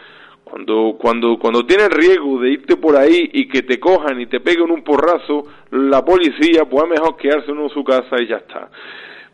[0.49, 4.39] cuando, cuando, cuando tienes riesgo de irte por ahí y que te cojan y te
[4.39, 8.69] peguen un porrazo, la policía, es mejor quedarse uno en su casa y ya está.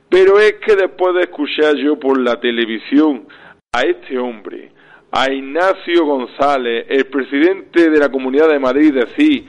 [0.09, 3.27] Pero es que después de escuchar yo por la televisión
[3.71, 4.71] a este hombre,
[5.11, 9.45] a Ignacio González, el presidente de la Comunidad de Madrid, decir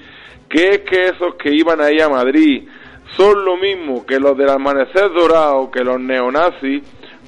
[0.56, 2.66] que es que esos que iban ahí a Madrid.
[3.14, 6.82] Son lo mismo que los del amanecer dorado, que los neonazis,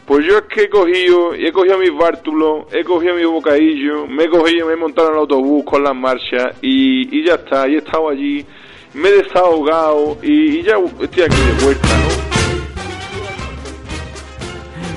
[0.06, 4.06] pues yo es que he cogido, y he cogido mis bártulos, he cogido mi bocadillo,
[4.06, 7.68] me he cogido, me he montado en el autobús con las marchas y, ya está,
[7.68, 8.46] y he estado allí,
[8.94, 12.28] me he desahogado y, y ya estoy aquí de vuelta, ¿no?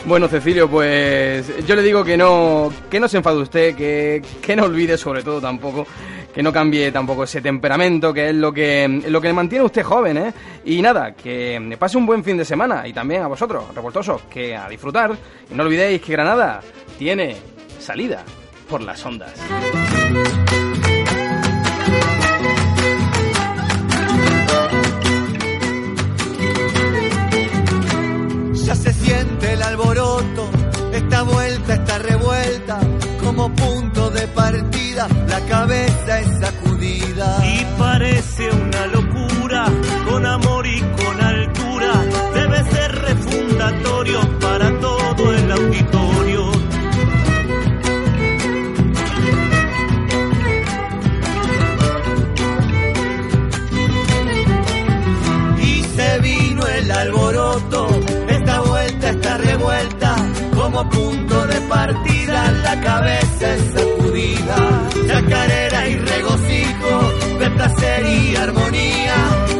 [0.06, 4.56] Bueno, Cecilio, pues yo le digo que no, que no se enfade usted, que, que
[4.56, 5.86] no olvide sobre todo tampoco,
[6.34, 9.84] que no cambie tampoco ese temperamento, que es lo que, lo que le mantiene usted
[9.84, 10.34] joven, ¿eh?
[10.66, 14.56] Y nada, que pase un buen fin de semana y también a vosotros, revoltosos, que
[14.56, 15.16] a disfrutar.
[15.50, 16.62] Y no olvidéis que Granada
[16.98, 17.36] tiene
[17.80, 18.24] salida
[18.70, 19.34] por las ondas.
[28.54, 30.50] Ya se siente el alboroto,
[30.94, 32.80] esta vuelta está revuelta,
[33.22, 33.54] como
[35.08, 37.38] la cabeza es sacudida.
[37.46, 39.66] Y parece una locura,
[40.10, 41.94] con amor y con altura,
[42.34, 46.52] debe ser refundatorio para todo el auditorio.
[55.64, 57.88] Y se vino el alboroto,
[58.28, 60.16] esta vuelta está revuelta,
[60.54, 63.91] como punto de partida, la cabeza es
[67.62, 69.16] placer y armonía,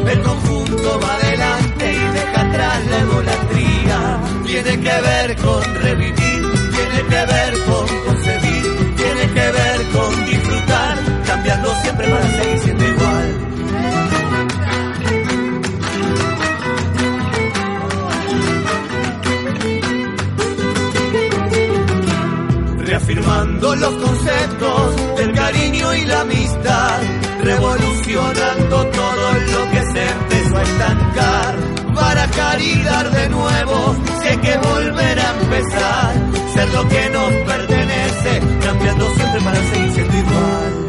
[0.08, 4.20] el conjunto va adelante y deja atrás la egolatría.
[4.44, 6.42] Tiene que ver con revivir,
[6.76, 12.88] tiene que ver con concebir, tiene que ver con disfrutar, cambiando siempre para seguir siendo
[12.88, 13.52] igual.
[22.84, 27.00] reafirmando los conceptos del cariño y la amistad,
[27.62, 31.56] revolucionando todo lo que se empezó a estancar.
[31.94, 36.14] Para caridad de nuevo, si que volver a empezar,
[36.54, 40.88] ser lo que nos pertenece, cambiando siempre para seguir siendo igual.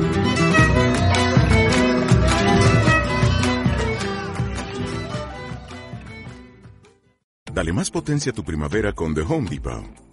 [7.53, 10.12] Dale más potencia a tu primavera con The Home Depot.